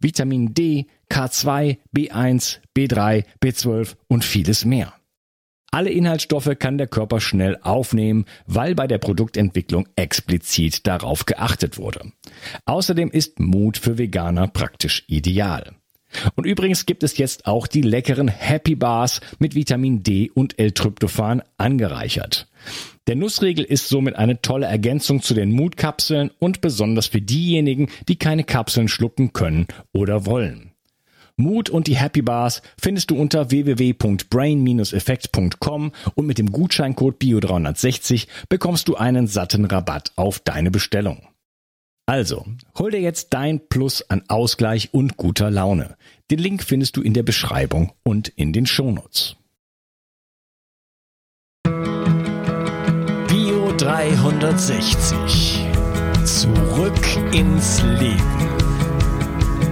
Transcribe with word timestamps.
Vitamin 0.00 0.54
D, 0.54 0.86
K2, 1.10 1.78
B1, 1.94 2.58
B3, 2.76 3.24
B12 3.42 3.94
und 4.08 4.24
vieles 4.24 4.64
mehr. 4.64 4.94
Alle 5.70 5.90
Inhaltsstoffe 5.90 6.52
kann 6.58 6.78
der 6.78 6.86
Körper 6.86 7.20
schnell 7.20 7.58
aufnehmen, 7.60 8.24
weil 8.46 8.74
bei 8.74 8.86
der 8.86 8.98
Produktentwicklung 8.98 9.88
explizit 9.96 10.86
darauf 10.86 11.26
geachtet 11.26 11.76
wurde. 11.76 12.12
Außerdem 12.64 13.10
ist 13.10 13.40
Mut 13.40 13.76
für 13.76 13.98
Veganer 13.98 14.48
praktisch 14.48 15.04
ideal. 15.06 15.74
Und 16.34 16.46
übrigens 16.46 16.86
gibt 16.86 17.02
es 17.02 17.18
jetzt 17.18 17.46
auch 17.46 17.66
die 17.66 17.82
leckeren 17.82 18.28
Happy 18.28 18.74
Bars 18.74 19.20
mit 19.38 19.54
Vitamin 19.54 20.02
D 20.02 20.30
und 20.30 20.58
L-Tryptophan 20.58 21.42
angereichert. 21.56 22.48
Der 23.06 23.16
Nussriegel 23.16 23.64
ist 23.64 23.88
somit 23.88 24.16
eine 24.16 24.42
tolle 24.42 24.66
Ergänzung 24.66 25.22
zu 25.22 25.34
den 25.34 25.52
Mutkapseln 25.52 26.32
und 26.40 26.60
besonders 26.60 27.06
für 27.06 27.20
diejenigen, 27.20 27.88
die 28.08 28.16
keine 28.16 28.42
Kapseln 28.42 28.88
schlucken 28.88 29.32
können 29.32 29.68
oder 29.92 30.26
wollen. 30.26 30.72
Mut 31.36 31.68
und 31.68 31.86
die 31.86 31.96
Happy 31.96 32.22
Bars 32.22 32.62
findest 32.80 33.10
du 33.10 33.16
unter 33.16 33.50
www.brain-effekt.com 33.50 35.92
und 36.14 36.26
mit 36.26 36.38
dem 36.38 36.50
Gutscheincode 36.50 37.20
BIO360 37.20 38.26
bekommst 38.48 38.88
du 38.88 38.96
einen 38.96 39.26
satten 39.26 39.66
Rabatt 39.66 40.12
auf 40.16 40.40
deine 40.40 40.70
Bestellung. 40.70 41.28
Also, 42.06 42.46
hol 42.78 42.90
dir 42.92 43.00
jetzt 43.00 43.34
dein 43.34 43.68
Plus 43.68 44.02
an 44.08 44.22
Ausgleich 44.28 44.94
und 44.94 45.16
guter 45.16 45.50
Laune. 45.50 45.96
Den 46.30 46.38
Link 46.38 46.62
findest 46.62 46.96
du 46.96 47.02
in 47.02 47.14
der 47.14 47.24
Beschreibung 47.24 47.92
und 48.04 48.28
in 48.28 48.52
den 48.52 48.66
Shownotes. 48.66 49.36
360. 53.86 55.64
Zurück 56.24 57.06
ins 57.32 57.82
Leben. 57.82 58.48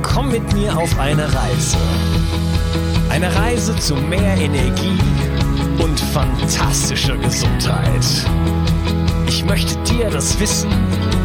Komm 0.02 0.30
mit 0.30 0.52
mir 0.52 0.76
auf 0.76 0.98
eine 0.98 1.24
Reise. 1.24 1.78
Eine 3.08 3.34
Reise 3.34 3.74
zu 3.76 3.96
mehr 3.96 4.36
Energie 4.36 4.98
und 5.82 5.98
fantastischer 5.98 7.16
Gesundheit. 7.16 8.04
Ich 9.26 9.44
möchte 9.44 9.76
dir 9.84 10.10
das 10.10 10.38
Wissen 10.38 10.70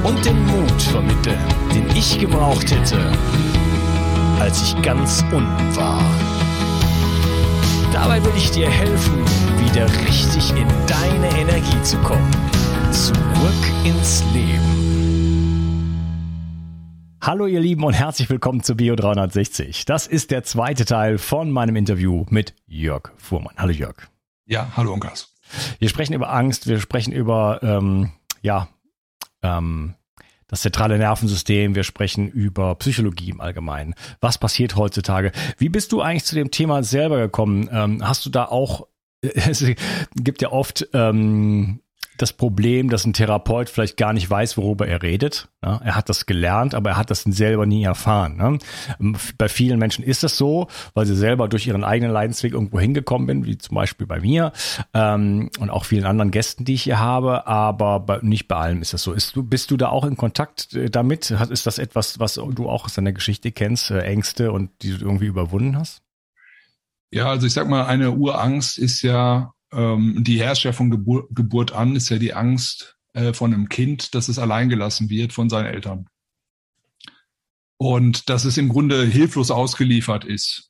und 0.04 0.24
den 0.26 0.46
Mut 0.46 0.82
vermitteln, 0.82 1.40
den 1.74 1.90
ich 1.96 2.20
gebraucht 2.20 2.72
hätte, 2.72 3.12
als 4.40 4.62
ich 4.62 4.82
ganz 4.82 5.24
unten 5.32 5.76
war. 5.76 6.02
Dabei 7.92 8.24
will 8.24 8.32
ich 8.38 8.52
dir 8.52 8.70
helfen, 8.70 9.26
wieder 9.60 9.88
richtig 10.08 10.52
in 10.52 10.68
deine 10.88 11.40
Energie 11.40 11.82
zu 11.84 11.98
kommen. 11.98 12.32
Zurück 12.92 13.14
ins 13.84 14.24
Leben. 14.34 14.80
Hallo 17.22 17.46
ihr 17.48 17.60
Lieben 17.60 17.84
und 17.84 17.94
herzlich 17.94 18.30
willkommen 18.30 18.64
zu 18.64 18.76
Bio 18.76 18.96
360. 18.96 19.86
Das 19.86 20.08
ist 20.08 20.32
der 20.32 20.44
zweite 20.44 20.86
Teil 20.86 21.18
von 21.18 21.52
meinem 21.52 21.76
Interview 21.76 22.26
mit 22.30 22.56
Jörg 22.66 23.12
Fuhrmann. 23.18 23.56
Hallo 23.58 23.72
Jörg. 23.72 23.96
Ja, 24.46 24.72
hallo 24.78 24.94
Unkas. 24.94 25.36
Wir 25.80 25.90
sprechen 25.90 26.14
über 26.14 26.32
Angst, 26.32 26.68
wir 26.68 26.80
sprechen 26.80 27.12
über 27.12 27.60
ähm, 27.62 28.12
ja 28.42 28.70
ähm, 29.42 29.96
das 30.50 30.62
zentrale 30.62 30.98
Nervensystem, 30.98 31.76
wir 31.76 31.84
sprechen 31.84 32.28
über 32.28 32.76
Psychologie 32.76 33.30
im 33.30 33.40
Allgemeinen. 33.40 33.96
Was 34.20 34.38
passiert 34.38 34.76
heutzutage? 34.76 35.32
Wie 35.58 35.70
bist 35.70 35.92
du 35.92 36.02
eigentlich 36.02 36.26
zu 36.26 36.36
dem 36.36 36.52
Thema 36.52 36.84
selber 36.84 37.20
gekommen? 37.20 37.70
Ähm, 37.72 38.06
hast 38.06 38.26
du 38.26 38.30
da 38.30 38.46
auch, 38.46 38.88
es 39.22 39.64
gibt 40.16 40.42
ja 40.42 40.52
oft 40.52 40.88
ähm, 40.94 41.82
das 42.22 42.34
Problem, 42.34 42.90
dass 42.90 43.06
ein 43.06 43.14
Therapeut 43.14 43.70
vielleicht 43.70 43.98
gar 43.98 44.14
nicht 44.14 44.30
weiß, 44.30 44.58
worüber 44.58 44.88
er 44.88 45.02
redet. 45.02 45.50
Ja, 45.64 45.82
er 45.84 45.96
hat 45.96 46.10
das 46.10 46.26
gelernt, 46.26 46.76
aber 46.76 46.92
er 46.92 46.98
hat 46.98 47.10
das 47.10 47.24
selber 47.24 47.66
nie 47.66 47.84
erfahren. 47.84 48.38
Ne? 48.38 49.14
Bei 49.38 49.50
vielen 49.50 49.80
Menschen 49.80 50.04
ist 50.04 50.24
das 50.24 50.38
so, 50.38 50.68
weil 50.94 51.06
sie 51.06 51.16
selber 51.16 51.48
durch 51.48 51.68
ihren 51.68 51.84
eigenen 51.84 52.12
Leidensweg 52.12 52.54
irgendwo 52.54 52.80
hingekommen 52.80 53.28
sind, 53.28 53.46
wie 53.46 53.58
zum 53.58 53.76
Beispiel 53.76 54.08
bei 54.08 54.20
mir 54.20 54.52
ähm, 54.94 55.50
und 55.60 55.70
auch 55.70 55.86
vielen 55.86 56.06
anderen 56.06 56.32
Gästen, 56.32 56.66
die 56.66 56.76
ich 56.76 56.84
hier 56.84 57.00
habe, 57.00 57.48
aber 57.48 58.00
bei, 58.00 58.20
nicht 58.22 58.48
bei 58.48 58.56
allem 58.56 58.82
ist 58.82 58.94
das 58.94 59.04
so. 59.04 59.14
Ist 59.14 59.34
bist 59.36 59.72
du 59.72 59.78
da 59.78 59.90
auch 59.90 60.06
in 60.06 60.18
Kontakt 60.18 60.74
äh, 60.74 60.90
damit? 60.90 61.32
Ist 61.32 61.66
das 61.66 61.78
etwas, 61.78 62.20
was 62.20 62.36
du 62.36 62.70
auch 62.70 62.86
aus 62.86 62.94
deiner 62.94 63.14
Geschichte 63.14 63.52
kennst, 63.52 63.92
äh, 63.92 64.00
Ängste 64.02 64.52
und 64.52 64.72
die 64.82 64.98
du 64.98 65.06
irgendwie 65.06 65.26
überwunden 65.26 65.78
hast? 65.78 66.02
Ja, 67.12 67.30
also 67.30 67.48
ich 67.48 67.54
sag 67.54 67.68
mal, 67.68 67.86
eine 67.86 68.12
Urangst 68.12 68.78
ist 68.78 69.02
ja 69.02 69.54
ähm, 69.72 70.24
die 70.24 70.40
herrscht 70.40 70.66
ja 70.66 70.72
von 70.72 70.90
Gebur 70.90 71.28
Geburt 71.32 71.72
an, 71.72 71.96
ist 71.96 72.10
ja 72.10 72.18
die 72.18 72.34
Angst 72.34 72.98
äh, 73.14 73.34
von 73.34 73.54
einem 73.54 73.70
Kind, 73.70 74.16
dass 74.16 74.28
es 74.28 74.40
alleingelassen 74.40 75.10
wird 75.10 75.34
von 75.34 75.50
seinen 75.50 75.68
Eltern. 75.68 76.08
Und 77.78 78.30
dass 78.30 78.46
es 78.46 78.58
im 78.58 78.70
Grunde 78.70 79.06
hilflos 79.06 79.52
ausgeliefert 79.52 80.26
ist 80.26 80.70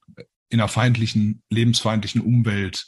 in 0.49 0.59
einer 0.59 0.67
feindlichen, 0.67 1.41
lebensfeindlichen 1.49 2.21
Umwelt. 2.21 2.87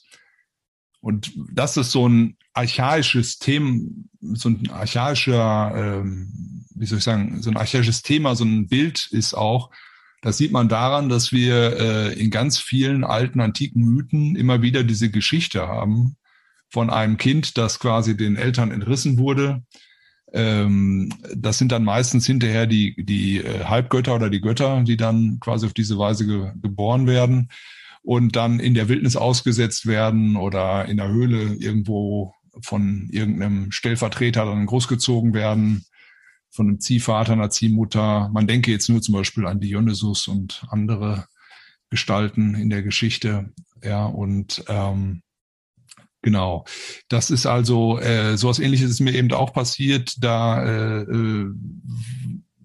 Und 0.99 1.31
das 1.51 1.77
ist 1.77 1.91
so 1.91 2.07
ein 2.07 2.37
archaisches 2.53 3.39
Thema, 3.39 3.79
so 4.19 4.49
ein 4.49 4.69
archaischer, 4.69 5.73
ähm, 5.75 6.65
wie 6.75 6.85
soll 6.85 6.99
ich 6.99 7.03
sagen, 7.03 7.41
so 7.41 7.49
ein 7.49 7.57
archaisches 7.57 8.03
Thema, 8.03 8.35
so 8.35 8.43
ein 8.43 8.67
Bild 8.67 9.07
ist 9.11 9.33
auch, 9.33 9.71
das 10.21 10.37
sieht 10.37 10.51
man 10.51 10.69
daran, 10.69 11.09
dass 11.09 11.31
wir 11.31 11.79
äh, 11.79 12.13
in 12.13 12.29
ganz 12.29 12.59
vielen 12.59 13.03
alten 13.03 13.41
antiken 13.41 13.83
Mythen 13.83 14.35
immer 14.35 14.61
wieder 14.61 14.83
diese 14.83 15.09
Geschichte 15.09 15.67
haben 15.67 16.15
von 16.69 16.89
einem 16.89 17.17
Kind, 17.17 17.57
das 17.57 17.79
quasi 17.79 18.15
den 18.15 18.35
Eltern 18.35 18.71
entrissen 18.71 19.17
wurde. 19.17 19.63
Ähm, 20.31 21.11
das 21.35 21.57
sind 21.57 21.71
dann 21.71 21.83
meistens 21.83 22.25
hinterher 22.25 22.67
die, 22.67 22.95
die 23.03 23.39
äh, 23.39 23.65
Halbgötter 23.65 24.15
oder 24.15 24.29
die 24.29 24.41
Götter, 24.41 24.83
die 24.83 24.95
dann 24.95 25.39
quasi 25.39 25.65
auf 25.65 25.73
diese 25.73 25.97
Weise 25.97 26.25
ge 26.25 26.51
geboren 26.61 27.07
werden 27.07 27.49
und 28.03 28.35
dann 28.35 28.59
in 28.59 28.73
der 28.73 28.89
Wildnis 28.89 29.15
ausgesetzt 29.15 29.87
werden 29.87 30.35
oder 30.35 30.85
in 30.85 30.97
der 30.97 31.09
Höhle 31.09 31.55
irgendwo 31.55 32.33
von 32.61 33.09
irgendeinem 33.11 33.71
Stellvertreter 33.71 34.45
dann 34.45 34.65
großgezogen 34.65 35.33
werden 35.33 35.85
von 36.51 36.67
einem 36.67 36.79
Ziehvater, 36.79 37.33
einer 37.33 37.49
Ziehmutter. 37.49 38.29
Man 38.33 38.47
denke 38.47 38.71
jetzt 38.71 38.89
nur 38.89 39.01
zum 39.01 39.13
Beispiel 39.15 39.47
an 39.47 39.59
Dionysus 39.59 40.27
und 40.27 40.65
andere 40.69 41.25
Gestalten 41.89 42.55
in 42.55 42.69
der 42.69 42.83
Geschichte. 42.83 43.51
Ja, 43.83 44.05
und 44.05 44.63
ähm, 44.67 45.21
genau. 46.21 46.65
Das 47.07 47.31
ist 47.31 47.45
also, 47.45 47.99
äh, 47.99 48.37
sowas 48.37 48.59
ähnliches 48.59 48.91
ist 48.91 48.99
mir 48.99 49.13
eben 49.13 49.31
auch 49.31 49.53
passiert, 49.53 50.15
da 50.19 50.63
äh, 50.63 51.01
äh 51.01 51.53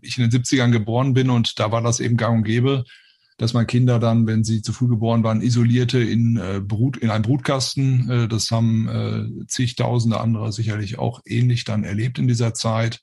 ich 0.03 0.19
in 0.19 0.31
den 0.31 0.43
70ern 0.43 0.71
geboren 0.71 1.15
bin 1.15 1.31
und 1.31 1.59
da 1.59 1.73
war 1.73 1.83
das 1.83 1.99
eben 1.99 2.17
gang 2.17 2.39
und 2.39 2.45
gäbe, 2.45 2.85
dass 3.39 3.53
man 3.53 3.67
Kinder 3.67 3.99
dann, 3.99 4.27
wenn 4.27 4.45
sie 4.45 4.63
zu 4.63 4.73
früh 4.73 4.89
geboren 4.89 5.23
waren, 5.25 5.43
isolierte 5.43 5.99
in 5.99 6.37
äh, 6.37 6.61
Brut, 6.61 6.97
in 6.97 7.11
einem 7.11 7.23
Brutkasten. 7.23 8.09
Äh, 8.09 8.29
das 8.29 8.51
haben 8.51 8.89
äh, 8.89 9.47
zigtausende 9.47 10.21
andere 10.21 10.53
sicherlich 10.53 10.99
auch 10.99 11.21
ähnlich 11.27 11.65
dann 11.65 11.85
erlebt 11.85 12.19
in 12.19 12.29
dieser 12.29 12.55
Zeit. 12.55 13.03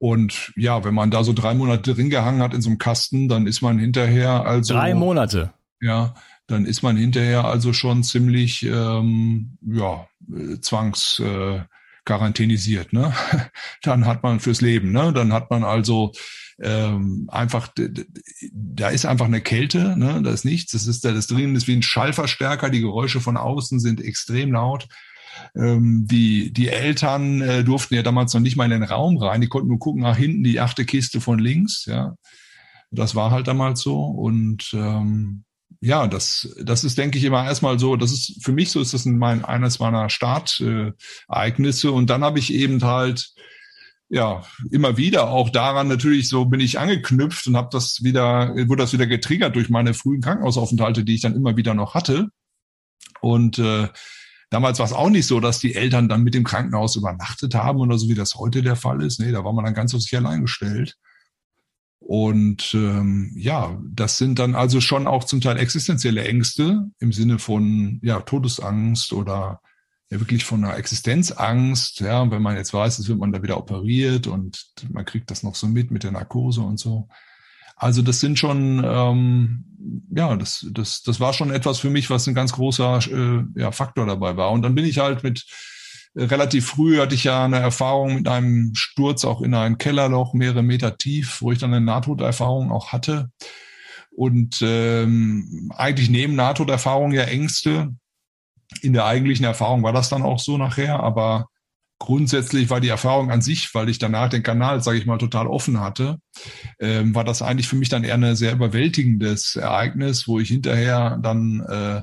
Und 0.00 0.52
ja, 0.56 0.82
wenn 0.82 0.94
man 0.94 1.10
da 1.10 1.22
so 1.24 1.34
drei 1.34 1.52
Monate 1.52 1.92
drin 1.92 2.08
gehangen 2.08 2.40
hat 2.40 2.54
in 2.54 2.62
so 2.62 2.70
einem 2.70 2.78
Kasten, 2.78 3.28
dann 3.28 3.46
ist 3.46 3.60
man 3.60 3.78
hinterher 3.78 4.46
also. 4.46 4.72
Drei 4.72 4.94
Monate. 4.94 5.52
Ja, 5.78 6.14
dann 6.46 6.64
ist 6.64 6.82
man 6.82 6.96
hinterher 6.96 7.44
also 7.44 7.74
schon 7.74 8.02
ziemlich 8.02 8.62
ähm, 8.62 9.58
ja, 9.62 10.08
zwangs 10.62 11.20
äh, 11.20 11.60
quarantänisiert, 12.06 12.92
ne? 12.92 13.14
Dann 13.82 14.06
hat 14.06 14.22
man 14.22 14.40
fürs 14.40 14.60
Leben, 14.62 14.90
ne? 14.90 15.12
Dann 15.12 15.32
hat 15.32 15.50
man 15.50 15.64
also 15.64 16.12
ähm, 16.60 17.28
einfach, 17.30 17.68
da 18.52 18.88
ist 18.88 19.06
einfach 19.06 19.26
eine 19.26 19.40
Kälte, 19.40 19.98
ne? 19.98 20.20
Da 20.22 20.30
ist 20.30 20.44
nichts. 20.44 20.72
Das 20.72 20.86
ist 20.86 21.04
da 21.04 21.12
das 21.12 21.26
drin 21.26 21.54
ist 21.54 21.68
wie 21.68 21.76
ein 21.76 21.82
Schallverstärker. 21.82 22.70
Die 22.70 22.80
Geräusche 22.80 23.20
von 23.20 23.36
außen 23.36 23.80
sind 23.80 24.00
extrem 24.00 24.52
laut. 24.52 24.88
Ähm, 25.56 26.06
die, 26.10 26.52
die 26.52 26.68
Eltern 26.68 27.40
äh, 27.40 27.64
durften 27.64 27.94
ja 27.94 28.02
damals 28.02 28.34
noch 28.34 28.40
nicht 28.40 28.56
mal 28.56 28.64
in 28.64 28.80
den 28.80 28.82
Raum 28.82 29.16
rein. 29.16 29.40
Die 29.40 29.48
konnten 29.48 29.68
nur 29.68 29.78
gucken 29.78 30.02
nach 30.02 30.16
hinten, 30.16 30.44
die 30.44 30.60
achte 30.60 30.84
Kiste 30.84 31.20
von 31.20 31.38
links. 31.38 31.86
Ja, 31.86 32.14
das 32.90 33.14
war 33.14 33.30
halt 33.30 33.48
damals 33.48 33.80
so. 33.80 34.02
Und 34.04 34.70
ähm, 34.74 35.44
ja, 35.80 36.06
das, 36.06 36.54
das 36.62 36.84
ist, 36.84 36.98
denke 36.98 37.18
ich, 37.18 37.24
immer 37.24 37.44
erstmal 37.44 37.78
so, 37.78 37.96
das 37.96 38.12
ist 38.12 38.44
für 38.44 38.52
mich 38.52 38.70
so 38.70 38.80
ist 38.80 38.92
das 38.92 39.06
mein, 39.06 39.44
eines 39.44 39.78
meiner 39.78 40.10
Startereignisse. 40.10 41.92
und 41.92 42.10
dann 42.10 42.22
habe 42.22 42.38
ich 42.38 42.52
eben 42.52 42.82
halt 42.82 43.32
ja, 44.10 44.42
immer 44.72 44.96
wieder 44.96 45.30
auch 45.30 45.50
daran 45.50 45.86
natürlich 45.86 46.28
so 46.28 46.44
bin 46.44 46.58
ich 46.58 46.80
angeknüpft 46.80 47.46
und 47.46 47.56
habe 47.56 47.68
das 47.70 48.02
wieder, 48.02 48.52
wurde 48.66 48.82
das 48.82 48.92
wieder 48.92 49.06
getriggert 49.06 49.54
durch 49.54 49.70
meine 49.70 49.94
frühen 49.94 50.20
Krankenhausaufenthalte, 50.20 51.04
die 51.04 51.14
ich 51.14 51.20
dann 51.20 51.36
immer 51.36 51.56
wieder 51.56 51.74
noch 51.74 51.94
hatte. 51.94 52.28
Und 53.20 53.58
äh, 53.60 53.88
damals 54.50 54.78
war 54.78 54.86
es 54.86 54.92
auch 54.92 55.10
nicht 55.10 55.26
so, 55.26 55.40
dass 55.40 55.60
die 55.60 55.74
Eltern 55.74 56.08
dann 56.08 56.22
mit 56.22 56.34
dem 56.34 56.44
Krankenhaus 56.44 56.96
übernachtet 56.96 57.54
haben 57.54 57.78
oder 57.80 57.98
so, 57.98 58.08
wie 58.08 58.14
das 58.14 58.34
heute 58.34 58.62
der 58.62 58.76
Fall 58.76 59.02
ist. 59.02 59.20
Nee, 59.20 59.32
da 59.32 59.44
war 59.44 59.52
man 59.52 59.64
dann 59.64 59.74
ganz 59.74 59.94
auf 59.94 60.02
sich 60.02 60.16
allein 60.16 60.42
gestellt. 60.42 60.96
Und 62.00 62.74
ähm, 62.74 63.32
ja, 63.36 63.78
das 63.92 64.18
sind 64.18 64.38
dann 64.38 64.54
also 64.54 64.80
schon 64.80 65.06
auch 65.06 65.24
zum 65.24 65.40
Teil 65.40 65.58
existenzielle 65.58 66.24
Ängste 66.24 66.88
im 66.98 67.12
Sinne 67.12 67.38
von 67.38 68.00
ja, 68.02 68.20
Todesangst 68.20 69.12
oder 69.12 69.60
ja 70.10 70.18
wirklich 70.18 70.44
von 70.44 70.64
einer 70.64 70.76
Existenzangst, 70.76 72.00
ja, 72.00 72.28
wenn 72.30 72.42
man 72.42 72.56
jetzt 72.56 72.74
weiß, 72.74 72.98
es 72.98 73.08
wird 73.08 73.18
man 73.18 73.32
da 73.32 73.42
wieder 73.42 73.58
operiert 73.58 74.26
und 74.26 74.72
man 74.90 75.04
kriegt 75.04 75.30
das 75.30 75.44
noch 75.44 75.54
so 75.54 75.68
mit 75.68 75.92
mit 75.92 76.02
der 76.02 76.10
Narkose 76.10 76.62
und 76.62 76.80
so. 76.80 77.06
Also 77.80 78.02
das 78.02 78.20
sind 78.20 78.38
schon, 78.38 78.84
ähm, 78.84 79.64
ja, 80.14 80.36
das, 80.36 80.66
das, 80.70 81.00
das 81.00 81.18
war 81.18 81.32
schon 81.32 81.50
etwas 81.50 81.78
für 81.78 81.88
mich, 81.88 82.10
was 82.10 82.26
ein 82.26 82.34
ganz 82.34 82.52
großer 82.52 82.98
äh, 83.10 83.58
ja, 83.58 83.72
Faktor 83.72 84.04
dabei 84.04 84.36
war. 84.36 84.50
Und 84.50 84.60
dann 84.60 84.74
bin 84.74 84.84
ich 84.84 84.98
halt 84.98 85.22
mit 85.22 85.46
äh, 86.14 86.24
relativ 86.24 86.66
früh 86.66 86.98
hatte 86.98 87.14
ich 87.14 87.24
ja 87.24 87.42
eine 87.42 87.58
Erfahrung 87.58 88.16
mit 88.16 88.28
einem 88.28 88.74
Sturz 88.74 89.24
auch 89.24 89.40
in 89.40 89.54
ein 89.54 89.78
Kellerloch, 89.78 90.34
mehrere 90.34 90.62
Meter 90.62 90.98
tief, 90.98 91.40
wo 91.40 91.52
ich 91.52 91.58
dann 91.58 91.72
eine 91.72 91.84
Nahtoderfahrung 91.84 92.70
auch 92.70 92.92
hatte. 92.92 93.30
Und 94.10 94.60
ähm, 94.60 95.72
eigentlich 95.74 96.10
neben 96.10 96.34
Nahtoderfahrung 96.34 97.12
ja 97.12 97.22
Ängste, 97.22 97.94
in 98.82 98.92
der 98.92 99.06
eigentlichen 99.06 99.46
Erfahrung 99.46 99.82
war 99.82 99.94
das 99.94 100.10
dann 100.10 100.20
auch 100.20 100.38
so 100.38 100.58
nachher, 100.58 101.00
aber 101.00 101.48
grundsätzlich 102.00 102.70
war 102.70 102.80
die 102.80 102.88
Erfahrung 102.88 103.30
an 103.30 103.42
sich, 103.42 103.72
weil 103.74 103.88
ich 103.88 103.98
danach 103.98 104.30
den 104.30 104.42
Kanal, 104.42 104.82
sage 104.82 104.98
ich 104.98 105.06
mal, 105.06 105.18
total 105.18 105.46
offen 105.46 105.78
hatte, 105.78 106.18
ähm, 106.80 107.14
war 107.14 107.22
das 107.22 107.42
eigentlich 107.42 107.68
für 107.68 107.76
mich 107.76 107.90
dann 107.90 108.02
eher 108.02 108.14
ein 108.14 108.34
sehr 108.34 108.52
überwältigendes 108.52 109.54
Ereignis, 109.54 110.26
wo 110.26 110.40
ich 110.40 110.48
hinterher 110.48 111.18
dann, 111.22 111.60
äh, 111.60 112.02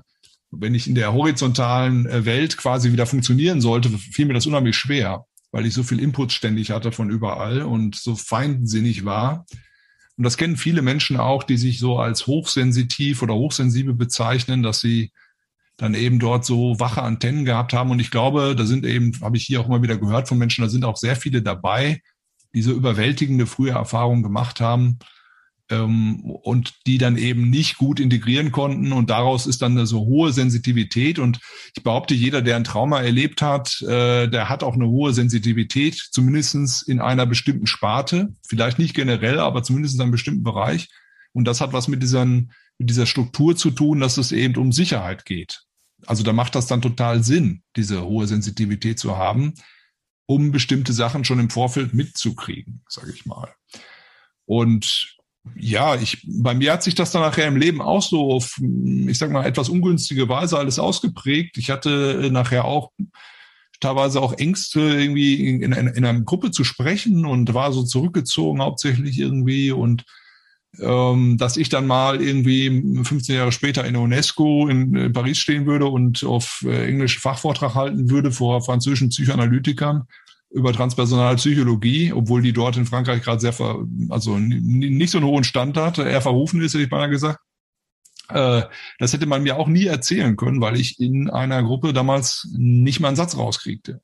wenn 0.52 0.76
ich 0.76 0.88
in 0.88 0.96
der 0.96 1.12
horizontalen 1.12 2.06
äh, 2.06 2.26
Welt 2.26 2.58
quasi 2.58 2.94
wieder 2.94 3.08
funktionieren 3.08 3.60
sollte, 3.60 3.90
fiel 3.90 4.28
mir 4.28 4.36
das 4.36 4.46
unheimlich 4.46 4.78
schwer, 4.78 5.26
weil 5.52 5.66
ich 5.66 5.74
so 5.74 5.84
viel 5.84 6.00
Input 6.00 6.32
ständig 6.32 6.72
hatte 6.72 6.92
von 6.92 7.10
überall 7.10 7.64
und 7.64 7.96
so 7.96 8.16
feindsinnig 8.16 9.04
war. 9.04 9.46
Und 10.16 10.24
das 10.24 10.38
kennen 10.38 10.58
viele 10.58 10.84
Menschen 10.84 11.18
auch, 11.18 11.44
die 11.44 11.58
sich 11.58 11.80
so 11.80 11.98
als 11.98 12.28
hochsensitiv 12.28 13.24
oder 13.24 13.34
hochsensibel 13.34 13.96
bezeichnen, 13.96 14.62
dass 14.62 14.80
sie 14.80 15.12
dann 15.78 15.94
eben 15.94 16.20
dort 16.20 16.44
so 16.44 16.80
wache 16.80 17.04
Antennen 17.04 17.46
gehabt 17.46 17.74
haben. 17.74 17.92
Und 17.92 18.00
ich 18.00 18.12
glaube, 18.12 18.56
da 18.56 18.66
sind 18.66 18.86
eben, 18.86 19.14
habe 19.22 19.38
ich 19.38 19.46
hier 19.46 19.62
auch 19.62 19.68
immer 19.68 19.84
wieder 19.84 19.98
gehört 19.98 20.28
von 20.28 20.38
Menschen, 20.38 20.64
da 20.64 20.70
sind 20.70 20.84
auch 20.84 20.98
sehr 20.98 21.16
viele 21.16 21.42
dabei, 21.42 22.02
die 22.54 22.62
so 22.64 22.72
überwältigende 22.72 23.46
frühe 23.46 23.72
Erfahrungen 23.72 24.24
gemacht 24.24 24.60
haben 24.60 24.98
ähm, 25.70 26.22
und 26.22 26.74
die 26.88 26.98
dann 26.98 27.18
eben 27.18 27.50
nicht 27.50 27.78
gut 27.78 28.00
integrieren 28.00 28.52
konnten. 28.52 28.92
Und 28.92 29.10
daraus 29.10 29.46
ist 29.46 29.62
dann 29.62 29.74
eine 29.74 29.86
so 29.86 30.00
hohe 30.00 30.34
Sensitivität. 30.34 31.20
Und 31.20 31.40
ich 31.76 31.84
behaupte, 31.84 32.16
jeder, 32.16 32.42
der 32.42 32.56
ein 32.56 32.64
Trauma 32.64 33.02
erlebt 33.02 33.42
hat, 33.42 33.82
äh, 33.84 34.28
der 34.28 34.50
hat 34.50 34.64
auch 34.64 34.76
eine 34.76 34.88
hohe 34.88 35.14
Sensitivität, 35.14 35.96
zumindestens 36.12 36.82
in 36.82 37.00
einer 37.00 37.26
bestimmten 37.26 37.68
Sparte. 37.68 38.30
Vielleicht 38.48 38.80
nicht 38.80 38.96
generell, 38.96 39.40
aber 39.40 39.64
zumindest 39.64 39.96
in 39.96 40.02
einem 40.02 40.12
bestimmten 40.12 40.44
Bereich. 40.44 40.90
Und 41.34 41.46
das 41.46 41.62
hat 41.62 41.74
was 41.74 41.88
mit, 41.88 42.02
diesen, 42.02 42.52
mit 42.80 42.90
dieser 42.90 43.06
Struktur 43.06 43.56
zu 43.56 43.72
tun, 43.72 44.00
dass 44.00 44.18
es 44.18 44.32
eben 44.32 44.56
um 44.56 44.72
Sicherheit 44.72 45.26
geht. 45.26 45.67
Also 46.08 46.24
da 46.24 46.34
macht 46.34 46.56
das 46.56 46.68
dann 46.68 46.82
total 46.82 47.24
Sinn, 47.24 47.64
diese 47.76 48.04
hohe 48.04 48.28
Sensitivität 48.28 49.00
zu 49.00 49.18
haben, 49.18 49.54
um 50.26 50.52
bestimmte 50.52 50.94
Sachen 50.94 51.26
schon 51.26 51.40
im 51.40 51.50
Vorfeld 51.50 51.94
mitzukriegen, 51.94 52.82
sage 52.88 53.12
ich 53.14 53.26
mal. 53.26 53.54
Und 54.46 55.18
ja, 55.56 55.96
ich, 55.96 56.26
bei 56.26 56.54
mir 56.54 56.74
hat 56.74 56.84
sich 56.84 56.96
das 56.96 57.12
dann 57.12 57.22
nachher 57.22 57.48
im 57.48 57.56
Leben 57.56 57.82
auch 57.82 58.02
so 58.02 58.32
auf, 58.32 58.60
ich 59.08 59.18
sag 59.18 59.32
mal, 59.32 59.46
etwas 59.46 59.70
ungünstige 59.70 60.28
Weise 60.28 60.58
alles 60.58 60.80
ausgeprägt. 60.80 61.58
Ich 61.58 61.70
hatte 61.70 62.30
nachher 62.32 62.66
auch 62.66 62.92
teilweise 63.80 64.22
auch 64.22 64.34
Ängste, 64.34 64.80
irgendwie 64.80 65.48
in, 65.48 65.72
in, 65.72 65.88
in 65.88 66.06
einer 66.06 66.22
Gruppe 66.22 66.52
zu 66.52 66.64
sprechen 66.64 67.26
und 67.26 67.54
war 67.54 67.72
so 67.72 67.84
zurückgezogen 67.84 68.62
hauptsächlich 68.62 69.20
irgendwie 69.20 69.72
und 69.72 70.04
ähm, 70.80 71.38
dass 71.38 71.58
ich 71.58 71.70
dann 71.70 71.88
mal 71.88 72.22
irgendwie 72.22 73.04
15 73.04 73.36
Jahre 73.36 73.52
später 73.52 73.86
in 73.86 73.94
der 73.94 74.02
UNESCO 74.02 74.68
in, 74.68 74.96
in 74.96 75.14
Paris 75.14 75.38
stehen 75.38 75.66
würde 75.66 75.86
und 75.86 76.24
auf 76.24 76.64
äh, 76.66 76.88
englischen 76.88 77.22
Fachvortrag 77.22 77.76
halten 77.76 78.10
würde 78.10 78.32
vor 78.32 78.62
französischen 78.62 79.10
Psychoanalytikern 79.10 80.08
über 80.50 80.74
transpersonale 80.74 81.36
Psychologie, 81.36 82.14
obwohl 82.14 82.42
die 82.42 82.54
dort 82.54 82.78
in 82.78 82.86
Frankreich 82.86 83.22
gerade 83.22 83.42
sehr, 83.42 83.54
ver, 83.54 83.86
also 84.10 84.38
nicht 84.40 85.12
so 85.12 85.18
einen 85.18 85.28
hohen 85.28 85.44
Stand 85.44 85.78
hat, 85.78 85.98
eher 85.98 86.22
verrufen 86.22 86.62
ist, 86.62 86.74
hätte 86.74 86.84
ich 86.84 86.90
beinahe 86.90 87.10
gesagt. 87.10 87.40
Äh, 88.30 88.64
das 89.00 89.14
hätte 89.14 89.26
man 89.26 89.44
mir 89.44 89.58
auch 89.58 89.68
nie 89.68 89.86
erzählen 89.86 90.36
können, 90.36 90.62
weil 90.62 90.80
ich 90.80 91.00
in 91.00 91.30
einer 91.30 91.64
Gruppe 91.64 91.94
damals 91.94 92.48
nicht 92.58 93.00
mal 93.00 93.10
einen 93.10 93.18
Satz 93.18 93.38
rauskriegte. 93.38 94.02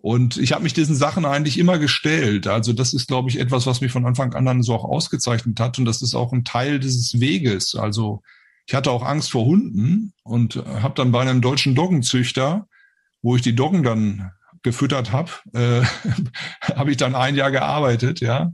Und 0.00 0.36
ich 0.36 0.52
habe 0.52 0.62
mich 0.62 0.74
diesen 0.74 0.94
Sachen 0.94 1.24
eigentlich 1.24 1.58
immer 1.58 1.78
gestellt. 1.78 2.46
Also 2.46 2.72
das 2.72 2.94
ist, 2.94 3.08
glaube 3.08 3.30
ich, 3.30 3.40
etwas, 3.40 3.66
was 3.66 3.80
mich 3.80 3.90
von 3.90 4.06
Anfang 4.06 4.32
an 4.34 4.44
dann 4.44 4.62
so 4.62 4.74
auch 4.74 4.84
ausgezeichnet 4.84 5.58
hat. 5.58 5.78
Und 5.78 5.86
das 5.86 6.02
ist 6.02 6.14
auch 6.14 6.32
ein 6.32 6.44
Teil 6.44 6.78
dieses 6.78 7.18
Weges. 7.20 7.74
Also 7.74 8.22
ich 8.66 8.74
hatte 8.74 8.92
auch 8.92 9.02
Angst 9.02 9.32
vor 9.32 9.44
Hunden 9.44 10.12
und 10.22 10.56
habe 10.56 10.94
dann 10.94 11.10
bei 11.10 11.20
einem 11.20 11.40
deutschen 11.40 11.74
Doggenzüchter, 11.74 12.68
wo 13.22 13.34
ich 13.34 13.42
die 13.42 13.54
Doggen 13.54 13.82
dann 13.82 14.30
gefüttert 14.62 15.12
habe, 15.12 15.30
äh, 15.52 15.82
habe 16.76 16.90
ich 16.90 16.96
dann 16.96 17.14
ein 17.14 17.34
Jahr 17.34 17.50
gearbeitet, 17.50 18.20
ja. 18.20 18.52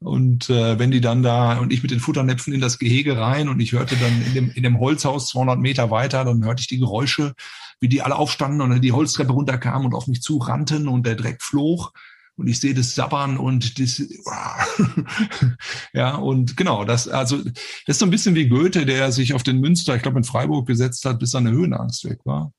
Und 0.00 0.50
äh, 0.50 0.78
wenn 0.78 0.90
die 0.90 1.00
dann 1.00 1.22
da 1.22 1.58
und 1.58 1.72
ich 1.72 1.82
mit 1.82 1.92
den 1.92 2.00
Futternäpfen 2.00 2.52
in 2.52 2.60
das 2.60 2.78
Gehege 2.78 3.16
rein 3.16 3.48
und 3.48 3.60
ich 3.60 3.72
hörte 3.72 3.96
dann 3.96 4.22
in 4.26 4.34
dem, 4.34 4.50
in 4.50 4.64
dem 4.64 4.80
Holzhaus 4.80 5.28
200 5.28 5.60
Meter 5.60 5.90
weiter, 5.90 6.24
dann 6.24 6.44
hörte 6.44 6.60
ich 6.60 6.66
die 6.66 6.78
Geräusche, 6.78 7.34
wie 7.82 7.88
die 7.88 8.00
alle 8.00 8.16
aufstanden 8.16 8.60
und 8.60 8.80
die 8.80 8.92
Holztreppe 8.92 9.32
runterkamen 9.32 9.88
und 9.88 9.94
auf 9.94 10.06
mich 10.06 10.22
zurannten 10.22 10.86
und 10.86 11.04
der 11.04 11.16
Dreck 11.16 11.42
flog 11.42 11.92
und 12.36 12.48
ich 12.48 12.60
sehe 12.60 12.74
das 12.74 12.94
Sabbern 12.94 13.36
und 13.36 13.78
das, 13.78 14.00
ja, 15.92 16.14
und 16.14 16.56
genau, 16.56 16.84
das, 16.84 17.08
also, 17.08 17.38
das 17.38 17.52
ist 17.86 17.98
so 17.98 18.06
ein 18.06 18.10
bisschen 18.10 18.34
wie 18.34 18.48
Goethe, 18.48 18.86
der 18.86 19.12
sich 19.12 19.34
auf 19.34 19.42
den 19.42 19.60
Münster, 19.60 19.96
ich 19.96 20.02
glaube 20.02 20.18
in 20.18 20.24
Freiburg 20.24 20.66
gesetzt 20.66 21.04
hat, 21.04 21.18
bis 21.18 21.32
seine 21.32 21.50
Höhenangst 21.50 22.08
weg 22.08 22.20
war. 22.24 22.52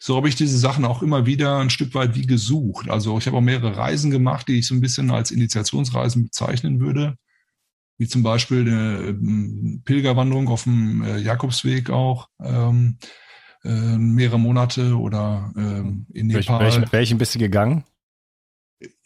So 0.00 0.16
habe 0.16 0.28
ich 0.28 0.34
diese 0.34 0.58
Sachen 0.58 0.84
auch 0.84 1.00
immer 1.02 1.26
wieder 1.26 1.58
ein 1.58 1.70
Stück 1.70 1.94
weit 1.94 2.16
wie 2.16 2.26
gesucht. 2.26 2.90
Also 2.90 3.16
ich 3.18 3.26
habe 3.26 3.36
auch 3.36 3.42
mehrere 3.42 3.76
Reisen 3.76 4.10
gemacht, 4.10 4.48
die 4.48 4.58
ich 4.58 4.66
so 4.66 4.74
ein 4.74 4.80
bisschen 4.80 5.10
als 5.12 5.30
Initiationsreisen 5.30 6.24
bezeichnen 6.24 6.80
würde. 6.80 7.16
Wie 7.96 8.08
zum 8.08 8.24
Beispiel 8.24 8.62
eine 8.62 9.08
ähm, 9.10 9.82
Pilgerwanderung 9.84 10.48
auf 10.48 10.64
dem 10.64 11.02
äh, 11.04 11.18
Jakobsweg 11.18 11.90
auch. 11.90 12.28
Ähm, 12.42 12.98
äh, 13.64 13.98
mehrere 13.98 14.38
Monate 14.38 14.96
oder 14.96 15.52
ähm, 15.56 16.06
in 16.12 16.28
Nepal. 16.28 16.60
Welch, 16.60 16.76
welchen, 16.76 16.92
welchen 16.92 17.18
bist 17.18 17.34
du 17.34 17.38
gegangen? 17.38 17.84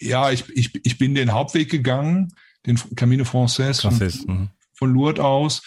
Ja, 0.01 0.31
ich, 0.31 0.49
ich, 0.51 0.85
ich 0.85 0.99
bin 0.99 1.15
den 1.15 1.33
Hauptweg 1.33 1.71
gegangen, 1.71 2.33
den 2.67 2.79
Camino 2.97 3.25
Frances 3.25 3.81
von, 3.81 3.95
mhm. 3.95 4.49
von 4.75 4.93
Lourdes 4.93 5.25
aus. 5.25 5.63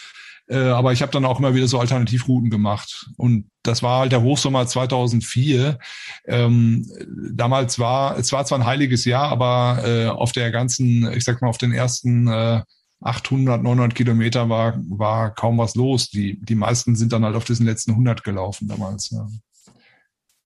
Äh, 0.52 0.58
aber 0.58 0.92
ich 0.92 1.02
habe 1.02 1.14
dann 1.14 1.24
auch 1.24 1.40
immer 1.40 1.56
wieder 1.56 1.68
so 1.68 1.80
Alternativrouten 1.80 2.50
gemacht. 2.50 3.10
Und 3.16 3.50
das 3.64 3.82
war 3.84 4.02
halt 4.02 4.12
der 4.12 4.22
Hochsommer 4.22 4.68
2004. 4.68 5.80
Ähm, 6.26 6.86
damals 7.34 7.80
war, 7.80 8.18
es 8.18 8.34
war 8.34 8.44
zwar 8.44 8.60
ein 8.60 8.66
heiliges 8.66 9.06
Jahr, 9.06 9.30
aber 9.30 9.82
äh, 9.86 10.08
auf 10.08 10.34
der 10.34 10.52
ganzen, 10.52 11.10
ich 11.14 11.24
sag 11.24 11.42
mal, 11.42 11.48
auf 11.48 11.58
den 11.58 11.72
ersten 11.72 12.28
äh, 12.28 12.64
800, 13.02 13.64
900 13.64 13.96
Kilometer 13.96 14.50
war, 14.50 14.80
war 14.90 15.34
kaum 15.34 15.58
was 15.58 15.76
los. 15.76 16.10
Die, 16.10 16.40
die 16.40 16.56
meisten 16.56 16.96
sind 16.96 17.14
dann 17.14 17.26
halt 17.26 17.36
auf 17.36 17.46
diesen 17.46 17.66
letzten 17.66 17.92
100 17.92 18.24
gelaufen 18.24 18.68
damals. 18.68 19.10
Ja. 19.10 19.28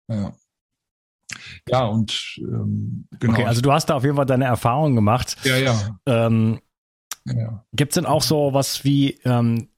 ja. 0.10 0.34
Ja, 1.68 1.86
und 1.86 2.38
ähm, 2.38 3.08
genau. 3.20 3.34
Okay, 3.34 3.46
also 3.46 3.62
du 3.62 3.72
hast 3.72 3.88
da 3.88 3.96
auf 3.96 4.04
jeden 4.04 4.16
Fall 4.16 4.26
deine 4.26 4.46
Erfahrung 4.46 4.96
gemacht. 4.96 5.38
Ja, 5.44 5.58
ja. 5.58 6.00
Ähm, 6.06 6.62
ja. 7.26 7.66
Gibt 7.74 7.92
es 7.92 7.96
denn 7.96 8.06
auch 8.06 8.22
so 8.22 8.54
was 8.54 8.84
wie 8.84 9.20
ähm, 9.26 9.70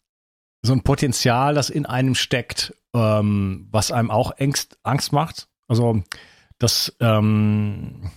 so 0.62 0.74
ein 0.74 0.84
Potenzial, 0.84 1.56
das 1.56 1.70
in 1.70 1.86
einem 1.86 2.16
steckt, 2.16 2.76
ähm, 2.94 3.68
was 3.72 3.92
einem 3.92 4.12
auch 4.12 4.38
Angst, 4.40 4.78
Angst 4.84 5.14
macht? 5.14 5.48
Also 5.68 6.04
das 6.60 6.96
ähm, 7.00 8.12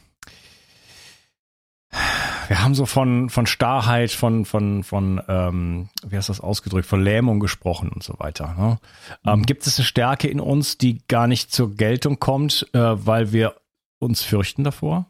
wir 2.50 2.64
haben 2.64 2.74
so 2.74 2.84
von, 2.84 3.30
von 3.30 3.46
Starrheit, 3.46 4.10
von, 4.10 4.44
von, 4.44 4.82
von 4.82 5.22
ähm, 5.28 5.88
wie 6.02 6.16
du 6.16 6.22
das 6.26 6.40
ausgedrückt, 6.40 6.84
von 6.84 7.00
Lähmung 7.00 7.38
gesprochen 7.38 7.90
und 7.90 8.02
so 8.02 8.16
weiter. 8.18 8.56
Ne? 8.58 8.80
Ähm, 9.24 9.44
gibt 9.44 9.64
es 9.68 9.78
eine 9.78 9.84
Stärke 9.84 10.26
in 10.26 10.40
uns, 10.40 10.76
die 10.76 10.98
gar 11.06 11.28
nicht 11.28 11.52
zur 11.52 11.76
Geltung 11.76 12.18
kommt, 12.18 12.66
äh, 12.72 12.78
weil 12.80 13.30
wir 13.30 13.54
uns 14.00 14.24
fürchten 14.24 14.64
davor? 14.64 15.06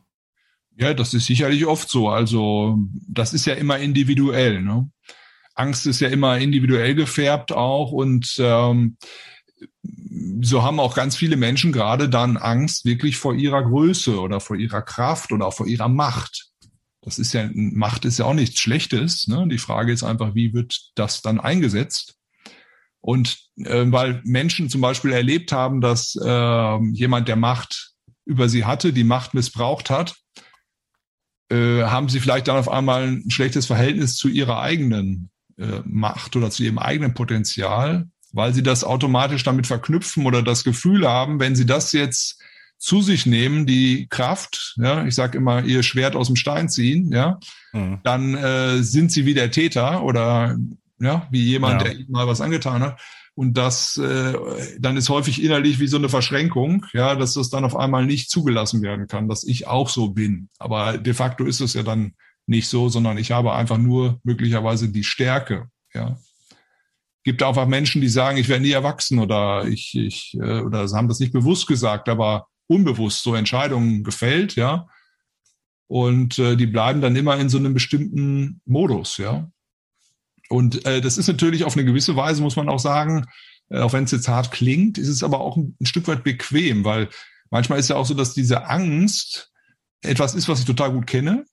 Ja, 0.76 0.92
das 0.92 1.14
ist 1.14 1.24
sicherlich 1.24 1.64
oft 1.64 1.88
so. 1.88 2.10
Also 2.10 2.78
das 3.08 3.32
ist 3.32 3.46
ja 3.46 3.54
immer 3.54 3.78
individuell. 3.78 4.60
Ne? 4.60 4.90
Angst 5.54 5.86
ist 5.86 6.00
ja 6.00 6.10
immer 6.10 6.36
individuell 6.36 6.94
gefärbt 6.94 7.52
auch 7.52 7.90
und 7.90 8.34
ähm, 8.38 8.98
so 10.42 10.62
haben 10.62 10.78
auch 10.78 10.94
ganz 10.94 11.16
viele 11.16 11.38
Menschen 11.38 11.72
gerade 11.72 12.10
dann 12.10 12.36
Angst 12.36 12.84
wirklich 12.84 13.16
vor 13.16 13.32
ihrer 13.34 13.62
Größe 13.62 14.20
oder 14.20 14.40
vor 14.40 14.56
ihrer 14.56 14.82
Kraft 14.82 15.32
oder 15.32 15.46
auch 15.46 15.54
vor 15.54 15.66
ihrer 15.66 15.88
Macht. 15.88 16.49
Das 17.02 17.18
ist 17.18 17.32
ja, 17.32 17.48
Macht 17.54 18.04
ist 18.04 18.18
ja 18.18 18.26
auch 18.26 18.34
nichts 18.34 18.60
Schlechtes. 18.60 19.26
Ne? 19.26 19.46
Die 19.50 19.58
Frage 19.58 19.92
ist 19.92 20.02
einfach, 20.02 20.34
wie 20.34 20.52
wird 20.52 20.90
das 20.94 21.22
dann 21.22 21.40
eingesetzt? 21.40 22.16
Und 23.00 23.38
äh, 23.56 23.84
weil 23.86 24.20
Menschen 24.24 24.68
zum 24.68 24.82
Beispiel 24.82 25.12
erlebt 25.12 25.52
haben, 25.52 25.80
dass 25.80 26.14
äh, 26.16 26.78
jemand, 26.92 27.28
der 27.28 27.36
Macht 27.36 27.92
über 28.26 28.48
sie 28.48 28.66
hatte, 28.66 28.92
die 28.92 29.04
Macht 29.04 29.32
missbraucht 29.32 29.88
hat, 29.88 30.16
äh, 31.50 31.82
haben 31.84 32.08
sie 32.08 32.20
vielleicht 32.20 32.48
dann 32.48 32.58
auf 32.58 32.68
einmal 32.68 33.04
ein 33.06 33.30
schlechtes 33.30 33.66
Verhältnis 33.66 34.16
zu 34.16 34.28
ihrer 34.28 34.60
eigenen 34.60 35.30
äh, 35.56 35.80
Macht 35.84 36.36
oder 36.36 36.50
zu 36.50 36.62
ihrem 36.62 36.78
eigenen 36.78 37.14
Potenzial, 37.14 38.08
weil 38.32 38.54
sie 38.54 38.62
das 38.62 38.84
automatisch 38.84 39.42
damit 39.42 39.66
verknüpfen 39.66 40.26
oder 40.26 40.42
das 40.42 40.62
Gefühl 40.62 41.08
haben, 41.08 41.40
wenn 41.40 41.56
sie 41.56 41.66
das 41.66 41.92
jetzt 41.92 42.40
zu 42.80 43.02
sich 43.02 43.26
nehmen, 43.26 43.66
die 43.66 44.08
Kraft, 44.08 44.74
ja, 44.78 45.04
ich 45.04 45.14
sage 45.14 45.36
immer, 45.36 45.62
ihr 45.62 45.82
Schwert 45.82 46.16
aus 46.16 46.28
dem 46.28 46.36
Stein 46.36 46.70
ziehen, 46.70 47.12
ja, 47.12 47.38
mhm. 47.72 48.00
dann 48.02 48.34
äh, 48.34 48.82
sind 48.82 49.12
sie 49.12 49.26
wie 49.26 49.34
der 49.34 49.50
Täter 49.50 50.02
oder 50.02 50.56
ja, 50.98 51.28
wie 51.30 51.42
jemand, 51.42 51.82
ja. 51.82 51.88
der 51.88 51.98
ihnen 51.98 52.10
mal 52.10 52.26
was 52.26 52.40
angetan 52.40 52.82
hat. 52.82 53.00
Und 53.34 53.54
das 53.54 53.96
äh, 53.98 54.34
dann 54.78 54.96
ist 54.96 55.08
häufig 55.10 55.42
innerlich 55.42 55.78
wie 55.78 55.86
so 55.86 55.98
eine 55.98 56.08
Verschränkung, 56.08 56.86
ja, 56.94 57.14
dass 57.14 57.34
das 57.34 57.50
dann 57.50 57.64
auf 57.64 57.76
einmal 57.76 58.06
nicht 58.06 58.30
zugelassen 58.30 58.82
werden 58.82 59.06
kann, 59.06 59.28
dass 59.28 59.44
ich 59.44 59.66
auch 59.66 59.90
so 59.90 60.10
bin. 60.10 60.48
Aber 60.58 60.96
de 60.98 61.14
facto 61.14 61.44
ist 61.44 61.60
es 61.60 61.74
ja 61.74 61.82
dann 61.82 62.14
nicht 62.46 62.68
so, 62.68 62.88
sondern 62.88 63.18
ich 63.18 63.30
habe 63.30 63.52
einfach 63.52 63.78
nur 63.78 64.20
möglicherweise 64.24 64.88
die 64.88 65.04
Stärke, 65.04 65.68
ja. 65.94 66.18
Gibt 67.22 67.42
auch 67.42 67.66
Menschen, 67.66 68.00
die 68.00 68.08
sagen, 68.08 68.38
ich 68.38 68.48
werde 68.48 68.62
nie 68.62 68.70
erwachsen 68.70 69.18
oder 69.18 69.66
ich, 69.66 69.94
ich 69.94 70.34
äh, 70.40 70.60
oder 70.60 70.88
haben 70.90 71.08
das 71.08 71.20
nicht 71.20 71.34
bewusst 71.34 71.66
gesagt, 71.66 72.08
aber 72.08 72.46
unbewusst 72.70 73.22
so 73.24 73.34
Entscheidungen 73.34 74.04
gefällt, 74.04 74.54
ja. 74.54 74.86
Und 75.88 76.38
äh, 76.38 76.56
die 76.56 76.66
bleiben 76.66 77.00
dann 77.00 77.16
immer 77.16 77.36
in 77.36 77.48
so 77.48 77.58
einem 77.58 77.74
bestimmten 77.74 78.60
Modus, 78.64 79.16
ja. 79.16 79.50
Und 80.48 80.84
äh, 80.86 81.00
das 81.00 81.18
ist 81.18 81.26
natürlich 81.26 81.64
auf 81.64 81.76
eine 81.76 81.84
gewisse 81.84 82.14
Weise, 82.14 82.42
muss 82.42 82.56
man 82.56 82.68
auch 82.68 82.78
sagen, 82.78 83.26
äh, 83.70 83.80
auch 83.80 83.92
wenn 83.92 84.04
es 84.04 84.12
jetzt 84.12 84.28
hart 84.28 84.52
klingt, 84.52 84.98
ist 84.98 85.08
es 85.08 85.24
aber 85.24 85.40
auch 85.40 85.56
ein, 85.56 85.76
ein 85.80 85.86
Stück 85.86 86.06
weit 86.06 86.22
bequem, 86.22 86.84
weil 86.84 87.08
manchmal 87.50 87.80
ist 87.80 87.88
ja 87.88 87.96
auch 87.96 88.06
so, 88.06 88.14
dass 88.14 88.34
diese 88.34 88.66
Angst 88.66 89.50
etwas 90.02 90.36
ist, 90.36 90.48
was 90.48 90.60
ich 90.60 90.64
total 90.64 90.92
gut 90.92 91.08
kenne, 91.08 91.44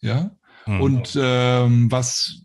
ja, 0.00 0.36
mhm. 0.66 0.80
und 0.80 1.18
ähm, 1.20 1.90
was, 1.92 2.42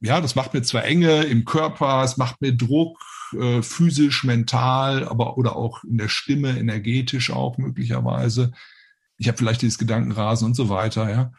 ja, 0.00 0.20
das 0.20 0.34
macht 0.34 0.54
mir 0.54 0.62
zwar 0.62 0.84
Enge 0.84 1.24
im 1.24 1.44
Körper, 1.44 2.02
es 2.04 2.16
macht 2.16 2.40
mir 2.40 2.56
Druck, 2.56 2.98
äh, 3.34 3.62
physisch, 3.62 4.24
mental, 4.24 5.08
aber 5.08 5.38
oder 5.38 5.56
auch 5.56 5.84
in 5.84 5.98
der 5.98 6.08
Stimme, 6.08 6.58
energetisch 6.58 7.30
auch 7.30 7.58
möglicherweise. 7.58 8.52
Ich 9.18 9.28
habe 9.28 9.38
vielleicht 9.38 9.62
dieses 9.62 9.78
Gedankenrasen 9.78 10.46
und 10.46 10.54
so 10.54 10.68
weiter, 10.68 11.10
ja. 11.10 11.32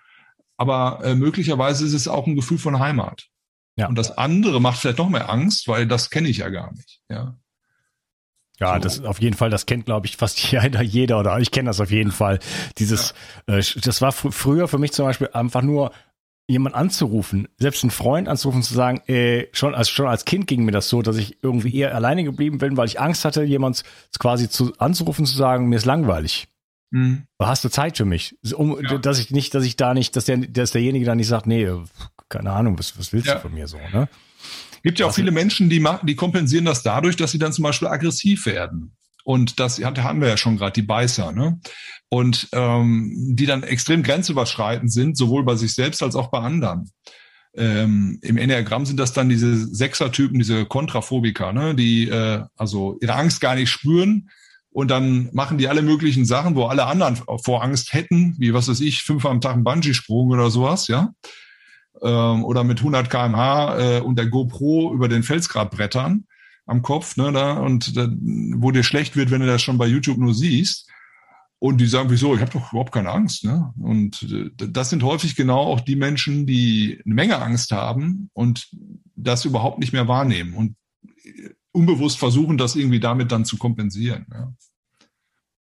Aber 0.57 0.99
äh, 1.03 1.15
möglicherweise 1.15 1.85
ist 1.85 1.93
es 1.93 2.07
auch 2.07 2.27
ein 2.27 2.35
Gefühl 2.35 2.59
von 2.59 2.79
Heimat. 2.79 3.27
Ja. 3.75 3.87
Und 3.87 3.97
das 3.97 4.17
andere 4.17 4.61
macht 4.61 4.79
vielleicht 4.79 4.99
noch 4.99 5.09
mehr 5.09 5.29
Angst, 5.29 5.67
weil 5.67 5.87
das 5.87 6.09
kenne 6.09 6.29
ich 6.29 6.37
ja 6.37 6.49
gar 6.49 6.71
nicht. 6.73 7.01
Ja. 7.09 7.35
Ja, 8.59 8.77
das 8.77 9.03
auf 9.03 9.19
jeden 9.19 9.35
Fall, 9.35 9.49
das 9.49 9.65
kennt, 9.65 9.87
glaube 9.87 10.05
ich, 10.05 10.17
fast 10.17 10.39
jeder, 10.51 10.83
jeder 10.83 11.19
oder 11.19 11.39
ich 11.39 11.49
kenne 11.49 11.69
das 11.69 11.81
auf 11.81 11.89
jeden 11.89 12.11
Fall. 12.11 12.39
Dieses, 12.77 13.15
ja. 13.47 13.57
äh, 13.57 13.63
das 13.81 14.01
war 14.01 14.11
fr 14.11 14.31
früher 14.31 14.67
für 14.67 14.77
mich 14.77 14.91
zum 14.91 15.05
Beispiel 15.05 15.29
einfach 15.33 15.63
nur 15.63 15.91
jemand 16.51 16.75
anzurufen, 16.75 17.47
selbst 17.57 17.83
einen 17.83 17.91
Freund 17.91 18.27
anzurufen, 18.27 18.63
zu 18.63 18.73
sagen, 18.73 19.01
äh, 19.07 19.47
schon 19.53 19.73
als 19.73 19.89
schon 19.89 20.07
als 20.07 20.25
Kind 20.25 20.47
ging 20.47 20.63
mir 20.63 20.71
das 20.71 20.89
so, 20.89 21.01
dass 21.01 21.17
ich 21.17 21.37
irgendwie 21.41 21.75
eher 21.75 21.95
alleine 21.95 22.23
geblieben 22.23 22.57
bin, 22.59 22.77
weil 22.77 22.87
ich 22.87 22.99
Angst 22.99 23.25
hatte, 23.25 23.43
jemand 23.43 23.83
quasi 24.19 24.49
zu 24.49 24.73
anzurufen, 24.77 25.25
zu 25.25 25.35
sagen, 25.35 25.67
mir 25.69 25.77
ist 25.77 25.85
langweilig. 25.85 26.47
Mhm. 26.91 27.23
Hast 27.39 27.63
du 27.63 27.69
Zeit 27.69 27.97
für 27.97 28.05
mich? 28.05 28.35
Um, 28.53 28.77
ja. 28.83 28.97
dass 28.97 29.17
ich 29.19 29.31
nicht, 29.31 29.55
dass 29.55 29.65
ich 29.65 29.77
da 29.77 29.93
nicht, 29.93 30.15
dass 30.15 30.25
der, 30.25 30.37
dass 30.37 30.71
derjenige 30.71 31.05
da 31.05 31.15
nicht 31.15 31.27
sagt, 31.27 31.47
nee, 31.47 31.67
keine 32.29 32.51
Ahnung, 32.51 32.77
was, 32.77 32.97
was 32.99 33.13
willst 33.13 33.27
ja. 33.27 33.35
du 33.35 33.41
von 33.41 33.53
mir 33.53 33.67
so, 33.67 33.77
ne? 33.93 34.07
Gibt 34.83 34.99
ja 34.99 35.05
auch 35.05 35.13
viele 35.13 35.31
Menschen, 35.31 35.69
die 35.69 35.79
machen, 35.79 36.07
die 36.07 36.15
kompensieren 36.15 36.65
das 36.65 36.81
dadurch, 36.81 37.15
dass 37.15 37.31
sie 37.31 37.37
dann 37.37 37.53
zum 37.53 37.63
Beispiel 37.63 37.87
aggressiv 37.87 38.47
werden. 38.47 38.95
Und 39.23 39.59
das 39.59 39.79
haben 39.79 40.21
wir 40.21 40.27
ja 40.27 40.37
schon 40.37 40.57
gerade, 40.57 40.73
die 40.73 40.81
Beißer, 40.81 41.31
ne? 41.31 41.59
Und 42.09 42.49
ähm, 42.51 43.35
die 43.35 43.45
dann 43.45 43.63
extrem 43.63 44.03
grenzüberschreitend 44.03 44.91
sind, 44.91 45.17
sowohl 45.17 45.45
bei 45.45 45.55
sich 45.55 45.73
selbst 45.73 46.03
als 46.03 46.15
auch 46.15 46.29
bei 46.29 46.39
anderen. 46.39 46.91
Ähm, 47.55 48.19
Im 48.21 48.37
Enneagramm 48.37 48.85
sind 48.85 48.99
das 48.99 49.13
dann 49.13 49.29
diese 49.29 49.55
Sechser-Typen, 49.55 50.39
diese 50.39 50.65
Kontraphobiker, 50.65 51.53
ne? 51.53 51.73
die 51.73 52.09
äh, 52.09 52.43
also 52.57 52.97
ihre 53.01 53.15
Angst 53.15 53.39
gar 53.41 53.55
nicht 53.55 53.69
spüren, 53.69 54.29
und 54.73 54.89
dann 54.89 55.29
machen 55.33 55.57
die 55.57 55.67
alle 55.67 55.81
möglichen 55.81 56.23
Sachen, 56.23 56.55
wo 56.55 56.63
alle 56.63 56.85
anderen 56.85 57.19
vor 57.43 57.61
Angst 57.61 57.91
hätten, 57.91 58.35
wie 58.39 58.53
was 58.53 58.69
weiß 58.69 58.79
ich, 58.79 59.03
fünfmal 59.03 59.33
am 59.33 59.41
Tag 59.41 59.57
ein 59.57 59.65
Bungee-Sprung 59.65 60.29
oder 60.29 60.49
sowas, 60.49 60.87
ja 60.87 61.13
ähm, 62.01 62.43
oder 62.43 62.63
mit 62.63 62.79
100 62.79 63.09
kmh 63.09 63.77
äh, 63.77 63.99
und 64.01 64.17
der 64.17 64.27
GoPro 64.27 64.93
über 64.93 65.07
den 65.07 65.23
Felsgrab 65.23 65.71
brettern 65.71 66.25
am 66.65 66.81
Kopf, 66.81 67.17
ne, 67.17 67.31
da, 67.31 67.53
und 67.53 67.97
da, 67.97 68.07
wo 68.55 68.71
dir 68.71 68.83
schlecht 68.83 69.15
wird, 69.15 69.31
wenn 69.31 69.41
du 69.41 69.47
das 69.47 69.61
schon 69.61 69.77
bei 69.77 69.87
YouTube 69.87 70.17
nur 70.17 70.33
siehst. 70.33 70.89
Und 71.59 71.77
die 71.77 71.85
sagen, 71.85 72.09
wieso, 72.09 72.33
ich 72.33 72.41
habe 72.41 72.51
doch 72.51 72.71
überhaupt 72.71 72.91
keine 72.91 73.11
Angst. 73.11 73.45
Ne? 73.45 73.71
Und 73.79 74.23
äh, 74.23 74.49
das 74.55 74.89
sind 74.89 75.03
häufig 75.03 75.35
genau 75.35 75.59
auch 75.59 75.81
die 75.81 75.95
Menschen, 75.95 76.47
die 76.47 76.99
eine 77.05 77.13
Menge 77.13 77.37
Angst 77.39 77.71
haben 77.71 78.31
und 78.33 78.67
das 79.15 79.45
überhaupt 79.45 79.77
nicht 79.77 79.93
mehr 79.93 80.07
wahrnehmen 80.07 80.55
und 80.55 80.75
äh, 81.23 81.49
unbewusst 81.71 82.17
versuchen, 82.17 82.57
das 82.57 82.75
irgendwie 82.75 82.99
damit 82.99 83.31
dann 83.31 83.45
zu 83.45 83.57
kompensieren. 83.57 84.25
Ja. 84.33 84.51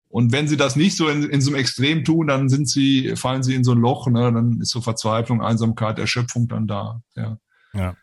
Und 0.09 0.33
wenn 0.33 0.49
sie 0.49 0.57
das 0.57 0.77
nicht 0.77 0.97
so 0.97 1.09
in, 1.09 1.25
in 1.25 1.41
so 1.41 1.51
einem 1.51 1.61
Extrem 1.61 2.05
tun, 2.05 2.29
dann 2.29 2.49
sind 2.49 2.69
sie, 2.69 3.15
fallen 3.17 3.43
sie 3.43 3.55
in 3.55 3.65
so 3.65 3.73
ein 3.73 3.79
Loch, 3.79 4.07
ne? 4.07 4.33
dann 4.33 4.61
ist 4.61 4.71
so 4.71 4.81
Verzweiflung, 4.81 5.43
Einsamkeit, 5.43 5.99
Erschöpfung 5.99 6.49
dann 6.49 6.67
da. 6.67 7.03
Ja. 7.15 7.39
ja. 7.75 7.97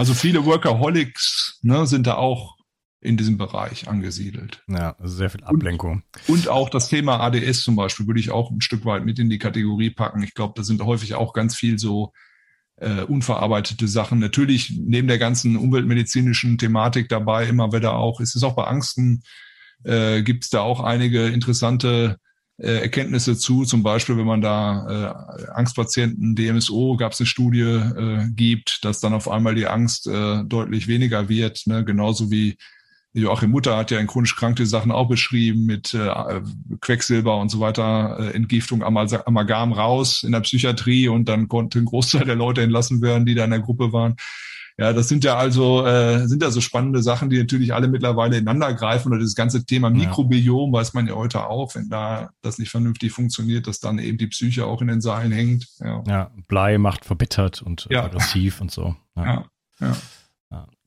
Also 0.00 0.14
viele 0.14 0.46
Workaholics 0.46 1.58
ne, 1.60 1.86
sind 1.86 2.06
da 2.06 2.14
auch 2.14 2.56
in 3.02 3.18
diesem 3.18 3.36
Bereich 3.36 3.86
angesiedelt. 3.86 4.64
Ja, 4.66 4.96
also 4.98 5.14
sehr 5.14 5.28
viel 5.28 5.44
Ablenkung. 5.44 6.04
Und, 6.26 6.38
und, 6.38 6.48
auch 6.48 6.70
das 6.70 6.88
Thema 6.88 7.20
ADS 7.20 7.60
zum 7.60 7.76
Beispiel 7.76 8.06
würde 8.06 8.18
ich 8.18 8.30
auch 8.30 8.50
ein 8.50 8.62
Stück 8.62 8.86
weit 8.86 9.04
mit 9.04 9.18
in 9.18 9.28
die 9.28 9.38
Kategorie 9.38 9.90
packen. 9.90 10.22
Ich 10.22 10.32
glaube, 10.32 10.54
da 10.56 10.62
sind 10.62 10.82
häufig 10.82 11.16
auch 11.16 11.34
ganz 11.34 11.54
viel 11.54 11.78
so 11.78 12.14
äh, 12.76 13.02
unverarbeitete 13.02 13.86
Sachen. 13.88 14.20
Natürlich 14.20 14.74
neben 14.74 15.06
der 15.06 15.18
ganzen 15.18 15.58
umweltmedizinischen 15.58 16.56
Thematik 16.56 17.10
dabei 17.10 17.46
immer 17.46 17.70
wieder 17.74 17.92
auch, 17.92 18.20
ist 18.20 18.34
es 18.34 18.42
auch 18.42 18.56
bei 18.56 18.64
Angsten 18.64 19.22
äh, 19.84 20.22
gibt 20.22 20.44
es 20.44 20.48
da 20.48 20.62
auch 20.62 20.80
einige 20.80 21.26
interessante 21.26 22.16
äh, 22.60 22.80
Erkenntnisse 22.80 23.36
zu. 23.36 23.64
Zum 23.64 23.82
Beispiel, 23.82 24.16
wenn 24.16 24.26
man 24.26 24.40
da 24.40 25.16
äh, 25.46 25.50
Angstpatienten 25.52 26.36
DMSO, 26.36 26.96
gab 26.96 27.12
es 27.12 27.20
eine 27.20 27.26
Studie, 27.26 27.60
äh, 27.60 28.28
gibt, 28.30 28.84
dass 28.84 29.00
dann 29.00 29.14
auf 29.14 29.28
einmal 29.28 29.54
die 29.54 29.66
Angst 29.66 30.06
äh, 30.06 30.44
deutlich 30.44 30.86
weniger 30.86 31.28
wird. 31.28 31.62
Ne? 31.66 31.84
Genauso 31.84 32.30
wie 32.30 32.56
Joachim 33.12 33.50
Mutter 33.50 33.76
hat 33.76 33.90
ja 33.90 33.98
in 33.98 34.06
chronisch 34.06 34.36
kranke 34.36 34.66
Sachen 34.66 34.92
auch 34.92 35.08
beschrieben 35.08 35.66
mit 35.66 35.94
äh, 35.94 36.40
Quecksilber 36.80 37.38
und 37.38 37.48
so 37.48 37.58
weiter, 37.58 38.18
äh, 38.20 38.36
Entgiftung, 38.36 38.84
Amalgam 38.84 39.72
raus 39.72 40.22
in 40.22 40.32
der 40.32 40.40
Psychiatrie 40.40 41.08
und 41.08 41.28
dann 41.28 41.48
konnte 41.48 41.80
ein 41.80 41.86
Großteil 41.86 42.24
der 42.24 42.36
Leute 42.36 42.62
entlassen 42.62 43.02
werden, 43.02 43.26
die 43.26 43.34
da 43.34 43.44
in 43.44 43.50
der 43.50 43.60
Gruppe 43.60 43.92
waren. 43.92 44.14
Ja, 44.80 44.94
das 44.94 45.08
sind 45.08 45.24
ja 45.24 45.36
also 45.36 45.84
äh, 45.84 46.26
sind 46.26 46.42
ja 46.42 46.50
so 46.50 46.62
spannende 46.62 47.02
Sachen, 47.02 47.28
die 47.28 47.38
natürlich 47.38 47.74
alle 47.74 47.86
mittlerweile 47.86 48.38
ineinander 48.38 48.72
greifen. 48.72 49.12
Oder 49.12 49.20
das 49.20 49.34
ganze 49.34 49.66
Thema 49.66 49.90
Mikrobiom 49.90 50.72
weiß 50.72 50.94
man 50.94 51.06
ja 51.06 51.14
heute 51.14 51.46
auch, 51.46 51.74
wenn 51.74 51.90
da 51.90 52.30
das 52.40 52.58
nicht 52.58 52.70
vernünftig 52.70 53.12
funktioniert, 53.12 53.66
dass 53.66 53.80
dann 53.80 53.98
eben 53.98 54.16
die 54.16 54.28
Psyche 54.28 54.64
auch 54.64 54.80
in 54.80 54.88
den 54.88 55.02
Seilen 55.02 55.32
hängt. 55.32 55.66
Ja, 55.80 56.02
ja 56.06 56.30
Blei 56.48 56.78
macht 56.78 57.04
verbittert 57.04 57.60
und 57.60 57.88
ja. 57.90 58.04
aggressiv 58.04 58.62
und 58.62 58.70
so. 58.70 58.96
Ja. 59.16 59.44
Ja. 59.80 59.96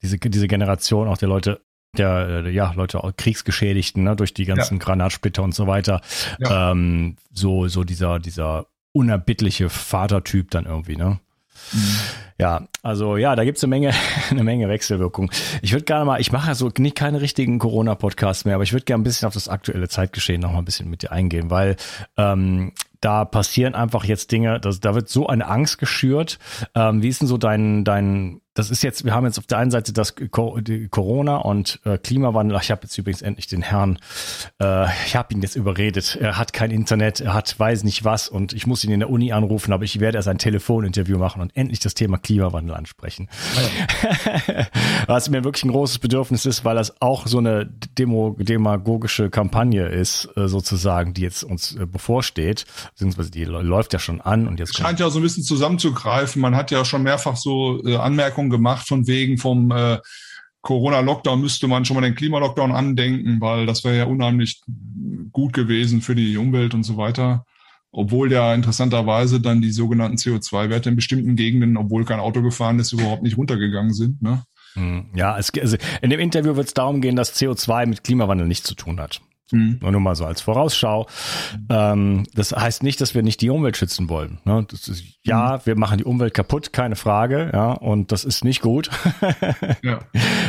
Diese, 0.02 0.18
diese 0.18 0.48
Generation 0.48 1.08
auch 1.08 1.18
der 1.18 1.30
Leute, 1.30 1.62
der, 1.96 2.46
äh, 2.46 2.50
ja, 2.50 2.74
Leute, 2.74 3.04
auch 3.04 3.12
Kriegsgeschädigten, 3.16 4.04
ne, 4.04 4.16
durch 4.16 4.34
die 4.34 4.46
ganzen 4.46 4.80
ja. 4.80 4.84
Granatsplitter 4.84 5.44
und 5.44 5.54
so 5.54 5.68
weiter. 5.68 6.02
Ja. 6.40 6.72
Ähm, 6.72 7.16
so, 7.32 7.68
so 7.68 7.84
dieser, 7.84 8.20
dieser 8.20 8.66
unerbittliche 8.92 9.70
Vatertyp 9.70 10.52
dann 10.52 10.66
irgendwie, 10.66 10.98
ne? 10.98 11.20
Mhm. 11.72 11.98
Ja, 12.40 12.68
also 12.82 13.18
ja, 13.18 13.36
da 13.36 13.44
gibt's 13.44 13.63
eine 13.63 13.70
Menge, 13.70 13.94
eine 14.30 14.44
Menge 14.44 14.70
Wechselwirkung. 14.70 15.32
Ich 15.62 15.72
würde 15.74 15.86
gerne 15.86 16.06
mal, 16.06 16.20
ich 16.20 16.32
mache 16.32 16.48
ja 16.48 16.56
so 16.56 16.72
nicht 16.78 16.96
keine 16.96 17.22
richtigen 17.22 17.60
Corona-Podcasts 17.60 18.46
mehr, 18.46 18.56
aber 18.56 18.63
ich 18.63 18.74
würde 18.74 18.86
gerne 18.86 19.02
ein 19.02 19.04
bisschen 19.04 19.28
auf 19.28 19.34
das 19.34 19.50
aktuelle 19.50 19.88
Zeitgeschehen 19.88 20.42
noch 20.42 20.52
mal 20.52 20.60
ein 20.60 20.66
bisschen 20.66 20.90
mit 20.90 21.04
dir 21.04 21.12
eingehen, 21.12 21.50
weil 21.50 21.75
ähm, 22.18 22.74
da 23.03 23.25
passieren 23.25 23.75
einfach 23.75 24.05
jetzt 24.05 24.31
Dinge, 24.31 24.60
das, 24.60 24.79
da 24.79 24.95
wird 24.95 25.10
so 25.10 25.27
eine 25.27 25.48
Angst 25.48 25.77
geschürt. 25.77 26.39
Ähm, 26.74 27.01
wie 27.01 27.10
ist 27.10 27.22
denn 27.22 27.27
so 27.27 27.38
dein, 27.38 27.83
dein 27.83 28.41
das 28.53 28.69
ist 28.69 28.83
jetzt, 28.83 29.03
wir 29.03 29.13
haben 29.13 29.25
jetzt 29.25 29.39
auf 29.39 29.48
der 29.48 29.57
einen 29.57 29.72
Seite 29.72 29.93
das 29.93 30.13
Corona 30.29 31.38
und 31.38 31.79
äh, 31.86 31.98
Klimawandel. 31.98 32.57
Ich 32.62 32.69
habe 32.69 32.83
jetzt 32.83 32.98
übrigens 32.98 33.24
endlich 33.24 33.48
den 33.48 33.63
Herrn, 33.63 33.98
äh, 34.62 34.86
ich 35.07 35.15
habe 35.15 35.33
ihn 35.33 35.41
jetzt 35.41 35.55
überredet. 35.55 36.17
Er 36.22 36.38
hat 36.38 36.53
kein 36.53 36.69
Internet, 36.69 37.19
er 37.19 37.33
hat 37.33 37.60
weiß 37.60 37.83
nicht 37.83 38.03
was 38.03 38.29
und 38.29 38.53
ich 38.53 38.67
muss 38.67 38.83
ihn 38.83 38.91
in 38.91 39.00
der 39.00 39.10
Uni 39.10 39.31
anrufen, 39.31 39.74
aber 39.74 39.83
ich 39.86 40.00
werde 40.00 40.17
erst 40.19 40.27
ein 40.27 40.38
Telefoninterview 40.38 41.17
machen 41.17 41.41
und 41.41 41.55
endlich 41.57 41.79
das 41.79 41.95
Thema 41.95 42.19
Klimawandel 42.19 42.75
ansprechen. 42.75 43.27
Ja. 44.48 44.67
was 45.07 45.29
mir 45.29 45.43
wirklich 45.43 45.63
ein 45.63 45.72
großes 45.72 45.98
Bedürfnis 45.98 46.45
ist, 46.45 46.63
weil 46.63 46.75
das 46.75 47.01
auch 47.01 47.25
so 47.25 47.39
eine 47.39 47.65
Demo, 47.65 48.36
demagogische 48.38 49.31
Kampagne 49.31 49.88
ist, 49.88 50.29
äh, 50.36 50.48
sozusagen, 50.48 51.15
die 51.15 51.22
jetzt 51.22 51.43
uns 51.43 51.75
äh, 51.75 51.88
bevorsteht, 51.88 52.65
beziehungsweise 52.94 53.32
die 53.32 53.44
läuft 53.44 53.94
ja 53.94 54.00
schon 54.00 54.22
an 54.22 54.48
und 54.48 54.60
jetzt. 54.60 54.78
Scheint 54.78 55.00
ja 55.00 55.10
so 55.10 55.20
ein 55.20 55.24
bisschen 55.24 55.44
zusammenzugreifen. 55.44 56.42
Man 56.42 56.56
hat 56.56 56.72
ja 56.72 56.86
schon 56.86 57.04
mehrfach 57.04 57.36
so 57.36 57.84
äh, 57.86 57.98
Anmerkungen 57.98 58.50
gemacht 58.50 58.88
von 58.88 59.08
wegen 59.08 59.38
vom 59.38 59.72
äh, 59.72 59.98
Corona-Lockdown 60.62 61.42
müsste 61.42 61.68
man 61.68 61.84
schon 61.84 61.96
mal 61.96 62.02
den 62.02 62.16
Klimalockdown 62.16 62.72
andenken, 62.72 63.42
weil 63.42 63.66
das 63.66 63.84
wäre 63.84 63.98
ja 63.98 64.06
unheimlich 64.06 64.62
gut 65.32 65.52
gewesen 65.52 66.02
für 66.02 66.16
die 66.16 66.38
Umwelt 66.38 66.74
und 66.74 66.84
so 66.84 66.96
weiter. 66.96 67.46
Obwohl 67.92 68.32
ja 68.32 68.56
interessanterweise 68.56 69.42
dann 69.42 69.62
die 69.62 69.72
sogenannten 69.72 70.18
CO2-Werte 70.18 70.90
in 70.90 70.96
bestimmten 70.96 71.36
Gegenden, 71.36 71.78
obwohl 71.78 72.06
kein 72.06 72.20
Auto 72.20 72.42
gefahren 72.42 72.80
ist, 72.80 72.94
überhaupt 72.94 73.24
nicht 73.24 73.38
runtergegangen 73.38 73.94
sind. 73.94 74.22
Ne? 74.22 74.44
Hm, 74.74 75.10
ja, 75.14 75.38
es, 75.38 75.52
also 75.54 75.78
in 76.02 76.10
dem 76.10 76.20
Interview 76.20 76.56
wird 76.56 76.68
es 76.68 76.74
darum 76.74 77.02
gehen, 77.02 77.18
dass 77.18 77.36
CO2 77.36 77.86
mit 77.86 78.04
Klimawandel 78.04 78.48
nichts 78.48 78.68
zu 78.68 78.74
tun 78.74 79.00
hat. 79.00 79.22
Mhm. 79.52 79.80
Nur 79.82 80.00
mal 80.00 80.16
so 80.16 80.26
als 80.26 80.42
Vorausschau. 80.42 81.08
Ähm, 81.70 82.24
das 82.34 82.52
heißt 82.52 82.82
nicht, 82.82 83.02
dass 83.02 83.14
wir 83.14 83.24
nicht 83.24 83.42
die 83.42 83.50
Umwelt 83.50 83.78
schützen 83.78 84.10
wollen. 84.10 84.40
Ne? 84.46 84.66
Ist, 84.72 85.04
ja, 85.24 85.58
mhm. 85.58 85.66
wir 85.66 85.78
machen 85.78 85.98
die 86.00 86.06
Umwelt 86.06 86.34
kaputt, 86.34 86.74
keine 86.74 86.96
Frage. 86.96 87.52
Ja, 87.54 87.74
und 87.74 88.12
das 88.12 88.26
ist 88.26 88.44
nicht 88.44 88.62
gut. 88.62 88.90
ja. 89.84 90.00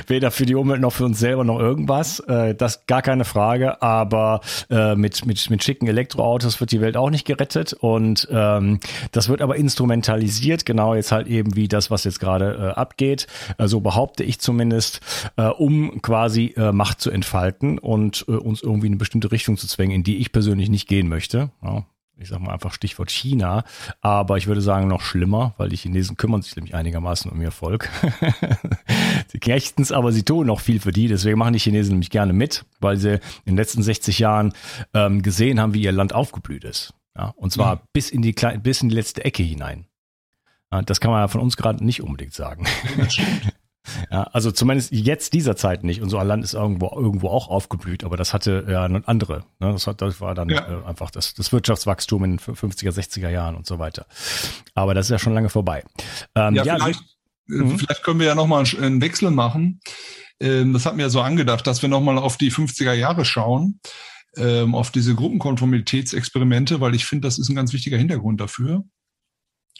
Weder 0.07 0.31
für 0.31 0.47
die 0.47 0.55
Umwelt 0.55 0.81
noch 0.81 0.93
für 0.93 1.05
uns 1.05 1.19
selber 1.19 1.45
noch 1.45 1.59
irgendwas. 1.59 2.21
Äh, 2.21 2.55
das 2.55 2.87
gar 2.87 3.03
keine 3.03 3.25
Frage. 3.25 3.83
Aber 3.83 4.41
äh, 4.71 4.95
mit, 4.95 5.27
mit, 5.27 5.51
mit 5.51 5.63
schicken 5.63 5.87
Elektroautos 5.87 6.61
wird 6.61 6.73
die 6.73 6.81
Welt 6.81 6.97
auch 6.97 7.11
nicht 7.11 7.27
gerettet. 7.27 7.73
Und 7.73 8.27
ähm, 8.31 8.81
das 9.13 9.29
wird 9.29 9.43
aber 9.43 9.57
instrumentalisiert, 9.57 10.65
genau 10.65 10.95
jetzt 10.95 11.13
halt 11.13 11.27
eben 11.27 11.57
wie 11.57 11.69
das, 11.69 11.91
was 11.91 12.05
jetzt 12.05 12.21
gerade 12.21 12.73
äh, 12.75 12.79
abgeht. 12.79 13.27
So 13.59 13.81
behaupte 13.81 14.25
ich 14.25 14.41
zumindest, 14.41 15.01
äh, 15.37 15.47
um 15.47 16.01
quasi 16.01 16.55
äh, 16.57 16.73
Macht 16.73 17.01
zu 17.01 17.11
entfalten 17.11 17.79
und 17.79 18.25
äh, 18.29 18.33
uns 18.33 18.63
irgendwie 18.63 18.94
eine 18.95 18.99
bestimmte 18.99 19.33
Richtung 19.33 19.57
zu 19.57 19.67
zwängen, 19.67 19.97
in 19.97 20.05
die 20.05 20.19
ich 20.19 20.33
persönlich 20.33 20.69
nicht 20.69 20.89
gehen 20.89 21.09
möchte. 21.09 21.51
Ja, 21.63 21.85
ich 22.17 22.29
sag 22.29 22.41
mal 22.41 22.53
einfach 22.53 22.73
Stichwort 22.73 23.11
China, 23.11 23.65
aber 24.01 24.37
ich 24.37 24.47
würde 24.47 24.61
sagen 24.61 24.87
noch 24.87 25.01
schlimmer, 25.01 25.55
weil 25.59 25.69
die 25.69 25.77
Chinesen 25.77 26.17
kümmern 26.17 26.43
sich 26.43 26.55
nämlich 26.55 26.75
einigermaßen 26.75 27.31
um 27.31 27.41
ihr 27.43 27.51
Volk. 27.51 27.91
sie 29.29 29.41
knechten 29.41 29.83
es, 29.83 29.91
aber 29.91 30.13
sie 30.13 30.23
tun 30.23 30.47
noch 30.47 30.61
viel 30.61 30.79
für 30.79 30.93
die, 30.93 31.09
deswegen 31.09 31.39
machen 31.39 31.55
die 31.55 31.59
Chinesen 31.59 31.95
nämlich 31.95 32.11
gerne 32.11 32.33
mit, 32.33 32.65
weil 32.81 32.97
sie 32.97 33.15
in 33.15 33.21
den 33.47 33.57
letzten 33.57 33.83
60 33.83 34.21
Jahren 34.21 34.53
ähm, 34.95 35.23
gesehen 35.23 35.61
haben, 35.61 35.75
wie 35.75 35.83
ihr 35.83 35.93
Land 35.93 36.15
aufgeblüht 36.15 36.65
ist. 36.65 36.95
Ja, 37.17 37.35
und 37.37 37.53
zwar 37.53 37.77
mhm. 37.77 37.81
bis 37.93 38.11
in 38.11 38.23
die 38.23 38.33
bis 38.33 38.83
in 38.83 38.89
die 38.89 38.95
letzte 38.95 39.25
Ecke 39.25 39.43
hinein. 39.43 39.87
Ja, 40.73 40.83
das 40.83 41.01
kann 41.01 41.11
man 41.11 41.21
ja 41.21 41.29
von 41.29 41.41
uns 41.41 41.57
gerade 41.57 41.85
nicht 41.85 42.03
unbedingt 42.03 42.35
sagen. 42.35 42.67
Ja, 44.15 44.23
also 44.33 44.53
zumindest 44.53 44.93
jetzt 44.93 45.33
dieser 45.33 45.57
Zeit 45.57 45.83
nicht. 45.83 46.01
Unser 46.01 46.23
Land 46.23 46.45
ist 46.45 46.55
irgendwo, 46.55 46.89
irgendwo 46.95 47.31
auch 47.31 47.49
aufgeblüht, 47.49 48.05
aber 48.05 48.17
das 48.17 48.33
hatte 48.33 48.65
ja 48.69 48.85
andere. 48.85 49.41
Ne? 49.59 49.73
Das, 49.73 49.89
hat, 49.89 50.03
das 50.03 50.21
war 50.21 50.37
dann 50.37 50.49
ja. 50.51 50.61
äh, 50.69 50.87
einfach 50.87 51.11
das, 51.11 51.35
das 51.35 51.53
Wirtschaftswachstum 51.53 52.23
in 52.23 52.37
den 52.37 52.39
50er, 52.39 52.93
60er 52.93 53.29
Jahren 53.29 53.57
und 53.57 53.67
so 53.67 53.81
weiter. 53.81 54.07
Aber 54.77 54.95
das 54.95 55.07
ist 55.07 55.11
ja 55.11 55.19
schon 55.19 55.35
lange 55.35 55.49
vorbei. 55.49 55.83
Ähm, 56.37 56.55
ja, 56.55 56.63
ja, 56.63 56.77
vielleicht, 56.77 57.01
äh, 57.01 57.55
mhm. 57.55 57.77
vielleicht 57.77 58.05
können 58.05 58.21
wir 58.21 58.29
ja 58.29 58.37
nochmal 58.37 58.65
einen 58.81 59.03
Wechsel 59.03 59.33
machen. 59.33 59.81
Ähm, 60.39 60.73
das 60.73 60.87
hat 60.87 60.95
mir 60.95 61.03
ja 61.03 61.11
so 61.11 61.21
angedacht, 61.21 61.67
dass 61.67 61.83
wir 61.83 61.89
nochmal 61.89 62.17
auf 62.17 62.37
die 62.37 62.53
50er 62.53 62.93
Jahre 62.93 63.25
schauen, 63.25 63.81
ähm, 64.37 64.77
auf 64.77 64.93
diese 64.93 65.17
Gruppenkonformitätsexperimente, 65.17 66.81
weil 66.81 66.95
ich 66.95 67.05
finde, 67.05 67.27
das 67.27 67.41
ist 67.41 67.49
ein 67.49 67.57
ganz 67.57 67.73
wichtiger 67.73 67.99
Hintergrund 67.99 68.41
dafür. 68.41 68.85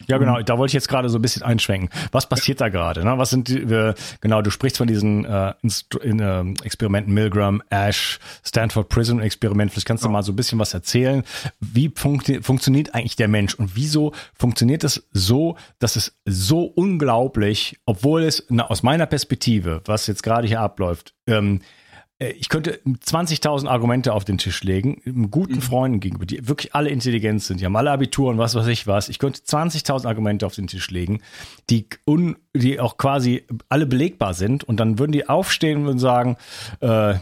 Ja, 0.07 0.17
genau, 0.17 0.41
da 0.41 0.57
wollte 0.57 0.71
ich 0.71 0.73
jetzt 0.73 0.89
gerade 0.89 1.07
so 1.07 1.17
ein 1.17 1.21
bisschen 1.21 1.41
einschwenken. 1.41 1.89
Was 2.11 2.27
passiert 2.27 2.59
da 2.59 2.67
gerade? 2.67 3.05
Ne? 3.05 3.17
Was 3.17 3.29
sind 3.29 3.47
die, 3.47 3.93
genau, 4.19 4.41
du 4.41 4.51
sprichst 4.51 4.77
von 4.77 4.87
diesen 4.87 5.23
äh, 5.23 5.53
in, 6.01 6.19
äh, 6.19 6.43
Experimenten 6.63 7.13
Milgram, 7.13 7.63
Ash, 7.69 8.19
Stanford 8.43 8.89
Prison 8.89 9.21
Experiment. 9.21 9.71
Vielleicht 9.71 9.87
kannst 9.87 10.03
du 10.03 10.09
ja. 10.09 10.11
mal 10.11 10.21
so 10.21 10.33
ein 10.33 10.35
bisschen 10.35 10.59
was 10.59 10.73
erzählen. 10.73 11.23
Wie 11.61 11.89
funkt, 11.95 12.29
funktioniert 12.41 12.93
eigentlich 12.93 13.15
der 13.15 13.29
Mensch 13.29 13.55
und 13.55 13.77
wieso 13.77 14.11
funktioniert 14.33 14.83
es 14.83 15.07
so, 15.13 15.55
dass 15.79 15.95
es 15.95 16.17
so 16.25 16.63
unglaublich, 16.63 17.79
obwohl 17.85 18.23
es 18.23 18.45
na, 18.49 18.67
aus 18.67 18.83
meiner 18.83 19.05
Perspektive, 19.05 19.81
was 19.85 20.07
jetzt 20.07 20.23
gerade 20.23 20.45
hier 20.45 20.59
abläuft, 20.59 21.13
ähm, 21.25 21.61
äh, 21.61 21.84
ich 22.19 22.47
könnte 22.47 22.79
20.000 22.85 23.67
Argumente 23.67 24.13
auf 24.13 24.23
den 24.23 24.37
Tisch 24.37 24.63
legen, 24.63 25.01
guten 25.31 25.55
mhm. 25.55 25.61
Freunden 25.61 25.99
gegenüber, 25.99 26.25
die 26.25 26.47
wirklich 26.47 26.73
alle 26.73 26.89
intelligent 26.89 27.43
sind, 27.43 27.59
die 27.59 27.65
haben 27.65 27.75
alle 27.75 27.91
Abitur 27.91 28.29
und 28.29 28.37
was 28.37 28.55
weiß 28.55 28.67
ich 28.67 28.87
was. 28.87 29.09
Ich 29.09 29.19
könnte 29.19 29.41
20.000 29.41 30.07
Argumente 30.07 30.45
auf 30.45 30.55
den 30.55 30.67
Tisch 30.67 30.89
legen, 30.91 31.21
die, 31.69 31.87
un, 32.07 32.37
die 32.53 32.79
auch 32.79 32.97
quasi 32.97 33.45
alle 33.67 33.85
belegbar 33.85 34.33
sind 34.33 34.63
und 34.63 34.79
dann 34.79 34.97
würden 34.97 35.11
die 35.11 35.27
aufstehen 35.27 35.87
und 35.87 35.99
sagen, 35.99 36.37
äh, 36.79 37.15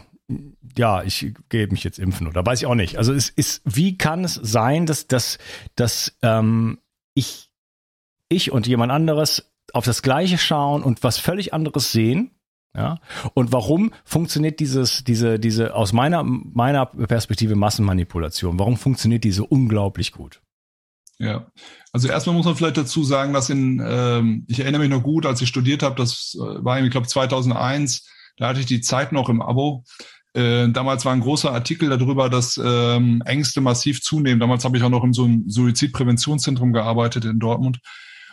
ja, 0.76 1.02
ich 1.02 1.34
gehe 1.48 1.66
mich 1.66 1.82
jetzt 1.82 1.98
impfen 1.98 2.28
oder 2.28 2.46
weiß 2.46 2.60
ich 2.60 2.66
auch 2.66 2.74
nicht. 2.76 2.96
Also 2.96 3.12
es 3.12 3.30
ist, 3.30 3.62
wie 3.64 3.98
kann 3.98 4.24
es 4.24 4.34
sein, 4.34 4.86
dass, 4.86 5.08
dass, 5.08 5.38
dass 5.74 6.16
ähm, 6.22 6.78
ich, 7.14 7.50
ich 8.28 8.52
und 8.52 8.66
jemand 8.66 8.92
anderes 8.92 9.52
auf 9.72 9.84
das 9.84 10.02
Gleiche 10.02 10.38
schauen 10.38 10.84
und 10.84 11.02
was 11.02 11.18
völlig 11.18 11.52
anderes 11.52 11.90
sehen 11.90 12.30
ja? 12.76 12.98
Und 13.34 13.52
warum 13.52 13.92
funktioniert 14.04 14.60
dieses, 14.60 15.04
diese, 15.04 15.38
diese 15.38 15.74
aus 15.74 15.92
meiner, 15.92 16.24
meiner 16.24 16.86
Perspektive 16.86 17.54
Massenmanipulation, 17.56 18.58
warum 18.58 18.76
funktioniert 18.76 19.24
die 19.24 19.32
so 19.32 19.44
unglaublich 19.44 20.12
gut? 20.12 20.40
Ja, 21.18 21.46
also 21.92 22.08
erstmal 22.08 22.34
muss 22.34 22.46
man 22.46 22.56
vielleicht 22.56 22.76
dazu 22.76 23.04
sagen, 23.04 23.32
dass 23.32 23.48
in, 23.48 23.80
ähm, 23.84 24.44
ich 24.48 24.60
erinnere 24.60 24.82
mich 24.82 24.90
noch 24.90 25.02
gut, 25.02 25.26
als 25.26 25.40
ich 25.40 25.48
studiert 25.48 25.84
habe, 25.84 25.94
das 25.94 26.34
äh, 26.34 26.64
war, 26.64 26.82
ich 26.82 26.90
glaube, 26.90 27.06
2001, 27.06 28.08
da 28.36 28.48
hatte 28.48 28.60
ich 28.60 28.66
die 28.66 28.80
Zeit 28.80 29.12
noch 29.12 29.28
im 29.28 29.40
Abo. 29.40 29.84
Äh, 30.32 30.68
damals 30.70 31.04
war 31.04 31.12
ein 31.12 31.20
großer 31.20 31.52
Artikel 31.52 31.88
darüber, 31.88 32.28
dass 32.28 32.60
ähm, 32.62 33.22
Ängste 33.24 33.60
massiv 33.60 34.02
zunehmen. 34.02 34.40
Damals 34.40 34.64
habe 34.64 34.76
ich 34.76 34.82
auch 34.82 34.88
noch 34.88 35.04
in 35.04 35.12
so 35.12 35.24
einem 35.24 35.48
Suizidpräventionszentrum 35.48 36.72
gearbeitet 36.72 37.24
in 37.24 37.38
Dortmund. 37.38 37.78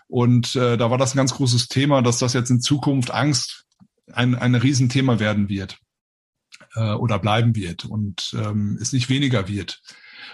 Und 0.07 0.55
äh, 0.55 0.77
da 0.77 0.89
war 0.89 0.97
das 0.97 1.13
ein 1.13 1.17
ganz 1.17 1.35
großes 1.35 1.67
Thema, 1.67 2.01
dass 2.01 2.17
das 2.17 2.33
jetzt 2.33 2.49
in 2.49 2.59
Zukunft 2.59 3.11
Angst 3.11 3.65
ein, 4.13 4.35
ein 4.35 4.55
Riesenthema 4.55 5.19
werden 5.19 5.49
wird 5.49 5.77
äh, 6.75 6.93
oder 6.93 7.19
bleiben 7.19 7.55
wird 7.55 7.85
und 7.85 8.35
ähm, 8.37 8.77
es 8.81 8.93
nicht 8.93 9.09
weniger 9.09 9.47
wird. 9.47 9.81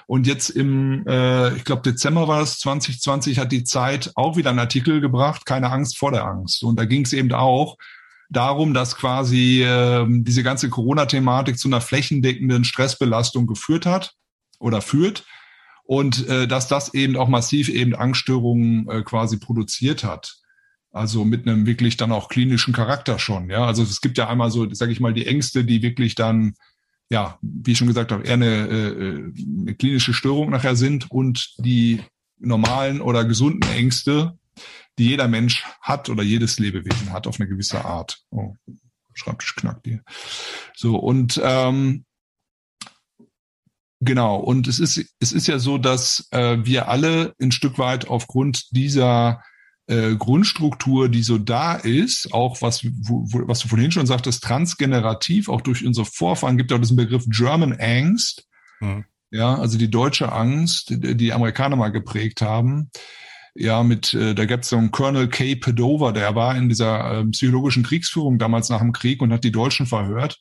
Und 0.05 0.25
jetzt 0.25 0.49
im, 0.49 1.05
äh, 1.07 1.55
ich 1.55 1.65
glaube, 1.65 1.81
Dezember 1.81 2.27
war 2.27 2.41
es, 2.41 2.59
2020, 2.59 3.39
hat 3.39 3.51
die 3.51 3.63
Zeit 3.63 4.11
auch 4.15 4.37
wieder 4.37 4.51
einen 4.51 4.59
Artikel 4.59 5.01
gebracht, 5.01 5.45
keine 5.45 5.71
Angst 5.71 5.97
vor 5.97 6.11
der 6.11 6.25
Angst. 6.25 6.63
Und 6.63 6.79
da 6.79 6.85
ging 6.85 7.03
es 7.03 7.13
eben 7.13 7.31
auch 7.33 7.77
darum, 8.29 8.73
dass 8.73 8.95
quasi 8.95 9.63
äh, 9.63 10.05
diese 10.07 10.43
ganze 10.43 10.69
Corona-Thematik 10.69 11.57
zu 11.57 11.67
einer 11.67 11.81
flächendeckenden 11.81 12.63
Stressbelastung 12.63 13.47
geführt 13.47 13.85
hat 13.85 14.13
oder 14.59 14.81
führt 14.81 15.25
und 15.83 16.27
äh, 16.27 16.47
dass 16.47 16.67
das 16.67 16.93
eben 16.93 17.15
auch 17.15 17.29
massiv 17.29 17.69
eben 17.69 17.95
Angststörungen 17.95 18.89
äh, 18.89 19.03
quasi 19.03 19.37
produziert 19.37 20.03
hat. 20.03 20.36
Also 20.97 21.25
mit 21.25 21.47
einem 21.47 21.65
wirklich 21.65 21.97
dann 21.97 22.11
auch 22.11 22.29
klinischen 22.29 22.73
Charakter 22.73 23.19
schon. 23.19 23.49
Ja, 23.49 23.65
also 23.65 23.83
es 23.83 24.01
gibt 24.01 24.17
ja 24.17 24.27
einmal 24.27 24.51
so, 24.51 24.71
sage 24.73 24.91
ich 24.91 24.99
mal, 24.99 25.13
die 25.13 25.27
Ängste, 25.27 25.63
die 25.63 25.81
wirklich 25.81 26.15
dann, 26.15 26.55
ja, 27.09 27.37
wie 27.41 27.71
ich 27.71 27.77
schon 27.77 27.87
gesagt 27.87 28.11
habe, 28.11 28.23
eher 28.23 28.33
eine, 28.33 28.67
äh, 28.67 29.31
eine 29.61 29.75
klinische 29.75 30.13
Störung 30.13 30.49
nachher 30.49 30.75
sind 30.75 31.09
und 31.11 31.53
die 31.59 32.01
normalen 32.39 33.01
oder 33.01 33.25
gesunden 33.25 33.69
Ängste, 33.71 34.37
die 34.97 35.09
jeder 35.09 35.27
Mensch 35.27 35.63
hat 35.81 36.09
oder 36.09 36.23
jedes 36.23 36.59
Lebewesen 36.59 37.13
hat 37.13 37.27
auf 37.27 37.39
eine 37.39 37.47
gewisse 37.47 37.85
Art. 37.85 38.19
Oh, 38.31 38.55
Schreibtisch 39.13 39.55
knackt 39.55 39.85
hier. 39.85 40.03
So 40.75 40.97
und 40.97 41.41
ähm, 41.43 42.05
genau 43.99 44.37
und 44.37 44.67
es 44.67 44.79
ist 44.79 45.03
es 45.19 45.31
ist 45.31 45.47
ja 45.47 45.57
so, 45.57 45.77
dass 45.77 46.27
äh, 46.31 46.57
wir 46.63 46.87
alle 46.87 47.33
ein 47.41 47.51
Stück 47.51 47.79
weit 47.79 48.07
aufgrund 48.07 48.75
dieser 48.75 49.41
äh, 49.87 50.15
Grundstruktur, 50.15 51.09
die 51.09 51.23
so 51.23 51.37
da 51.37 51.75
ist, 51.75 52.33
auch 52.33 52.61
was, 52.61 52.85
wo, 52.85 53.25
wo, 53.31 53.47
was 53.47 53.59
du 53.59 53.69
vorhin 53.69 53.91
schon 53.91 54.05
sagtest, 54.05 54.43
transgenerativ, 54.43 55.49
auch 55.49 55.61
durch 55.61 55.85
unsere 55.85 56.05
Vorfahren, 56.05 56.57
gibt 56.57 56.71
auch 56.73 56.79
diesen 56.79 56.97
Begriff 56.97 57.25
German 57.27 57.73
Angst. 57.79 58.47
Mhm. 58.79 59.05
Ja, 59.31 59.55
also 59.55 59.77
die 59.77 59.89
deutsche 59.89 60.31
Angst, 60.31 60.89
die, 60.89 61.15
die 61.15 61.33
Amerikaner 61.33 61.75
mal 61.75 61.89
geprägt 61.89 62.41
haben. 62.41 62.89
Ja, 63.55 63.81
mit, 63.81 64.13
äh, 64.13 64.35
da 64.35 64.45
gab 64.45 64.61
es 64.61 64.69
so 64.69 64.77
einen 64.77 64.91
Colonel 64.91 65.29
K. 65.29 65.55
Padova, 65.55 66.11
der 66.11 66.35
war 66.35 66.55
in 66.55 66.69
dieser 66.69 67.19
äh, 67.19 67.25
psychologischen 67.25 67.83
Kriegsführung 67.83 68.37
damals 68.37 68.69
nach 68.69 68.79
dem 68.79 68.93
Krieg 68.93 69.21
und 69.21 69.33
hat 69.33 69.43
die 69.43 69.51
Deutschen 69.51 69.85
verhört. 69.85 70.39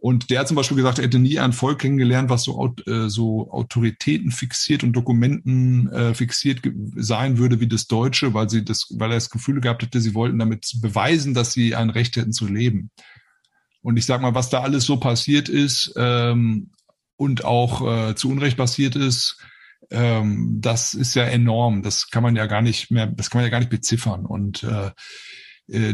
Und 0.00 0.30
der 0.30 0.40
hat 0.40 0.48
zum 0.48 0.56
Beispiel 0.56 0.78
gesagt, 0.78 0.98
er 0.98 1.04
hätte 1.04 1.18
nie 1.18 1.38
ein 1.38 1.52
Volk 1.52 1.80
kennengelernt, 1.80 2.30
was 2.30 2.44
so, 2.44 2.74
äh, 2.86 3.08
so 3.08 3.50
Autoritäten 3.50 4.30
fixiert 4.30 4.82
und 4.82 4.94
Dokumenten 4.94 5.92
äh, 5.92 6.14
fixiert 6.14 6.62
sein 6.96 7.36
würde 7.36 7.60
wie 7.60 7.68
das 7.68 7.86
Deutsche, 7.86 8.32
weil 8.32 8.48
sie 8.48 8.64
das, 8.64 8.86
weil 8.96 9.10
er 9.10 9.16
das 9.16 9.28
Gefühl 9.28 9.60
gehabt 9.60 9.82
hätte, 9.82 10.00
sie 10.00 10.14
wollten 10.14 10.38
damit 10.38 10.72
beweisen, 10.80 11.34
dass 11.34 11.52
sie 11.52 11.74
ein 11.74 11.90
Recht 11.90 12.16
hätten 12.16 12.32
zu 12.32 12.46
leben. 12.46 12.90
Und 13.82 13.98
ich 13.98 14.06
sag 14.06 14.22
mal, 14.22 14.34
was 14.34 14.48
da 14.48 14.62
alles 14.62 14.84
so 14.84 14.96
passiert 14.96 15.50
ist 15.50 15.92
ähm, 15.96 16.70
und 17.16 17.44
auch 17.44 18.10
äh, 18.10 18.14
zu 18.14 18.30
Unrecht 18.30 18.56
passiert 18.56 18.96
ist, 18.96 19.38
ähm, 19.90 20.58
das 20.62 20.94
ist 20.94 21.14
ja 21.14 21.24
enorm. 21.24 21.82
Das 21.82 22.08
kann 22.08 22.22
man 22.22 22.36
ja 22.36 22.46
gar 22.46 22.62
nicht 22.62 22.90
mehr, 22.90 23.06
das 23.06 23.28
kann 23.28 23.40
man 23.40 23.44
ja 23.44 23.50
gar 23.50 23.58
nicht 23.58 23.70
beziffern. 23.70 24.24
Und 24.24 24.62
äh, 24.62 24.92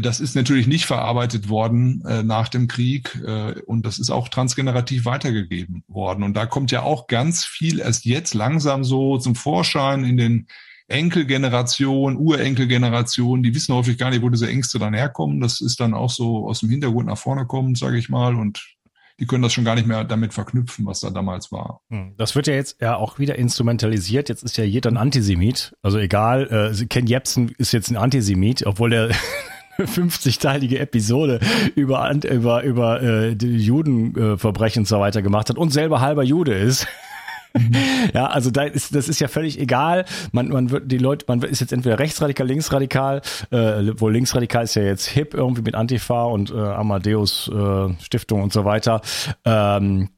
das 0.01 0.19
ist 0.19 0.35
natürlich 0.35 0.65
nicht 0.65 0.85
verarbeitet 0.85 1.49
worden 1.49 2.03
äh, 2.05 2.23
nach 2.23 2.49
dem 2.49 2.67
Krieg 2.67 3.21
äh, 3.23 3.59
und 3.65 3.85
das 3.85 3.99
ist 3.99 4.09
auch 4.09 4.27
transgenerativ 4.27 5.05
weitergegeben 5.05 5.83
worden. 5.87 6.23
Und 6.23 6.35
da 6.35 6.45
kommt 6.47 6.71
ja 6.71 6.81
auch 6.81 7.07
ganz 7.07 7.45
viel 7.45 7.79
erst 7.79 8.05
jetzt 8.05 8.33
langsam 8.33 8.83
so 8.83 9.17
zum 9.17 9.35
Vorschein 9.35 10.03
in 10.03 10.17
den 10.17 10.47
Enkelgenerationen, 10.87 12.17
Urenkelgenerationen, 12.17 13.43
die 13.43 13.53
wissen 13.53 13.75
häufig 13.75 13.97
gar 13.97 14.09
nicht, 14.09 14.21
wo 14.21 14.29
diese 14.29 14.49
Ängste 14.49 14.79
dann 14.79 14.93
herkommen. 14.93 15.41
Das 15.41 15.61
ist 15.61 15.79
dann 15.79 15.93
auch 15.93 16.09
so 16.09 16.47
aus 16.47 16.61
dem 16.61 16.69
Hintergrund 16.69 17.07
nach 17.07 17.17
vorne 17.17 17.45
kommen, 17.45 17.75
sage 17.75 17.97
ich 17.97 18.09
mal. 18.09 18.35
Und 18.35 18.77
die 19.19 19.25
können 19.25 19.43
das 19.43 19.51
schon 19.51 19.65
gar 19.65 19.75
nicht 19.75 19.87
mehr 19.87 20.03
damit 20.03 20.33
verknüpfen, 20.33 20.85
was 20.85 21.01
da 21.01 21.09
damals 21.09 21.51
war. 21.51 21.81
Hm, 21.89 22.13
das 22.17 22.35
wird 22.35 22.47
ja 22.47 22.53
jetzt 22.53 22.81
ja 22.81 22.95
auch 22.95 23.19
wieder 23.19 23.35
instrumentalisiert. 23.35 24.29
Jetzt 24.29 24.43
ist 24.43 24.57
ja 24.57 24.63
jeder 24.63 24.89
ein 24.89 24.97
Antisemit. 24.97 25.75
Also 25.81 25.97
egal, 25.97 26.71
äh, 26.73 26.85
Ken 26.85 27.07
Jebsen 27.07 27.49
ist 27.57 27.73
jetzt 27.73 27.89
ein 27.89 27.97
Antisemit, 27.97 28.65
obwohl 28.65 28.93
er 28.93 29.09
50-teilige 29.77 30.79
Episode 30.79 31.39
über, 31.75 32.11
über, 32.13 32.63
über 32.63 33.01
äh, 33.01 33.31
Judenverbrechen 33.33 34.81
und 34.81 34.87
so 34.87 34.99
weiter 34.99 35.21
gemacht 35.21 35.49
hat 35.49 35.57
und 35.57 35.71
selber 35.71 36.01
halber 36.01 36.23
Jude 36.23 36.53
ist. 36.53 36.87
Mhm. 37.53 37.71
ja, 38.13 38.27
also 38.27 38.51
da 38.51 38.63
ist, 38.63 38.95
das 38.95 39.09
ist 39.09 39.19
ja 39.19 39.27
völlig 39.27 39.59
egal. 39.59 40.05
Man, 40.31 40.49
man 40.49 40.71
wird 40.71 40.91
die 40.91 40.97
Leute, 40.97 41.25
man 41.27 41.41
ist 41.41 41.61
jetzt 41.61 41.73
entweder 41.73 41.99
rechtsradikal, 41.99 42.47
linksradikal, 42.47 43.21
äh, 43.51 43.99
wohl 43.99 44.13
linksradikal 44.13 44.63
ist 44.63 44.75
ja 44.75 44.83
jetzt 44.83 45.07
hip 45.07 45.33
irgendwie 45.33 45.61
mit 45.61 45.75
Antifa 45.75 46.23
und 46.23 46.51
äh, 46.51 46.57
Amadeus 46.57 47.49
äh, 47.49 47.93
Stiftung 48.01 48.43
und 48.43 48.53
so 48.53 48.65
weiter. 48.65 49.01
Ähm, 49.45 50.09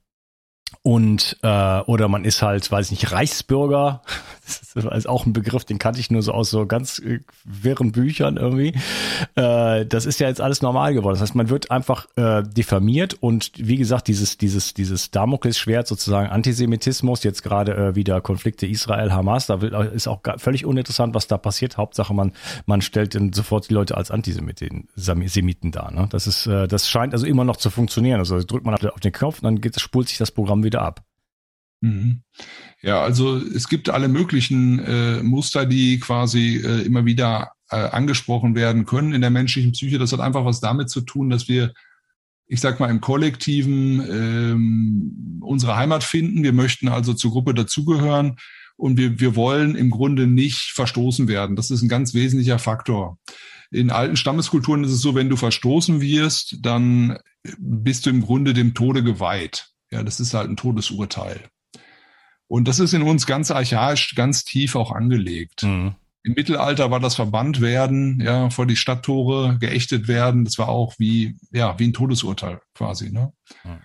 und 0.81 1.37
äh, 1.43 1.79
oder 1.81 2.07
man 2.07 2.23
ist 2.25 2.41
halt, 2.41 2.71
weiß 2.71 2.91
ich 2.91 3.01
nicht, 3.01 3.11
Reichsbürger. 3.11 4.01
Das 4.49 4.97
ist 4.97 5.07
auch 5.07 5.25
ein 5.25 5.33
Begriff, 5.33 5.65
den 5.65 5.79
kannte 5.79 5.99
ich 5.99 6.11
nur 6.11 6.21
so 6.21 6.31
aus 6.31 6.49
so 6.49 6.65
ganz 6.65 6.99
äh, 6.99 7.19
wirren 7.45 7.91
Büchern 7.91 8.37
irgendwie. 8.37 8.73
Äh, 9.35 9.85
das 9.85 10.05
ist 10.05 10.19
ja 10.19 10.27
jetzt 10.27 10.41
alles 10.41 10.61
normal 10.61 10.93
geworden. 10.93 11.13
Das 11.13 11.21
heißt, 11.21 11.35
man 11.35 11.49
wird 11.49 11.71
einfach 11.71 12.07
äh, 12.15 12.43
diffamiert 12.43 13.15
und 13.21 13.51
wie 13.55 13.77
gesagt, 13.77 14.07
dieses 14.07 14.37
dieses 14.37 14.73
dieses 14.73 15.11
Damoklesschwert 15.11 15.87
sozusagen 15.87 16.29
Antisemitismus 16.29 17.23
jetzt 17.23 17.43
gerade 17.43 17.95
wieder 17.95 18.21
Konflikte 18.21 18.65
Israel 18.65 19.11
Hamas, 19.11 19.47
da 19.47 19.55
ist 19.55 20.07
auch 20.07 20.21
völlig 20.37 20.65
uninteressant, 20.65 21.13
was 21.13 21.27
da 21.27 21.37
passiert. 21.37 21.77
Hauptsache 21.77 22.13
man 22.13 22.33
man 22.65 22.81
stellt 22.81 23.15
dann 23.15 23.33
sofort 23.33 23.69
die 23.69 23.73
Leute 23.73 23.97
als 23.97 24.11
Antisemiten 24.11 24.87
Semiten 24.95 25.71
dar. 25.71 25.91
Ne? 25.91 26.07
Das 26.09 26.27
ist 26.27 26.47
das 26.47 26.87
scheint 26.87 27.13
also 27.13 27.25
immer 27.25 27.43
noch 27.43 27.57
zu 27.57 27.69
funktionieren. 27.69 28.19
Also 28.19 28.41
drückt 28.41 28.65
man 28.65 28.75
auf 28.75 28.99
den 28.99 29.11
Knopf, 29.11 29.41
dann 29.41 29.59
spult 29.77 30.09
sich 30.09 30.17
das 30.17 30.31
Programm 30.31 30.63
wieder 30.63 30.81
ab. 30.81 31.03
Mhm. 31.81 32.21
Ja, 32.81 33.01
also 33.01 33.37
es 33.37 33.67
gibt 33.67 33.89
alle 33.89 34.07
möglichen 34.07 34.79
äh, 34.79 35.21
Muster, 35.21 35.65
die 35.65 35.99
quasi 35.99 36.61
äh, 36.63 36.81
immer 36.83 37.05
wieder 37.05 37.51
äh, 37.69 37.75
angesprochen 37.75 38.55
werden 38.55 38.85
können 38.85 39.13
in 39.13 39.21
der 39.21 39.29
menschlichen 39.29 39.73
Psyche. 39.73 39.99
Das 39.99 40.13
hat 40.13 40.21
einfach 40.21 40.45
was 40.45 40.61
damit 40.61 40.89
zu 40.89 41.01
tun, 41.01 41.29
dass 41.29 41.49
wir, 41.49 41.73
ich 42.47 42.61
sag 42.61 42.79
mal, 42.79 42.89
im 42.89 43.01
Kollektiven 43.01 44.01
ähm, 44.09 45.41
unsere 45.43 45.75
Heimat 45.75 46.05
finden. 46.05 46.43
Wir 46.43 46.53
möchten 46.53 46.87
also 46.87 47.13
zur 47.13 47.31
Gruppe 47.31 47.53
dazugehören 47.53 48.37
und 48.77 48.97
wir, 48.97 49.19
wir 49.19 49.35
wollen 49.35 49.75
im 49.75 49.89
Grunde 49.89 50.25
nicht 50.25 50.71
verstoßen 50.73 51.27
werden. 51.27 51.57
Das 51.57 51.71
ist 51.71 51.81
ein 51.81 51.89
ganz 51.89 52.13
wesentlicher 52.13 52.59
Faktor. 52.59 53.17
In 53.71 53.91
alten 53.91 54.15
Stammeskulturen 54.15 54.85
ist 54.85 54.91
es 54.91 55.01
so, 55.01 55.15
wenn 55.15 55.29
du 55.29 55.35
verstoßen 55.35 55.99
wirst, 55.99 56.57
dann 56.61 57.19
bist 57.57 58.05
du 58.05 58.09
im 58.09 58.21
Grunde 58.21 58.53
dem 58.53 58.73
Tode 58.73 59.03
geweiht. 59.03 59.69
Ja, 59.91 60.01
das 60.01 60.19
ist 60.19 60.33
halt 60.33 60.49
ein 60.49 60.57
Todesurteil. 60.57 61.49
Und 62.49 62.67
das 62.67 62.79
ist 62.79 62.93
in 62.93 63.03
uns 63.03 63.27
ganz 63.27 63.51
archaisch, 63.51 64.15
ganz 64.15 64.43
tief 64.43 64.75
auch 64.75 64.91
angelegt. 64.91 65.63
Mhm. 65.63 65.95
Im 66.23 66.33
Mittelalter 66.33 66.91
war 66.91 66.99
das 66.99 67.15
verbannt 67.15 67.61
werden, 67.61 68.19
ja, 68.19 68.49
vor 68.49 68.65
die 68.65 68.75
Stadttore 68.75 69.57
geächtet 69.59 70.07
werden. 70.07 70.43
Das 70.43 70.57
war 70.57 70.67
auch 70.67 70.95
wie, 70.97 71.37
ja, 71.51 71.77
wie 71.79 71.85
ein 71.85 71.93
Todesurteil 71.93 72.59
quasi, 72.73 73.11
ne? 73.11 73.31
Mhm. 73.63 73.79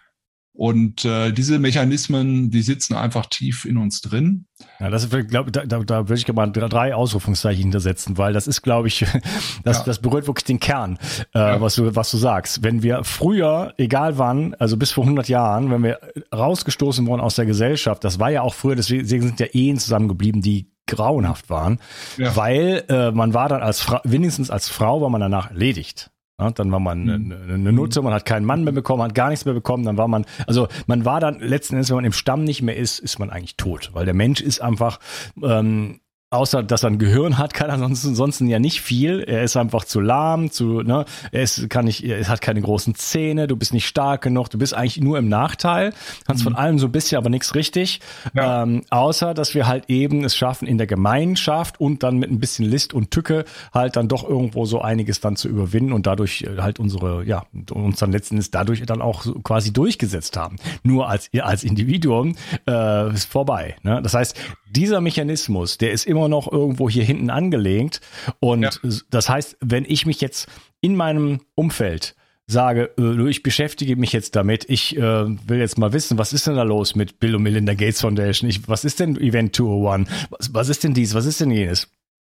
Und 0.57 1.05
äh, 1.05 1.33
diese 1.33 1.59
Mechanismen, 1.59 2.49
die 2.49 2.63
sitzen 2.63 2.95
einfach 2.95 3.27
tief 3.27 3.65
in 3.65 3.77
uns 3.77 4.01
drin. 4.01 4.47
Ja, 4.79 4.89
das 4.89 5.11
glaube 5.11 5.51
da, 5.51 5.67
da, 5.67 5.81
da 5.81 6.09
würde 6.09 6.15
ich 6.15 6.33
mal 6.33 6.47
drei 6.47 6.95
Ausrufungszeichen 6.95 7.61
hintersetzen, 7.61 8.19
weil 8.19 8.33
das 8.33 8.47
ist, 8.47 8.63
glaube 8.63 8.87
ich, 8.87 9.05
das, 9.65 9.79
ja. 9.79 9.85
das 9.85 9.99
berührt 9.99 10.29
wirklich 10.29 10.45
den 10.45 10.61
Kern, 10.61 10.97
äh, 11.35 11.39
ja. 11.41 11.61
was 11.61 11.75
du 11.75 11.97
was 11.97 12.09
du 12.13 12.19
sagst. 12.19 12.63
Wenn 12.63 12.85
wir 12.85 13.03
früher, 13.03 13.75
egal 13.79 14.17
wann, 14.17 14.55
also 14.55 14.77
bis 14.77 14.93
vor 14.93 15.03
100 15.03 15.29
Jahren, 15.29 15.73
wenn 15.73 15.83
wir 15.83 15.99
rausgestoßen 16.33 17.05
wurden 17.09 17.21
aus 17.21 17.35
der 17.35 17.47
Gesellschaft, 17.47 18.05
das 18.05 18.21
war 18.21 18.31
ja 18.31 18.43
auch 18.43 18.55
früher, 18.55 18.77
deswegen 18.77 19.05
sind 19.05 19.41
ja 19.41 19.47
Ehen 19.47 19.79
zusammengeblieben, 19.79 20.41
die 20.41 20.71
grauenhaft 20.87 21.51
waren, 21.51 21.81
ja. 22.17 22.37
weil 22.37 22.85
äh, 22.89 23.11
man 23.11 23.35
war 23.35 23.49
dann 23.49 23.63
als 23.63 23.81
Frau, 23.81 23.99
wenigstens 24.05 24.51
als 24.51 24.69
Frau 24.69 25.01
war 25.01 25.11
man 25.11 25.21
danach 25.21 25.51
erledigt. 25.51 26.11
Ja, 26.41 26.51
dann 26.51 26.73
war 26.73 26.81
man 26.81 27.03
eine, 27.03 27.19
mhm. 27.19 27.33
eine 27.49 27.73
Nutze, 27.73 28.03
man 28.03 28.13
hat 28.13 28.25
keinen 28.25 28.45
Mann 28.45 28.65
mehr 28.65 28.73
bekommen, 28.73 29.03
hat 29.03 29.15
gar 29.15 29.29
nichts 29.29 29.45
mehr 29.45 29.55
bekommen, 29.55 29.85
dann 29.85 29.97
war 29.97 30.09
man, 30.09 30.27
also 30.49 30.67
man 30.87 31.05
war 31.05 31.21
dann 31.21 31.39
letzten 31.39 31.75
Endes, 31.75 31.91
wenn 31.91 31.97
man 31.97 32.05
im 32.05 32.13
Stamm 32.13 32.43
nicht 32.43 32.61
mehr 32.61 32.77
ist, 32.77 32.99
ist 32.99 33.21
man 33.21 33.31
eigentlich 33.31 33.57
tot, 33.57 33.91
weil 33.93 34.05
der 34.05 34.15
Mensch 34.15 34.41
ist 34.41 34.61
einfach 34.61 34.99
ähm, 35.41 36.01
außer 36.35 36.63
dass 36.63 36.83
er 36.83 36.91
ein 36.91 36.99
Gehirn 36.99 37.39
hat, 37.39 37.55
kann 37.55 37.71
er 37.71 37.79
sonst, 37.79 38.05
ansonsten 38.05 38.49
ja 38.49 38.59
nicht 38.59 38.81
viel. 38.81 39.21
Er 39.21 39.43
ist 39.45 39.57
einfach 39.57 39.85
zu 39.85 40.01
lahm, 40.01 40.51
zu, 40.51 40.83
ne, 40.83 41.05
er 41.33 41.43
ist, 41.43 41.71
kann 41.71 41.85
nicht, 41.85 42.05
er 42.05 42.27
hat 42.29 42.41
keine 42.41 42.61
großen 42.61 42.95
Zähne, 42.95 43.47
du 43.47 43.57
bist 43.57 43.73
nicht 43.73 43.87
stark 43.87 44.23
genug, 44.23 44.51
du 44.51 44.59
bist 44.59 44.75
eigentlich 44.75 45.01
nur 45.01 45.19
im 45.19 45.29
Nachteil, 45.29 45.93
kannst 46.27 46.43
mhm. 46.43 46.51
von 46.51 46.57
allem 46.57 46.79
so 46.79 46.87
ein 46.87 46.93
bisschen, 46.93 47.19
aber 47.19 47.31
nichts 47.31 47.55
richtig. 47.55 48.01
Ja. 48.35 48.63
Ähm, 48.63 48.83
außer, 48.91 49.35
dass 49.35 49.55
wir 49.55 49.67
halt 49.67 49.85
eben 49.89 50.25
es 50.25 50.37
schaffen, 50.37 50.67
in 50.67 50.79
der 50.79 50.87
Gemeinschaft 50.87 51.81
und 51.81 52.03
dann 52.03 52.19
mit 52.19 52.31
ein 52.31 52.41
bisschen 52.41 52.65
List 52.65 52.95
und 52.95 53.11
Tücke 53.11 53.45
halt 53.73 53.97
dann 53.97 54.09
doch 54.09 54.29
irgendwo 54.29 54.67
so 54.67 54.81
einiges 54.81 55.21
dann 55.21 55.37
zu 55.37 55.49
überwinden 55.49 55.93
und 55.93 56.07
dadurch 56.07 56.43
äh, 56.43 56.61
halt 56.61 56.81
unsere, 56.81 57.25
ja, 57.25 57.45
uns 57.71 57.99
dann 57.99 58.13
letzten 58.13 58.35
Endes 58.35 58.51
dadurch 58.51 58.85
dann 58.87 59.03
auch 59.03 59.25
quasi 59.45 59.73
durchgesetzt 59.73 60.37
haben. 60.37 60.57
Nur 60.83 61.09
als, 61.09 61.31
als 61.39 61.65
Individuum 61.65 62.35
äh, 62.69 63.13
ist 63.13 63.31
vorbei. 63.31 63.77
Ne? 63.83 64.01
Das 64.03 64.15
heißt, 64.15 64.37
dieser 64.75 65.01
Mechanismus, 65.01 65.79
der 65.79 65.93
ist 65.93 66.07
immer 66.07 66.24
noch 66.29 66.51
irgendwo 66.51 66.89
hier 66.89 67.05
hinten 67.05 67.31
angelegt. 67.31 68.01
Und 68.41 68.63
ja. 68.63 68.71
das 69.11 69.29
heißt, 69.29 69.57
wenn 69.61 69.85
ich 69.87 70.07
mich 70.07 70.21
jetzt 70.21 70.49
in 70.81 70.97
meinem 70.97 71.41
Umfeld 71.55 72.15
sage, 72.47 72.91
äh, 72.99 73.29
ich 73.29 73.43
beschäftige 73.43 73.97
mich 73.97 74.13
jetzt 74.13 74.37
damit, 74.37 74.69
ich 74.69 74.97
äh, 74.97 75.01
will 75.01 75.59
jetzt 75.59 75.79
mal 75.79 75.93
wissen, 75.93 76.19
was 76.19 76.33
ist 76.33 76.47
denn 76.47 76.57
da 76.57 76.63
los 76.63 76.95
mit 76.95 77.19
Bill 77.19 77.37
und 77.37 77.43
Melinda 77.43 77.75
Gates 77.75 78.01
Foundation? 78.01 78.51
Ich, 78.51 78.69
was 78.69 78.85
ist 78.85 79.01
denn 79.01 79.17
Event 79.17 79.57
201? 79.57 80.11
Was, 80.31 80.55
was 80.55 80.69
ist 80.69 80.85
denn 80.85 80.95
dies? 80.95 81.15
Was 81.15 81.27
ist 81.27 81.41
denn 81.41 81.51
jenes? 81.51 81.89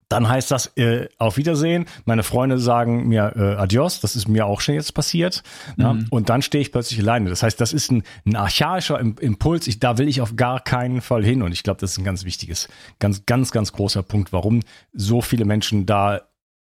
Dann 0.08 0.28
heißt 0.28 0.50
das 0.50 0.76
äh, 0.76 1.08
auf 1.18 1.36
Wiedersehen. 1.36 1.86
Meine 2.04 2.22
Freunde 2.22 2.58
sagen 2.58 3.08
mir 3.08 3.32
äh, 3.36 3.60
Adios, 3.60 4.00
das 4.00 4.16
ist 4.16 4.28
mir 4.28 4.46
auch 4.46 4.60
schon 4.60 4.74
jetzt 4.74 4.94
passiert. 4.94 5.42
Mhm. 5.76 5.82
Ja, 5.82 5.98
und 6.10 6.30
dann 6.30 6.42
stehe 6.42 6.62
ich 6.62 6.72
plötzlich 6.72 7.00
alleine. 7.00 7.28
Das 7.28 7.42
heißt, 7.42 7.60
das 7.60 7.72
ist 7.72 7.90
ein, 7.90 8.02
ein 8.24 8.36
archaischer 8.36 8.98
Impuls. 8.98 9.66
Ich, 9.66 9.80
da 9.80 9.98
will 9.98 10.08
ich 10.08 10.20
auf 10.20 10.36
gar 10.36 10.60
keinen 10.60 11.00
Fall 11.00 11.24
hin. 11.24 11.42
Und 11.42 11.52
ich 11.52 11.62
glaube, 11.62 11.80
das 11.80 11.92
ist 11.92 11.98
ein 11.98 12.04
ganz 12.04 12.24
wichtiges, 12.24 12.68
ganz, 12.98 13.26
ganz, 13.26 13.52
ganz 13.52 13.72
großer 13.72 14.02
Punkt, 14.02 14.32
warum 14.32 14.60
so 14.92 15.20
viele 15.20 15.44
Menschen 15.44 15.84
da 15.84 16.22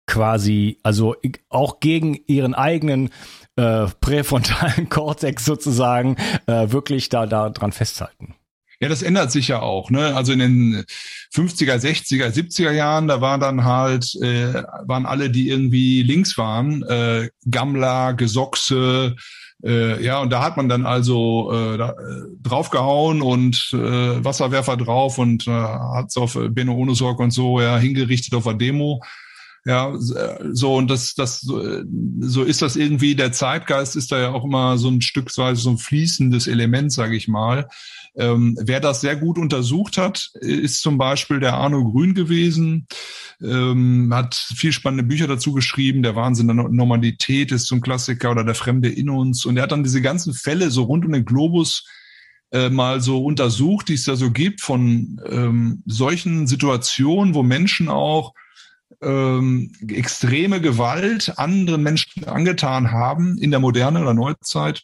quasi, 0.07 0.79
also 0.83 1.16
auch 1.49 1.81
gegen 1.81 2.14
ihren 2.27 2.55
eigenen 2.55 3.11
äh, 3.57 3.87
präfrontalen 4.01 4.88
Kortex 4.88 5.44
sozusagen 5.44 6.16
äh, 6.46 6.70
wirklich 6.70 7.09
da, 7.09 7.27
da 7.27 7.51
dran 7.51 7.72
festhalten. 7.72 8.36
Ja, 8.81 8.89
das 8.89 9.03
ändert 9.03 9.33
sich 9.33 9.49
ja 9.49 9.61
auch. 9.61 9.91
Ne? 9.91 10.15
Also 10.15 10.33
in 10.33 10.39
den 10.39 10.85
50er, 11.35 11.77
60er, 11.77 12.29
70er 12.31 12.73
Jahren, 12.73 13.09
da 13.09 13.21
waren 13.21 13.41
dann 13.41 13.65
halt, 13.65 14.15
äh, 14.23 14.62
waren 14.87 15.07
alle, 15.07 15.31
die 15.31 15.49
irgendwie 15.49 16.03
links 16.03 16.37
waren, 16.37 16.83
äh, 16.83 17.31
Gammler, 17.51 18.15
Gesochse, 18.15 19.17
äh, 19.65 20.03
ja, 20.05 20.21
und 20.21 20.31
da 20.31 20.43
hat 20.43 20.57
man 20.57 20.69
dann 20.69 20.85
also 20.85 21.51
äh, 21.53 21.79
da, 21.79 21.91
äh, 21.91 21.95
draufgehauen 22.43 23.23
und 23.23 23.71
äh, 23.73 24.25
Wasserwerfer 24.25 24.77
drauf 24.77 25.19
und 25.19 25.47
äh, 25.47 25.51
hat 25.51 26.09
es 26.09 26.17
auf 26.17 26.39
Benno 26.51 26.75
Ohnesorg 26.75 27.19
und 27.21 27.31
so 27.31 27.61
ja 27.61 27.79
hingerichtet 27.79 28.35
auf 28.35 28.45
der 28.45 28.55
Demo. 28.55 29.01
Ja, 29.66 29.94
so 29.98 30.76
und 30.76 30.88
das, 30.88 31.14
das, 31.14 31.40
so 31.40 32.42
ist 32.44 32.62
das 32.62 32.76
irgendwie. 32.76 33.16
Der 33.16 33.33
Zeitgeist 33.33 33.96
ist 33.96 34.12
da 34.12 34.20
ja 34.20 34.31
auch 34.31 34.44
immer 34.44 34.79
so 34.79 34.88
ein 34.88 35.00
Stückweise 35.00 35.61
so 35.61 35.70
ein 35.70 35.79
fließendes 35.79 36.46
Element, 36.46 36.92
sage 36.92 37.16
ich 37.16 37.26
mal. 37.26 37.68
Ähm, 38.14 38.57
wer 38.61 38.79
das 38.79 39.00
sehr 39.00 39.16
gut 39.16 39.38
untersucht 39.38 39.98
hat, 39.98 40.31
ist 40.40 40.83
zum 40.83 40.98
Beispiel 40.98 41.40
der 41.40 41.55
Arno 41.55 41.83
Grün 41.83 42.14
gewesen, 42.14 42.87
ähm, 43.42 44.12
hat 44.14 44.37
viel 44.37 44.70
spannende 44.70 45.02
Bücher 45.02 45.26
dazu 45.26 45.52
geschrieben. 45.52 46.05
Der 46.05 46.14
Wahnsinn 46.14 46.46
der 46.46 46.55
Normalität 46.55 47.50
ist 47.50 47.72
ein 47.72 47.81
Klassiker 47.81 48.31
oder 48.31 48.44
der 48.44 48.55
Fremde 48.55 48.88
in 48.88 49.11
uns. 49.11 49.44
Und 49.46 49.57
er 49.57 49.64
hat 49.64 49.72
dann 49.72 49.83
diese 49.83 50.00
ganzen 50.00 50.33
Fälle 50.33 50.70
so 50.70 50.85
rund 50.85 51.05
um 51.05 51.11
den 51.11 51.24
Globus 51.24 51.85
äh, 52.52 52.70
mal 52.70 53.00
so 53.00 53.24
untersucht, 53.24 53.88
die 53.88 53.94
es 53.94 54.05
da 54.05 54.14
so 54.14 54.31
gibt 54.31 54.61
von 54.61 55.20
ähm, 55.29 55.83
solchen 55.87 56.46
Situationen, 56.46 57.35
wo 57.35 57.42
Menschen 57.42 57.88
auch 57.88 58.33
ähm, 59.02 59.72
extreme 59.88 60.61
Gewalt 60.61 61.38
anderen 61.38 61.82
Menschen 61.82 62.24
angetan 62.24 62.92
haben 62.92 63.38
in 63.38 63.50
der 63.50 63.61
Moderne 63.61 64.02
oder 64.02 64.14
Neuzeit. 64.14 64.82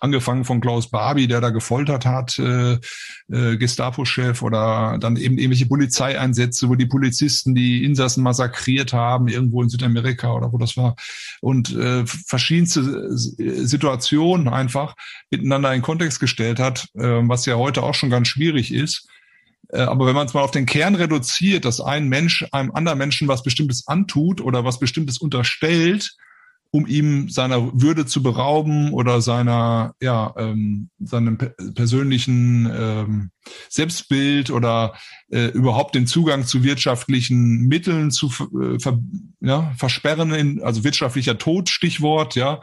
Angefangen 0.00 0.44
von 0.44 0.60
Klaus 0.60 0.90
Barbie, 0.90 1.28
der 1.28 1.40
da 1.40 1.50
gefoltert 1.50 2.04
hat, 2.04 2.36
äh, 2.36 2.72
äh, 2.72 3.56
Gestapo-Chef 3.56 4.42
oder 4.42 4.98
dann 4.98 5.16
eben 5.16 5.38
irgendwelche 5.38 5.66
Polizeieinsätze, 5.66 6.68
wo 6.68 6.74
die 6.74 6.86
Polizisten 6.86 7.54
die 7.54 7.84
Insassen 7.84 8.24
massakriert 8.24 8.92
haben, 8.92 9.28
irgendwo 9.28 9.62
in 9.62 9.68
Südamerika 9.68 10.32
oder 10.32 10.52
wo 10.52 10.58
das 10.58 10.76
war. 10.76 10.96
Und 11.40 11.72
äh, 11.76 12.04
verschiedenste 12.04 13.16
Situationen 13.16 14.48
einfach 14.48 14.96
miteinander 15.30 15.72
in 15.72 15.82
Kontext 15.82 16.18
gestellt 16.18 16.58
hat, 16.58 16.88
äh, 16.94 17.20
was 17.28 17.46
ja 17.46 17.54
heute 17.54 17.84
auch 17.84 17.94
schon 17.94 18.10
ganz 18.10 18.26
schwierig 18.26 18.74
ist. 18.74 19.06
Äh, 19.72 19.80
aber 19.80 20.06
wenn 20.06 20.14
man 20.14 20.26
es 20.26 20.34
mal 20.34 20.42
auf 20.42 20.50
den 20.50 20.66
Kern 20.66 20.94
reduziert, 20.94 21.64
dass 21.64 21.80
ein 21.80 22.08
Mensch 22.08 22.46
einem 22.52 22.70
anderen 22.72 22.98
Menschen 22.98 23.28
was 23.28 23.42
Bestimmtes 23.42 23.88
antut 23.88 24.40
oder 24.40 24.64
was 24.64 24.78
Bestimmtes 24.78 25.18
unterstellt, 25.18 26.14
um 26.74 26.86
ihm 26.86 27.28
seiner 27.28 27.70
Würde 27.78 28.06
zu 28.06 28.22
berauben 28.22 28.94
oder 28.94 29.20
seiner, 29.20 29.94
ja, 30.00 30.32
ähm, 30.38 30.88
seinem 31.00 31.36
persönlichen 31.74 32.70
ähm, 32.74 33.30
Selbstbild 33.68 34.50
oder 34.50 34.94
äh, 35.30 35.48
überhaupt 35.48 35.94
den 35.94 36.06
Zugang 36.06 36.46
zu 36.46 36.64
wirtschaftlichen 36.64 37.68
Mitteln 37.68 38.10
zu 38.10 38.28
äh, 38.28 38.78
ver, 38.78 38.98
ja, 39.40 39.74
versperren, 39.76 40.32
in, 40.32 40.62
also 40.62 40.82
wirtschaftlicher 40.82 41.36
Tod, 41.36 41.68
Stichwort, 41.68 42.36
ja. 42.36 42.62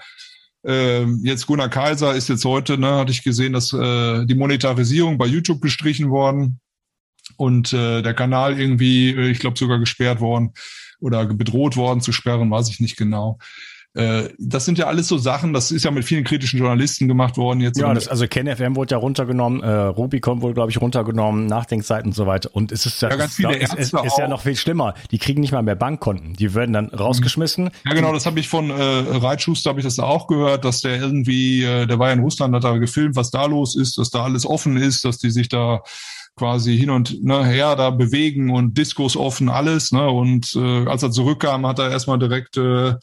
Ähm, 0.65 1.21
jetzt 1.23 1.45
Gunnar 1.45 1.69
Kaiser 1.69 2.15
ist 2.15 2.29
jetzt 2.29 2.45
heute, 2.45 2.79
ne, 2.79 2.95
hatte 2.95 3.11
ich 3.11 3.23
gesehen, 3.23 3.53
dass 3.53 3.71
äh, 3.73 4.25
die 4.25 4.35
Monetarisierung 4.35 5.19
bei 5.19 5.27
YouTube 5.27 5.61
gestrichen 5.61 6.09
worden 6.09 6.59
und 7.39 7.71
äh, 7.71 8.01
der 8.01 8.13
Kanal 8.13 8.59
irgendwie, 8.59 9.11
äh, 9.11 9.29
ich 9.29 9.39
glaube, 9.39 9.57
sogar 9.57 9.79
gesperrt 9.79 10.19
worden 10.19 10.51
oder 10.99 11.25
bedroht 11.25 11.77
worden 11.77 12.01
zu 12.01 12.11
sperren, 12.11 12.51
weiß 12.51 12.69
ich 12.69 12.81
nicht 12.81 12.97
genau. 12.97 13.39
Äh, 13.95 14.29
das 14.37 14.65
sind 14.65 14.77
ja 14.77 14.85
alles 14.85 15.07
so 15.07 15.17
Sachen, 15.17 15.51
das 15.51 15.71
ist 15.71 15.83
ja 15.83 15.89
mit 15.89 16.03
vielen 16.03 16.23
kritischen 16.23 16.59
Journalisten 16.59 17.07
gemacht 17.07 17.37
worden 17.37 17.61
jetzt. 17.61 17.79
Ja, 17.79 17.91
das, 17.93 18.07
also 18.09 18.27
KenFM 18.27 18.75
wurde 18.75 18.91
ja 18.91 18.97
runtergenommen, 18.97 19.63
äh, 19.63 19.67
Rubicon 19.67 20.41
wurde, 20.41 20.53
glaube 20.53 20.69
ich, 20.69 20.79
runtergenommen, 20.79 21.47
Nachdenkseiten 21.47 22.09
und 22.09 22.13
so 22.13 22.27
weiter. 22.27 22.49
Und 22.53 22.71
es 22.71 22.85
ist 22.85 23.01
ja, 23.01 23.09
ja 23.09 23.15
ganz 23.15 23.35
viele 23.35 23.55
ist, 23.55 23.73
ist, 23.73 23.93
ist 23.93 24.17
ja 24.17 24.27
noch 24.27 24.41
viel 24.41 24.57
schlimmer. 24.57 24.93
Die 25.11 25.17
kriegen 25.17 25.41
nicht 25.41 25.53
mal 25.53 25.63
mehr 25.63 25.75
Bankkonten. 25.75 26.33
Die 26.33 26.53
werden 26.53 26.73
dann 26.73 26.89
rausgeschmissen. 26.89 27.71
Ja, 27.85 27.93
genau, 27.93 28.13
das 28.13 28.25
habe 28.25 28.39
ich 28.39 28.49
von 28.49 28.69
äh, 28.69 28.73
Reitschuster, 28.73 29.69
habe 29.69 29.79
ich 29.79 29.85
das 29.85 29.97
auch 29.97 30.27
gehört, 30.27 30.65
dass 30.65 30.81
der 30.81 30.99
irgendwie, 30.99 31.63
äh, 31.63 31.87
der 31.87 31.97
war 31.97 32.09
ja 32.09 32.13
in 32.13 32.19
Russland, 32.19 32.53
hat 32.53 32.65
da 32.65 32.77
gefilmt, 32.77 33.15
was 33.15 33.31
da 33.31 33.45
los 33.45 33.75
ist, 33.75 33.97
dass 33.97 34.11
da 34.11 34.23
alles 34.23 34.45
offen 34.45 34.75
ist, 34.75 35.03
dass 35.05 35.17
die 35.17 35.31
sich 35.31 35.47
da 35.47 35.81
quasi 36.39 36.77
hin 36.77 36.89
und 36.89 37.21
ne, 37.23 37.45
her 37.45 37.75
da 37.75 37.89
bewegen 37.91 38.49
und 38.49 38.77
Diskos 38.77 39.17
offen, 39.17 39.49
alles. 39.49 39.91
Ne? 39.91 40.09
Und 40.09 40.55
äh, 40.55 40.87
als 40.87 41.03
er 41.03 41.11
zurückkam, 41.11 41.67
hat 41.67 41.79
er 41.79 41.91
erstmal 41.91 42.17
direkt 42.17 42.55
äh, 42.55 42.95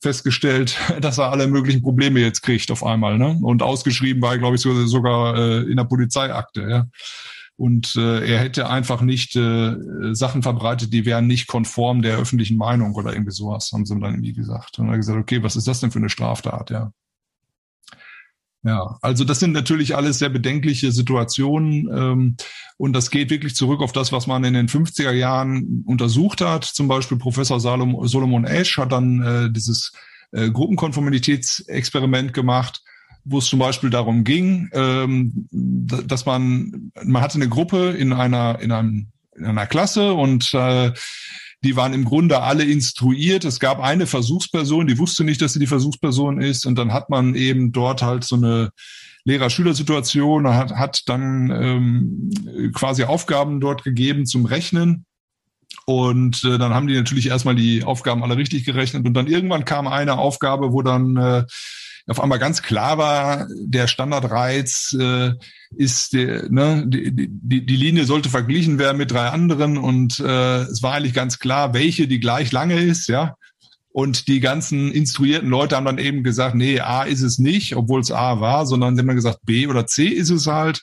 festgestellt, 0.00 0.78
dass 1.00 1.18
er 1.18 1.30
alle 1.30 1.48
möglichen 1.48 1.82
Probleme 1.82 2.20
jetzt 2.20 2.42
kriegt 2.42 2.70
auf 2.70 2.84
einmal. 2.84 3.18
Ne? 3.18 3.36
Und 3.42 3.62
ausgeschrieben 3.62 4.22
war, 4.22 4.38
glaube 4.38 4.54
ich, 4.54 4.62
sogar 4.62 5.36
äh, 5.36 5.62
in 5.62 5.76
der 5.76 5.84
Polizeiakte. 5.84 6.62
Ja? 6.62 6.86
Und 7.56 7.96
äh, 7.96 8.24
er 8.26 8.38
hätte 8.38 8.70
einfach 8.70 9.00
nicht 9.00 9.34
äh, 9.34 9.74
Sachen 10.12 10.42
verbreitet, 10.42 10.92
die 10.92 11.04
wären 11.04 11.26
nicht 11.26 11.48
konform 11.48 12.00
der 12.00 12.16
öffentlichen 12.16 12.56
Meinung 12.56 12.94
oder 12.94 13.12
irgendwie 13.12 13.32
sowas, 13.32 13.70
haben 13.72 13.84
sie 13.84 13.94
ihm 13.94 14.00
dann 14.00 14.14
irgendwie 14.14 14.32
gesagt. 14.32 14.78
Und 14.78 14.86
er 14.86 14.92
hat 14.92 15.00
gesagt, 15.00 15.18
okay, 15.18 15.42
was 15.42 15.56
ist 15.56 15.66
das 15.66 15.80
denn 15.80 15.90
für 15.90 15.98
eine 15.98 16.08
Straftat, 16.08 16.70
ja? 16.70 16.92
Ja, 18.64 18.96
also 19.02 19.24
das 19.24 19.40
sind 19.40 19.52
natürlich 19.52 19.94
alles 19.94 20.18
sehr 20.18 20.30
bedenkliche 20.30 20.90
Situationen 20.90 21.86
ähm, 21.94 22.36
und 22.78 22.94
das 22.94 23.10
geht 23.10 23.28
wirklich 23.28 23.54
zurück 23.54 23.82
auf 23.82 23.92
das, 23.92 24.10
was 24.10 24.26
man 24.26 24.42
in 24.42 24.54
den 24.54 24.68
50er 24.68 25.12
Jahren 25.12 25.84
untersucht 25.86 26.40
hat. 26.40 26.64
Zum 26.64 26.88
Beispiel 26.88 27.18
Professor 27.18 27.60
Salom, 27.60 28.06
Solomon 28.08 28.46
Esch 28.46 28.78
hat 28.78 28.92
dann 28.92 29.22
äh, 29.22 29.52
dieses 29.52 29.92
äh, 30.32 30.50
Gruppenkonformitätsexperiment 30.50 32.32
gemacht, 32.32 32.82
wo 33.26 33.36
es 33.38 33.46
zum 33.46 33.58
Beispiel 33.58 33.90
darum 33.90 34.24
ging, 34.24 34.70
ähm, 34.72 35.46
dass 35.50 36.24
man 36.24 36.90
man 37.04 37.22
hatte 37.22 37.36
eine 37.36 37.50
Gruppe 37.50 37.90
in 37.90 38.14
einer 38.14 38.60
in 38.60 38.72
einem 38.72 39.08
in 39.36 39.44
einer 39.44 39.66
Klasse 39.66 40.14
und 40.14 40.54
äh, 40.54 40.92
die 41.64 41.76
waren 41.76 41.94
im 41.94 42.04
Grunde 42.04 42.42
alle 42.42 42.64
instruiert. 42.64 43.44
Es 43.44 43.58
gab 43.58 43.80
eine 43.80 44.06
Versuchsperson, 44.06 44.86
die 44.86 44.98
wusste 44.98 45.24
nicht, 45.24 45.40
dass 45.40 45.54
sie 45.54 45.58
die 45.58 45.66
Versuchsperson 45.66 46.40
ist. 46.40 46.66
Und 46.66 46.76
dann 46.76 46.92
hat 46.92 47.10
man 47.10 47.34
eben 47.34 47.72
dort 47.72 48.02
halt 48.02 48.24
so 48.24 48.36
eine 48.36 48.70
Lehrer-Schüler-Situation, 49.24 50.46
hat, 50.48 50.72
hat 50.72 51.02
dann 51.06 51.50
ähm, 51.50 52.72
quasi 52.74 53.04
Aufgaben 53.04 53.60
dort 53.60 53.82
gegeben 53.82 54.26
zum 54.26 54.44
Rechnen. 54.44 55.06
Und 55.86 56.44
äh, 56.44 56.58
dann 56.58 56.74
haben 56.74 56.86
die 56.86 56.94
natürlich 56.94 57.28
erstmal 57.28 57.54
die 57.54 57.84
Aufgaben 57.84 58.22
alle 58.22 58.36
richtig 58.36 58.64
gerechnet. 58.64 59.06
Und 59.06 59.14
dann 59.14 59.26
irgendwann 59.26 59.64
kam 59.64 59.86
eine 59.86 60.18
Aufgabe, 60.18 60.72
wo 60.72 60.82
dann 60.82 61.16
äh, 61.16 61.44
auf 62.06 62.20
einmal 62.20 62.38
ganz 62.38 62.62
klar 62.62 62.98
war, 62.98 63.48
der 63.56 63.86
Standardreiz 63.86 64.94
äh, 64.98 65.32
ist, 65.74 66.12
der, 66.12 66.50
ne, 66.50 66.84
die, 66.86 67.10
die, 67.14 67.64
die 67.64 67.76
Linie 67.76 68.04
sollte 68.04 68.28
verglichen 68.28 68.78
werden 68.78 68.98
mit 68.98 69.10
drei 69.10 69.28
anderen 69.28 69.78
und 69.78 70.20
äh, 70.20 70.62
es 70.62 70.82
war 70.82 70.94
eigentlich 70.94 71.14
ganz 71.14 71.38
klar, 71.38 71.72
welche 71.72 72.06
die 72.06 72.20
gleich 72.20 72.52
lange 72.52 72.80
ist, 72.80 73.08
ja. 73.08 73.36
Und 73.88 74.26
die 74.26 74.40
ganzen 74.40 74.90
instruierten 74.90 75.48
Leute 75.48 75.76
haben 75.76 75.84
dann 75.84 75.98
eben 75.98 76.24
gesagt, 76.24 76.56
nee, 76.56 76.80
A 76.80 77.04
ist 77.04 77.22
es 77.22 77.38
nicht, 77.38 77.76
obwohl 77.76 78.00
es 78.00 78.10
A 78.10 78.40
war, 78.40 78.66
sondern 78.66 78.96
sie 78.96 79.00
haben 79.00 79.06
dann 79.06 79.16
gesagt, 79.16 79.38
B 79.44 79.68
oder 79.68 79.86
C 79.86 80.08
ist 80.08 80.30
es 80.30 80.48
halt. 80.48 80.82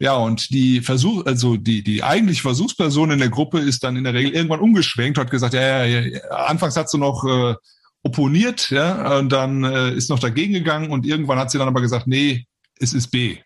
Ja, 0.00 0.16
und 0.16 0.50
die 0.50 0.80
Versuch, 0.80 1.24
also 1.24 1.56
die, 1.56 1.84
die 1.84 2.02
eigentlich 2.02 2.42
Versuchsperson 2.42 3.12
in 3.12 3.20
der 3.20 3.28
Gruppe 3.28 3.60
ist 3.60 3.84
dann 3.84 3.94
in 3.94 4.02
der 4.02 4.14
Regel 4.14 4.32
irgendwann 4.32 4.58
umgeschwenkt, 4.58 5.16
hat 5.16 5.30
gesagt, 5.30 5.54
ja, 5.54 5.84
ja, 5.84 6.00
ja 6.00 6.20
anfangs 6.30 6.76
hat 6.76 6.90
sie 6.90 6.98
noch 6.98 7.24
äh, 7.24 7.54
opponiert, 8.02 8.70
ja, 8.70 9.18
und 9.18 9.30
dann 9.30 9.64
äh, 9.64 9.92
ist 9.92 10.10
noch 10.10 10.18
dagegen 10.18 10.52
gegangen 10.52 10.90
und 10.90 11.06
irgendwann 11.06 11.38
hat 11.38 11.50
sie 11.50 11.58
dann 11.58 11.68
aber 11.68 11.80
gesagt, 11.80 12.06
nee, 12.06 12.46
es 12.78 12.92
ist 12.92 13.08
B. 13.08 13.38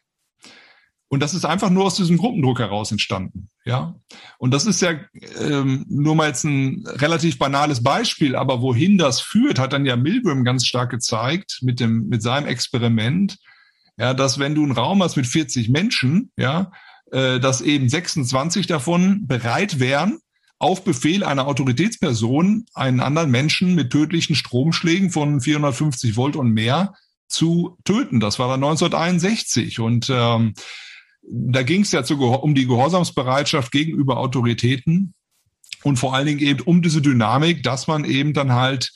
Und 1.08 1.20
das 1.20 1.34
ist 1.34 1.44
einfach 1.44 1.70
nur 1.70 1.84
aus 1.84 1.94
diesem 1.94 2.16
Gruppendruck 2.16 2.58
heraus 2.58 2.90
entstanden, 2.90 3.48
ja. 3.64 3.94
Und 4.38 4.52
das 4.52 4.66
ist 4.66 4.82
ja 4.82 4.98
ähm, 5.40 5.84
nur 5.88 6.16
mal 6.16 6.28
jetzt 6.28 6.44
ein 6.44 6.84
relativ 6.86 7.38
banales 7.38 7.82
Beispiel, 7.82 8.34
aber 8.34 8.60
wohin 8.60 8.98
das 8.98 9.20
führt, 9.20 9.58
hat 9.58 9.72
dann 9.72 9.86
ja 9.86 9.94
Milgram 9.96 10.42
ganz 10.42 10.66
stark 10.66 10.90
gezeigt 10.90 11.60
mit 11.62 11.78
dem 11.78 12.08
mit 12.08 12.22
seinem 12.22 12.48
Experiment, 12.48 13.38
ja, 13.98 14.14
dass 14.14 14.38
wenn 14.38 14.54
du 14.54 14.62
einen 14.62 14.72
Raum 14.72 15.02
hast 15.02 15.16
mit 15.16 15.26
40 15.26 15.68
Menschen, 15.68 16.32
ja, 16.36 16.72
äh, 17.12 17.38
dass 17.38 17.60
eben 17.60 17.88
26 17.88 18.66
davon 18.66 19.26
bereit 19.26 19.78
wären, 19.78 20.18
auf 20.58 20.84
Befehl 20.84 21.22
einer 21.22 21.46
Autoritätsperson 21.46 22.66
einen 22.74 23.00
anderen 23.00 23.30
Menschen 23.30 23.74
mit 23.74 23.90
tödlichen 23.90 24.34
Stromschlägen 24.34 25.10
von 25.10 25.40
450 25.40 26.16
Volt 26.16 26.36
und 26.36 26.52
mehr 26.52 26.94
zu 27.28 27.76
töten. 27.84 28.20
Das 28.20 28.38
war 28.38 28.48
dann 28.48 28.62
1961 28.62 29.80
und 29.80 30.08
ähm, 30.10 30.54
da 31.28 31.62
ging 31.62 31.82
es 31.82 31.92
ja 31.92 32.04
zu, 32.04 32.18
um 32.22 32.54
die 32.54 32.66
Gehorsamsbereitschaft 32.66 33.72
gegenüber 33.72 34.18
Autoritäten 34.18 35.12
und 35.82 35.98
vor 35.98 36.14
allen 36.14 36.26
Dingen 36.26 36.40
eben 36.40 36.60
um 36.60 36.82
diese 36.82 37.02
Dynamik, 37.02 37.62
dass 37.62 37.86
man 37.86 38.04
eben 38.04 38.32
dann 38.32 38.52
halt 38.52 38.92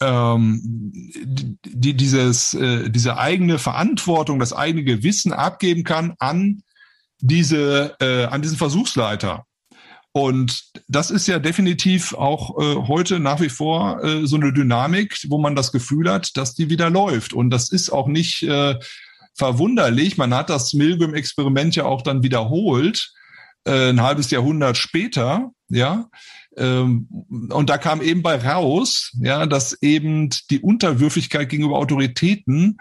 ähm, 0.00 0.60
die, 1.64 1.94
dieses, 1.94 2.54
äh, 2.54 2.90
diese 2.90 3.18
eigene 3.18 3.58
Verantwortung, 3.58 4.38
das 4.38 4.52
eigene 4.52 4.84
Gewissen 4.84 5.32
abgeben 5.32 5.84
kann 5.84 6.14
an 6.18 6.62
diese, 7.20 7.96
äh, 8.00 8.24
an 8.24 8.42
diesen 8.42 8.56
Versuchsleiter. 8.58 9.46
Und 10.12 10.64
das 10.88 11.10
ist 11.10 11.26
ja 11.26 11.38
definitiv 11.38 12.12
auch 12.12 12.58
äh, 12.58 12.76
heute 12.86 13.18
nach 13.18 13.40
wie 13.40 13.48
vor 13.48 14.04
äh, 14.04 14.26
so 14.26 14.36
eine 14.36 14.52
Dynamik, 14.52 15.18
wo 15.28 15.38
man 15.38 15.56
das 15.56 15.72
Gefühl 15.72 16.10
hat, 16.10 16.36
dass 16.36 16.54
die 16.54 16.68
wieder 16.68 16.90
läuft. 16.90 17.32
Und 17.32 17.48
das 17.48 17.70
ist 17.70 17.90
auch 17.90 18.08
nicht 18.08 18.42
äh, 18.42 18.78
verwunderlich. 19.34 20.18
Man 20.18 20.34
hat 20.34 20.50
das 20.50 20.74
Milgram-Experiment 20.74 21.76
ja 21.76 21.84
auch 21.86 22.02
dann 22.02 22.22
wiederholt, 22.22 23.12
äh, 23.64 23.88
ein 23.88 24.02
halbes 24.02 24.30
Jahrhundert 24.30 24.76
später, 24.76 25.50
ja. 25.68 26.08
Ähm, 26.58 27.08
und 27.48 27.70
da 27.70 27.78
kam 27.78 28.02
eben 28.02 28.20
bei 28.22 28.36
raus, 28.36 29.12
ja, 29.18 29.46
dass 29.46 29.80
eben 29.80 30.28
die 30.50 30.60
Unterwürfigkeit 30.60 31.48
gegenüber 31.48 31.78
Autoritäten 31.78 32.76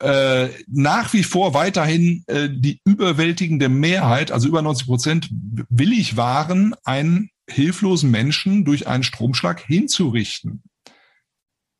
äh, 0.00 0.48
nach 0.66 1.12
wie 1.12 1.22
vor 1.22 1.54
weiterhin 1.54 2.24
äh, 2.26 2.48
die 2.50 2.80
überwältigende 2.84 3.68
Mehrheit, 3.68 4.30
also 4.30 4.48
über 4.48 4.62
90 4.62 4.86
Prozent, 4.86 5.28
willig 5.68 6.16
waren, 6.16 6.74
einen 6.84 7.30
hilflosen 7.48 8.10
Menschen 8.10 8.64
durch 8.64 8.86
einen 8.86 9.04
Stromschlag 9.04 9.60
hinzurichten. 9.60 10.62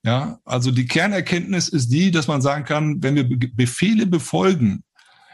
Ja, 0.04 0.38
also 0.44 0.70
die 0.70 0.86
Kernerkenntnis 0.86 1.68
ist 1.68 1.88
die, 1.88 2.12
dass 2.12 2.28
man 2.28 2.40
sagen 2.40 2.64
kann, 2.64 3.02
wenn 3.02 3.16
wir 3.16 3.28
Befehle 3.28 4.06
befolgen, 4.06 4.84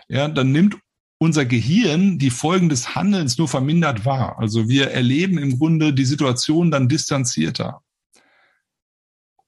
ja, 0.09 0.29
dann 0.29 0.51
nimmt 0.51 0.77
unser 1.18 1.45
Gehirn 1.45 2.18
die 2.18 2.31
Folgen 2.31 2.68
des 2.68 2.95
Handelns 2.95 3.38
nur 3.38 3.49
vermindert 3.49 4.05
wahr. 4.05 4.38
Also 4.38 4.68
wir 4.68 4.90
erleben 4.90 5.38
im 5.38 5.59
Grunde 5.59 5.92
die 5.92 6.05
Situation 6.05 6.71
dann 6.71 6.88
distanzierter. 6.88 7.83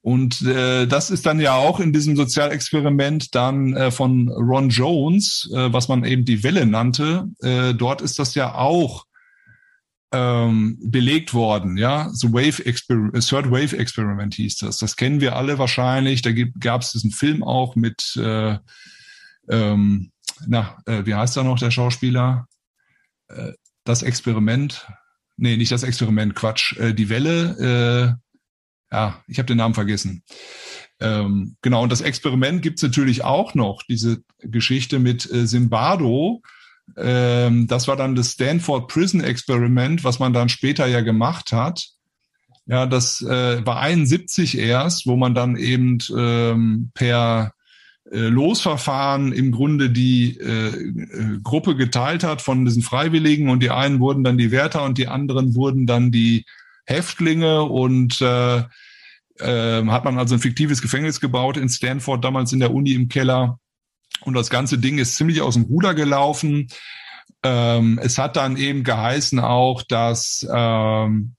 Und 0.05 0.43
äh, 0.43 0.87
das 0.87 1.09
ist 1.09 1.25
dann 1.25 1.41
ja 1.41 1.55
auch 1.55 1.81
in 1.81 1.95
diesem 1.95 2.15
Sozialexperiment 2.15 3.35
dann 3.35 3.73
äh, 3.73 3.91
von 3.91 4.29
Ron 4.29 4.69
Jones, 4.69 5.51
äh, 5.51 5.73
was 5.73 5.89
man 5.89 6.05
eben 6.05 6.27
die 6.27 6.43
Welle 6.43 6.67
nannte. 6.67 7.25
Äh, 7.41 7.73
dort 7.73 8.03
ist 8.03 8.19
das 8.19 8.35
ja 8.35 8.55
auch 8.55 9.07
ähm, 10.13 10.77
belegt 10.83 11.33
worden, 11.33 11.79
ja, 11.79 12.11
The 12.13 12.31
Wave 12.35 12.67
Experiment, 12.67 13.27
Third 13.27 13.51
Wave 13.51 13.79
Experiment 13.79 14.35
hieß 14.35 14.59
das. 14.59 14.77
Das 14.77 14.97
kennen 14.97 15.23
wir 15.23 15.37
alle 15.37 15.59
wahrscheinlich. 15.59 16.21
Da 16.21 16.33
gab 16.33 16.83
es 16.83 16.93
diesen 16.93 17.11
Film 17.11 17.43
auch 17.43 17.75
mit, 17.75 18.15
äh, 18.17 18.59
ähm, 19.49 20.13
na, 20.47 20.77
äh, 20.85 21.07
wie 21.07 21.15
heißt 21.15 21.35
da 21.35 21.45
noch 21.45 21.59
der 21.59 21.71
Schauspieler? 21.71 22.47
Äh, 23.29 23.53
das 23.85 24.03
Experiment, 24.03 24.87
nee, 25.39 25.57
nicht 25.57 25.73
das 25.73 25.83
Experiment, 25.83 26.35
Quatsch, 26.35 26.77
äh, 26.77 26.93
die 26.93 27.09
Welle, 27.09 28.19
äh, 28.19 28.24
ja, 28.95 29.25
ich 29.27 29.39
habe 29.39 29.47
den 29.47 29.57
Namen 29.57 29.75
vergessen. 29.75 30.23
Ähm, 31.01 31.57
genau, 31.63 31.83
und 31.83 31.91
das 31.91 32.01
Experiment 32.01 32.63
gibt's 32.63 32.83
natürlich 32.83 33.25
auch 33.25 33.55
noch, 33.55 33.83
diese 33.89 34.23
Geschichte 34.39 35.01
mit 35.01 35.29
äh, 35.31 35.47
Zimbardo, 35.47 36.43
ähm, 36.97 37.67
das 37.67 37.89
war 37.89 37.97
dann 37.97 38.15
das 38.15 38.33
Stanford 38.33 38.89
Prison 38.89 39.21
Experiment, 39.21 40.05
was 40.05 40.21
man 40.21 40.33
dann 40.33 40.49
später 40.49 40.87
ja 40.87 41.01
gemacht 41.01 41.51
hat. 41.53 41.89
Ja, 42.67 42.87
das 42.87 43.21
äh, 43.21 43.67
war 43.67 43.81
71 43.81 44.57
erst, 44.57 45.07
wo 45.07 45.17
man 45.17 45.35
dann 45.35 45.57
eben 45.57 45.99
ähm, 46.17 46.91
per 46.95 47.53
äh, 48.11 48.19
Losverfahren 48.19 49.33
im 49.33 49.51
Grunde 49.51 49.91
die 49.91 50.39
äh, 50.39 50.69
äh, 50.69 51.39
Gruppe 51.43 51.75
geteilt 51.75 52.23
hat 52.23 52.43
von 52.43 52.65
diesen 52.65 52.83
Freiwilligen 52.83 53.49
und 53.49 53.61
die 53.63 53.71
einen 53.71 53.99
wurden 53.99 54.23
dann 54.23 54.39
die 54.39 54.53
Wärter 54.53 54.85
und 54.85 54.99
die 54.99 55.09
anderen 55.09 55.55
wurden 55.55 55.87
dann 55.87 56.13
die 56.13 56.45
Häftlinge 56.85 57.63
und 57.63 58.21
äh, 58.21 58.63
äh, 59.39 59.85
hat 59.87 60.05
man 60.05 60.19
also 60.19 60.35
ein 60.35 60.41
fiktives 60.41 60.83
Gefängnis 60.83 61.21
gebaut 61.21 61.57
in 61.57 61.69
Stanford, 61.69 62.25
damals 62.25 62.53
in 62.53 62.61
der 62.61 62.73
Uni 62.73 62.93
im 62.93 63.09
Keller 63.09 63.59
und 64.23 64.35
das 64.35 64.51
ganze 64.51 64.79
Ding 64.79 64.99
ist 64.99 65.17
ziemlich 65.17 65.43
aus 65.43 65.55
dem 65.55 65.65
Ruder 65.65 65.95
gelaufen. 65.95 66.69
Ähm, 67.43 68.01
es 68.03 68.17
hat 68.17 68.37
dann 68.37 68.57
eben 68.57 68.85
geheißen 68.85 69.39
auch, 69.39 69.83
dass, 69.83 70.47
ähm, 70.51 71.35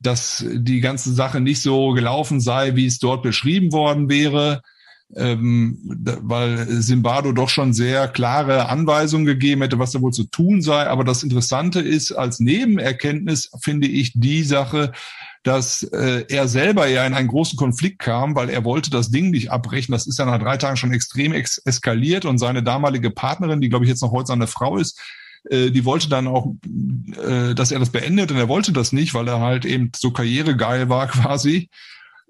dass 0.00 0.44
die 0.50 0.80
ganze 0.80 1.12
Sache 1.12 1.40
nicht 1.40 1.60
so 1.60 1.90
gelaufen 1.90 2.40
sei, 2.40 2.74
wie 2.74 2.86
es 2.86 2.98
dort 2.98 3.22
beschrieben 3.22 3.72
worden 3.72 4.08
wäre. 4.08 4.62
Ähm, 5.14 5.78
weil 6.22 6.66
Simbado 6.80 7.32
doch 7.32 7.50
schon 7.50 7.74
sehr 7.74 8.08
klare 8.08 8.70
Anweisungen 8.70 9.26
gegeben 9.26 9.60
hätte, 9.60 9.78
was 9.78 9.90
da 9.90 10.00
wohl 10.00 10.12
zu 10.12 10.24
tun 10.24 10.62
sei. 10.62 10.86
Aber 10.86 11.04
das 11.04 11.22
Interessante 11.22 11.80
ist, 11.80 12.12
als 12.12 12.40
Nebenerkenntnis 12.40 13.50
finde 13.60 13.88
ich 13.88 14.12
die 14.14 14.42
Sache, 14.42 14.92
dass 15.42 15.82
äh, 15.82 16.24
er 16.28 16.46
selber 16.46 16.86
ja 16.86 17.04
in 17.04 17.14
einen 17.14 17.28
großen 17.28 17.56
Konflikt 17.56 17.98
kam, 17.98 18.36
weil 18.36 18.48
er 18.48 18.64
wollte 18.64 18.90
das 18.90 19.10
Ding 19.10 19.30
nicht 19.30 19.50
abbrechen. 19.50 19.92
Das 19.92 20.06
ist 20.06 20.18
ja 20.18 20.24
nach 20.24 20.38
drei 20.38 20.56
Tagen 20.56 20.76
schon 20.76 20.92
extrem 20.92 21.32
ex 21.32 21.58
eskaliert. 21.58 22.24
Und 22.24 22.38
seine 22.38 22.62
damalige 22.62 23.10
Partnerin, 23.10 23.60
die 23.60 23.68
glaube 23.68 23.84
ich 23.84 23.88
jetzt 23.88 24.02
noch 24.02 24.12
heute 24.12 24.28
seine 24.28 24.46
Frau 24.46 24.76
ist, 24.76 25.00
äh, 25.50 25.70
die 25.70 25.84
wollte 25.84 26.08
dann 26.08 26.28
auch, 26.28 26.54
äh, 27.26 27.54
dass 27.54 27.72
er 27.72 27.80
das 27.80 27.90
beendet. 27.90 28.30
Und 28.30 28.38
er 28.38 28.48
wollte 28.48 28.72
das 28.72 28.92
nicht, 28.92 29.14
weil 29.14 29.26
er 29.26 29.40
halt 29.40 29.64
eben 29.64 29.90
so 29.96 30.12
karrieregeil 30.12 30.88
war 30.88 31.06
quasi 31.08 31.68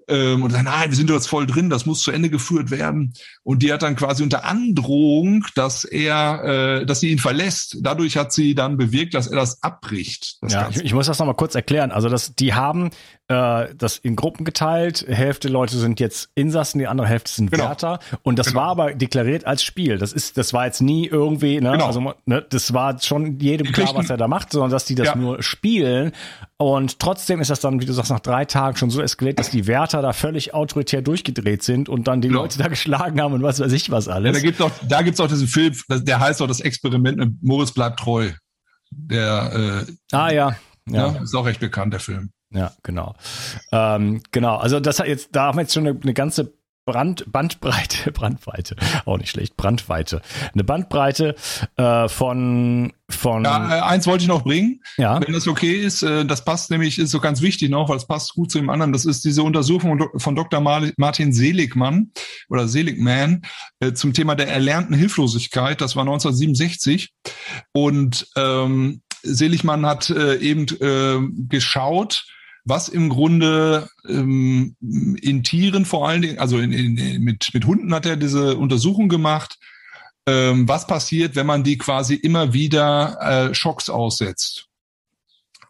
ähm, 0.07 0.43
und 0.43 0.53
dann, 0.53 0.65
nein, 0.65 0.89
wir 0.89 0.95
sind 0.95 1.09
jetzt 1.09 1.27
voll 1.27 1.45
drin, 1.45 1.69
das 1.69 1.85
muss 1.85 2.01
zu 2.01 2.11
Ende 2.11 2.29
geführt 2.29 2.71
werden. 2.71 3.13
Und 3.43 3.63
die 3.63 3.71
hat 3.71 3.83
dann 3.83 3.95
quasi 3.95 4.23
unter 4.23 4.45
Androhung, 4.45 5.45
dass 5.55 5.83
er, 5.83 6.81
äh, 6.81 6.85
dass 6.85 6.99
sie 6.99 7.09
ihn 7.09 7.19
verlässt. 7.19 7.77
Dadurch 7.81 8.17
hat 8.17 8.33
sie 8.33 8.55
dann 8.55 8.77
bewirkt, 8.77 9.13
dass 9.13 9.27
er 9.27 9.35
das 9.35 9.63
abbricht. 9.63 10.37
Das 10.41 10.53
ja, 10.53 10.69
ich, 10.69 10.83
ich, 10.83 10.93
muss 10.93 11.07
das 11.07 11.19
nochmal 11.19 11.35
kurz 11.35 11.55
erklären. 11.55 11.91
Also 11.91 12.09
das, 12.09 12.35
die 12.35 12.53
haben 12.53 12.89
äh, 13.27 13.73
das 13.75 13.97
in 13.97 14.15
Gruppen 14.15 14.43
geteilt. 14.45 15.05
Hälfte 15.07 15.47
Leute 15.47 15.77
sind 15.77 15.99
jetzt 15.99 16.29
Insassen, 16.35 16.79
die 16.79 16.87
andere 16.87 17.07
Hälfte 17.07 17.31
sind 17.31 17.51
genau. 17.51 17.65
Wärter. 17.65 17.99
Und 18.21 18.37
das 18.37 18.47
genau. 18.47 18.61
war 18.61 18.67
aber 18.69 18.93
deklariert 18.93 19.45
als 19.45 19.63
Spiel. 19.63 19.97
Das 19.97 20.13
ist, 20.13 20.37
das 20.37 20.53
war 20.53 20.65
jetzt 20.65 20.81
nie 20.81 21.07
irgendwie, 21.07 21.61
ne, 21.61 21.71
genau. 21.71 21.87
also 21.87 22.13
ne, 22.25 22.45
das 22.49 22.73
war 22.73 22.99
schon 22.99 23.39
jedem 23.39 23.71
klar, 23.71 23.95
was 23.95 24.09
er 24.09 24.17
da 24.17 24.27
macht, 24.27 24.51
sondern 24.51 24.71
dass 24.71 24.85
die 24.85 24.95
das 24.95 25.07
ja. 25.07 25.15
nur 25.15 25.41
spielen. 25.41 26.11
Und 26.57 26.99
trotzdem 26.99 27.39
ist 27.39 27.49
das 27.49 27.59
dann, 27.59 27.81
wie 27.81 27.85
du 27.85 27.93
sagst, 27.93 28.11
nach 28.11 28.19
drei 28.19 28.45
Tagen 28.45 28.77
schon 28.77 28.89
so 28.89 29.01
eskaliert, 29.01 29.39
dass 29.39 29.49
die 29.49 29.67
Wärter 29.67 30.01
da 30.01 30.13
völlig 30.13 30.53
autoritär 30.53 31.01
durchgedreht 31.01 31.63
sind 31.63 31.89
und 31.89 32.07
dann 32.07 32.21
die 32.21 32.27
genau. 32.27 32.41
Leute 32.41 32.57
da 32.57 32.67
geschlagen 32.67 33.21
haben 33.21 33.33
und 33.33 33.43
was 33.43 33.59
weiß 33.59 33.71
ich 33.71 33.89
was 33.89 34.07
alles. 34.07 34.35
Ja, 34.35 34.41
da 34.41 34.45
gibt's 34.45 34.61
auch, 34.61 34.71
da 34.87 35.01
gibt's 35.01 35.19
auch 35.19 35.27
diesen 35.27 35.47
Film, 35.47 35.73
der 35.89 36.19
heißt 36.19 36.41
auch 36.41 36.47
das 36.47 36.59
Experiment 36.59 37.17
mit 37.17 37.41
Moritz 37.41 37.71
bleibt 37.71 37.99
treu. 37.99 38.31
Der, 38.91 39.85
äh, 39.87 40.15
ah 40.15 40.31
ja. 40.31 40.55
Ja. 40.89 41.13
ja. 41.13 41.21
Ist 41.21 41.35
auch 41.35 41.45
recht 41.45 41.59
bekannt, 41.59 41.93
der 41.93 41.99
Film. 41.99 42.31
Ja, 42.53 42.71
genau. 42.83 43.15
Ähm, 43.71 44.21
genau, 44.31 44.57
also 44.57 44.79
das 44.79 44.99
hat 44.99 45.07
jetzt, 45.07 45.29
da 45.31 45.45
haben 45.45 45.57
wir 45.57 45.63
jetzt 45.63 45.73
schon 45.73 45.87
eine, 45.87 45.99
eine 46.01 46.13
ganze 46.13 46.53
Brand, 46.85 47.31
Bandbreite, 47.31 48.11
Brandweite, 48.13 48.75
auch 49.05 49.17
nicht 49.17 49.29
schlecht, 49.29 49.55
Brandweite. 49.55 50.21
Eine 50.53 50.63
Bandbreite 50.63 51.35
äh, 51.77 52.09
von 52.09 52.93
von. 53.09 53.45
Ja, 53.45 53.77
äh, 53.77 53.81
eins 53.81 54.07
wollte 54.07 54.23
ich 54.23 54.27
noch 54.27 54.43
bringen, 54.43 54.81
ja. 54.97 55.21
wenn 55.21 55.33
das 55.33 55.47
okay 55.47 55.81
ist. 55.81 56.03
Äh, 56.03 56.25
das 56.25 56.43
passt 56.43 56.71
nämlich, 56.71 56.99
ist 56.99 57.11
so 57.11 57.19
ganz 57.19 57.41
wichtig 57.41 57.69
noch, 57.69 57.87
weil 57.87 57.97
es 57.97 58.05
passt 58.05 58.33
gut 58.33 58.51
zu 58.51 58.57
dem 58.57 58.69
anderen. 58.69 58.91
Das 58.91 59.05
ist 59.05 59.23
diese 59.23 59.43
Untersuchung 59.43 60.09
von 60.17 60.35
Dr. 60.35 60.59
Martin 60.59 61.31
Seligmann 61.31 62.11
oder 62.49 62.67
Seligman 62.67 63.43
äh, 63.79 63.93
zum 63.93 64.13
Thema 64.13 64.35
der 64.35 64.49
erlernten 64.49 64.95
Hilflosigkeit. 64.95 65.79
Das 65.79 65.95
war 65.95 66.01
1967 66.01 67.13
und 67.71 68.27
ähm, 68.35 69.01
Seligmann 69.21 69.85
hat 69.85 70.09
äh, 70.09 70.35
eben 70.37 70.65
äh, 70.81 71.19
geschaut 71.47 72.25
was 72.65 72.87
im 72.87 73.09
Grunde 73.09 73.89
ähm, 74.07 74.75
in 74.81 75.43
Tieren 75.43 75.85
vor 75.85 76.07
allen 76.07 76.21
Dingen, 76.21 76.39
also 76.39 76.57
in, 76.59 76.71
in, 76.71 77.23
mit, 77.23 77.49
mit 77.53 77.65
Hunden 77.65 77.93
hat 77.93 78.05
er 78.05 78.15
diese 78.15 78.55
Untersuchung 78.57 79.09
gemacht, 79.09 79.57
ähm, 80.25 80.67
was 80.67 80.87
passiert, 80.87 81.35
wenn 81.35 81.45
man 81.45 81.63
die 81.63 81.77
quasi 81.77 82.15
immer 82.15 82.53
wieder 82.53 83.17
äh, 83.49 83.53
Schocks 83.53 83.89
aussetzt. 83.89 84.67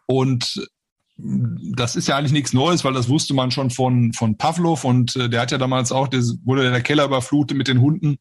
Und 0.06 0.68
das 1.16 1.96
ist 1.96 2.08
ja 2.08 2.16
eigentlich 2.16 2.32
nichts 2.32 2.52
Neues, 2.52 2.84
weil 2.84 2.92
das 2.92 3.08
wusste 3.08 3.34
man 3.34 3.50
schon 3.50 3.70
von, 3.70 4.12
von 4.12 4.36
Pavlov 4.36 4.84
und 4.84 5.16
äh, 5.16 5.28
der 5.28 5.40
hat 5.40 5.52
ja 5.52 5.58
damals 5.58 5.92
auch, 5.92 6.08
der 6.08 6.20
wurde 6.44 6.66
in 6.66 6.72
der 6.72 6.82
Keller 6.82 7.04
überflutet 7.04 7.56
mit 7.56 7.68
den 7.68 7.80
Hunden. 7.80 8.18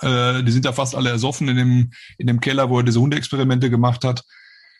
Äh, 0.00 0.42
die 0.44 0.52
sind 0.52 0.64
ja 0.64 0.72
fast 0.72 0.94
alle 0.94 1.10
ersoffen 1.10 1.48
in 1.48 1.56
dem, 1.56 1.90
in 2.18 2.26
dem 2.28 2.40
Keller, 2.40 2.70
wo 2.70 2.78
er 2.78 2.84
diese 2.84 3.00
Hundeexperimente 3.00 3.70
gemacht 3.70 4.04
hat 4.04 4.24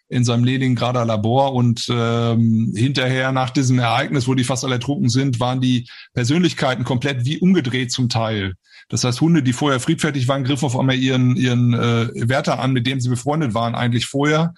in 0.09 0.25
seinem 0.25 0.45
Leningrader 0.45 1.05
Labor 1.05 1.55
und 1.55 1.87
ähm, 1.91 2.73
hinterher 2.77 3.33
nach 3.33 3.51
diesem 3.51 3.79
Ereignis, 3.79 4.29
wo 4.29 4.35
die 4.35 4.45
fast 4.45 4.65
alle 4.65 4.75
ertrunken 4.75 5.09
sind, 5.09 5.41
waren 5.41 5.61
die 5.61 5.89
Persönlichkeiten 6.13 6.85
komplett 6.85 7.25
wie 7.25 7.39
umgedreht 7.39 7.91
zum 7.93 8.09
Teil. 8.09 8.55
Das 8.89 9.05
heißt, 9.05 9.21
Hunde, 9.21 9.43
die 9.43 9.55
vorher 9.55 9.81
friedfertig 9.81 10.29
waren, 10.29 10.45
griffen 10.45 10.67
auf 10.67 10.79
einmal 10.79 10.97
ihren, 10.97 11.37
ihren 11.37 11.73
äh, 11.73 12.09
Wärter 12.29 12.59
an, 12.61 12.73
mit 12.73 12.87
dem 12.87 13.01
sie 13.01 13.09
befreundet 13.09 13.55
waren 13.55 13.75
eigentlich 13.75 14.07
vorher. 14.07 14.53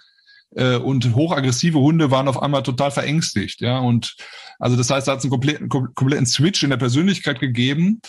Äh, 0.55 0.75
und 0.75 1.15
hochaggressive 1.15 1.79
Hunde 1.79 2.11
waren 2.11 2.27
auf 2.27 2.41
einmal 2.41 2.63
total 2.63 2.91
verängstigt. 2.91 3.61
Ja, 3.61 3.79
und 3.79 4.15
also 4.59 4.75
das 4.75 4.89
heißt, 4.89 5.07
da 5.07 5.13
hat 5.13 5.19
es 5.19 5.25
einen 5.25 5.31
kompletten, 5.31 5.69
kompletten 5.69 6.25
Switch 6.25 6.63
in 6.63 6.69
der 6.69 6.77
Persönlichkeit 6.77 7.39
gegeben. 7.39 8.01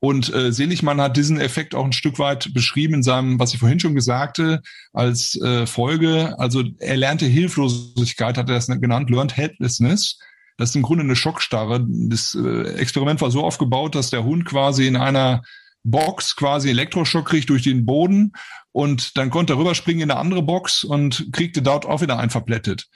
Und 0.00 0.32
äh, 0.32 0.50
Seligmann 0.50 1.00
hat 1.00 1.18
diesen 1.18 1.38
Effekt 1.38 1.74
auch 1.74 1.84
ein 1.84 1.92
Stück 1.92 2.18
weit 2.18 2.54
beschrieben 2.54 2.94
in 2.94 3.02
seinem, 3.02 3.38
was 3.38 3.52
ich 3.52 3.60
vorhin 3.60 3.80
schon 3.80 3.94
gesagte, 3.94 4.62
als 4.94 5.38
äh, 5.40 5.66
Folge. 5.66 6.34
Also 6.38 6.64
erlernte 6.78 7.26
Hilflosigkeit 7.26 8.38
hat 8.38 8.48
er 8.48 8.54
das 8.54 8.66
genannt, 8.66 9.10
Learned 9.10 9.36
Helplessness. 9.36 10.18
Das 10.56 10.70
ist 10.70 10.76
im 10.76 10.82
Grunde 10.82 11.04
eine 11.04 11.16
Schockstarre. 11.16 11.86
Das 11.88 12.34
äh, 12.34 12.74
Experiment 12.74 13.20
war 13.20 13.30
so 13.30 13.44
aufgebaut, 13.44 13.94
dass 13.94 14.10
der 14.10 14.24
Hund 14.24 14.46
quasi 14.46 14.86
in 14.86 14.96
einer 14.96 15.42
Box 15.84 16.34
quasi 16.36 16.70
Elektroschock 16.70 17.26
kriegt 17.26 17.50
durch 17.50 17.62
den 17.62 17.84
Boden 17.86 18.32
und 18.72 19.16
dann 19.16 19.30
konnte 19.30 19.54
er 19.54 19.58
rüberspringen 19.58 20.02
in 20.02 20.10
eine 20.10 20.20
andere 20.20 20.42
Box 20.42 20.84
und 20.84 21.28
kriegte 21.32 21.62
dort 21.62 21.86
auch 21.86 22.00
wieder 22.00 22.18
einen 22.18 22.30
verplättet. 22.30 22.88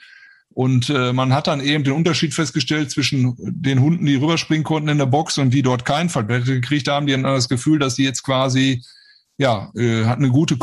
Und 0.55 0.89
äh, 0.89 1.11
man 1.11 1.33
hat 1.33 1.47
dann 1.47 1.59
eben 1.59 1.83
den 1.83 1.91
Unterschied 1.91 2.33
festgestellt 2.33 2.89
zwischen 2.89 3.35
den 3.37 3.81
Hunden, 3.81 4.05
die 4.05 4.15
rüberspringen 4.15 4.63
konnten 4.63 4.87
in 4.87 4.97
der 4.97 5.05
Box 5.05 5.37
und 5.37 5.53
die 5.53 5.61
dort 5.61 5.83
keinen 5.83 6.07
Verbrecher 6.07 6.45
gekriegt 6.45 6.87
haben. 6.87 7.07
Die 7.07 7.13
haben 7.13 7.23
dann 7.23 7.35
das 7.35 7.49
Gefühl, 7.49 7.77
dass 7.77 7.97
sie 7.97 8.05
jetzt 8.05 8.23
quasi, 8.23 8.81
ja, 9.37 9.69
äh, 9.75 10.05
hatten 10.05 10.23
eine 10.23 10.31
gute, 10.31 10.57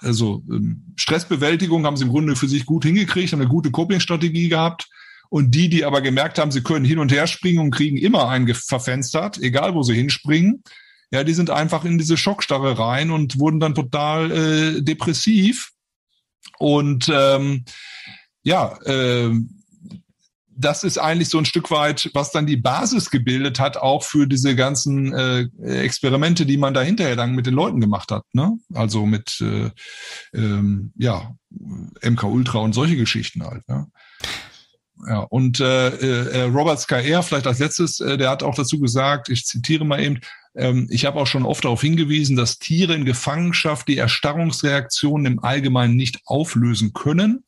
also 0.00 0.42
ähm, 0.50 0.92
Stressbewältigung 0.96 1.86
haben 1.86 1.96
sie 1.96 2.06
im 2.06 2.10
Grunde 2.10 2.34
für 2.34 2.48
sich 2.48 2.66
gut 2.66 2.84
hingekriegt, 2.84 3.32
haben 3.32 3.40
eine 3.40 3.48
gute 3.48 3.70
Coping-Strategie 3.70 4.48
gehabt. 4.48 4.88
Und 5.28 5.54
die, 5.54 5.68
die 5.68 5.84
aber 5.84 6.00
gemerkt 6.00 6.40
haben, 6.40 6.50
sie 6.50 6.64
können 6.64 6.84
hin 6.84 6.98
und 6.98 7.12
her 7.12 7.28
springen 7.28 7.60
und 7.60 7.70
kriegen 7.70 7.98
immer 7.98 8.28
einen 8.28 8.52
verfenstert, 8.52 9.38
egal 9.38 9.74
wo 9.74 9.84
sie 9.84 9.94
hinspringen, 9.94 10.64
ja, 11.12 11.22
die 11.22 11.34
sind 11.34 11.50
einfach 11.50 11.84
in 11.84 11.98
diese 11.98 12.16
Schockstarre 12.16 12.80
rein 12.80 13.12
und 13.12 13.38
wurden 13.38 13.60
dann 13.60 13.76
total 13.76 14.32
äh, 14.32 14.82
depressiv. 14.82 15.70
Und 16.58 17.08
ähm, 17.14 17.64
ja, 18.46 18.78
äh, 18.84 19.32
das 20.58 20.84
ist 20.84 20.98
eigentlich 20.98 21.28
so 21.28 21.38
ein 21.38 21.44
Stück 21.44 21.70
weit, 21.70 22.10
was 22.14 22.30
dann 22.30 22.46
die 22.46 22.56
Basis 22.56 23.10
gebildet 23.10 23.58
hat, 23.58 23.76
auch 23.76 24.04
für 24.04 24.26
diese 24.26 24.54
ganzen 24.54 25.12
äh, 25.12 25.48
Experimente, 25.60 26.46
die 26.46 26.56
man 26.56 26.72
da 26.72 26.80
hinterher 26.80 27.16
dann 27.16 27.34
mit 27.34 27.46
den 27.46 27.54
Leuten 27.54 27.80
gemacht 27.80 28.10
hat. 28.12 28.22
Ne? 28.32 28.56
Also 28.72 29.04
mit 29.04 29.40
äh, 29.42 29.70
ähm, 30.32 30.92
ja, 30.96 31.34
MK 31.50 32.22
Ultra 32.22 32.60
und 32.60 32.72
solche 32.72 32.96
Geschichten 32.96 33.44
halt. 33.44 33.68
Ne? 33.68 33.88
Ja, 35.06 35.18
und 35.18 35.60
äh, 35.60 35.88
äh, 35.88 36.42
Robert 36.44 36.80
Skyer, 36.80 37.22
vielleicht 37.22 37.46
als 37.46 37.58
letztes, 37.58 38.00
äh, 38.00 38.16
der 38.16 38.30
hat 38.30 38.42
auch 38.42 38.54
dazu 38.54 38.80
gesagt, 38.80 39.28
ich 39.28 39.44
zitiere 39.44 39.84
mal 39.84 40.02
eben, 40.02 40.20
ähm, 40.56 40.86
ich 40.90 41.04
habe 41.04 41.20
auch 41.20 41.26
schon 41.26 41.44
oft 41.44 41.64
darauf 41.64 41.80
hingewiesen, 41.80 42.36
dass 42.36 42.58
Tiere 42.58 42.94
in 42.94 43.04
Gefangenschaft 43.04 43.88
die 43.88 43.98
Erstarrungsreaktionen 43.98 45.26
im 45.26 45.44
Allgemeinen 45.44 45.96
nicht 45.96 46.20
auflösen 46.24 46.92
können 46.92 47.44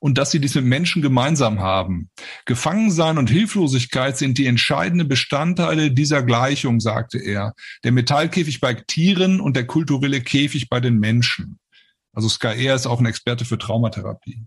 und 0.00 0.18
dass 0.18 0.30
sie 0.30 0.40
dies 0.40 0.54
mit 0.54 0.64
Menschen 0.64 1.02
gemeinsam 1.02 1.60
haben. 1.60 2.10
Gefangensein 2.44 3.18
und 3.18 3.30
Hilflosigkeit 3.30 4.16
sind 4.16 4.38
die 4.38 4.46
entscheidenden 4.46 5.08
Bestandteile 5.08 5.90
dieser 5.90 6.22
Gleichung, 6.22 6.80
sagte 6.80 7.18
er. 7.18 7.54
Der 7.84 7.92
Metallkäfig 7.92 8.60
bei 8.60 8.74
Tieren 8.74 9.40
und 9.40 9.56
der 9.56 9.66
kulturelle 9.66 10.20
Käfig 10.20 10.68
bei 10.68 10.80
den 10.80 10.98
Menschen. 10.98 11.58
Also 12.12 12.28
Skyer 12.28 12.74
ist 12.74 12.86
auch 12.86 13.00
ein 13.00 13.06
Experte 13.06 13.44
für 13.44 13.58
Traumatherapie. 13.58 14.44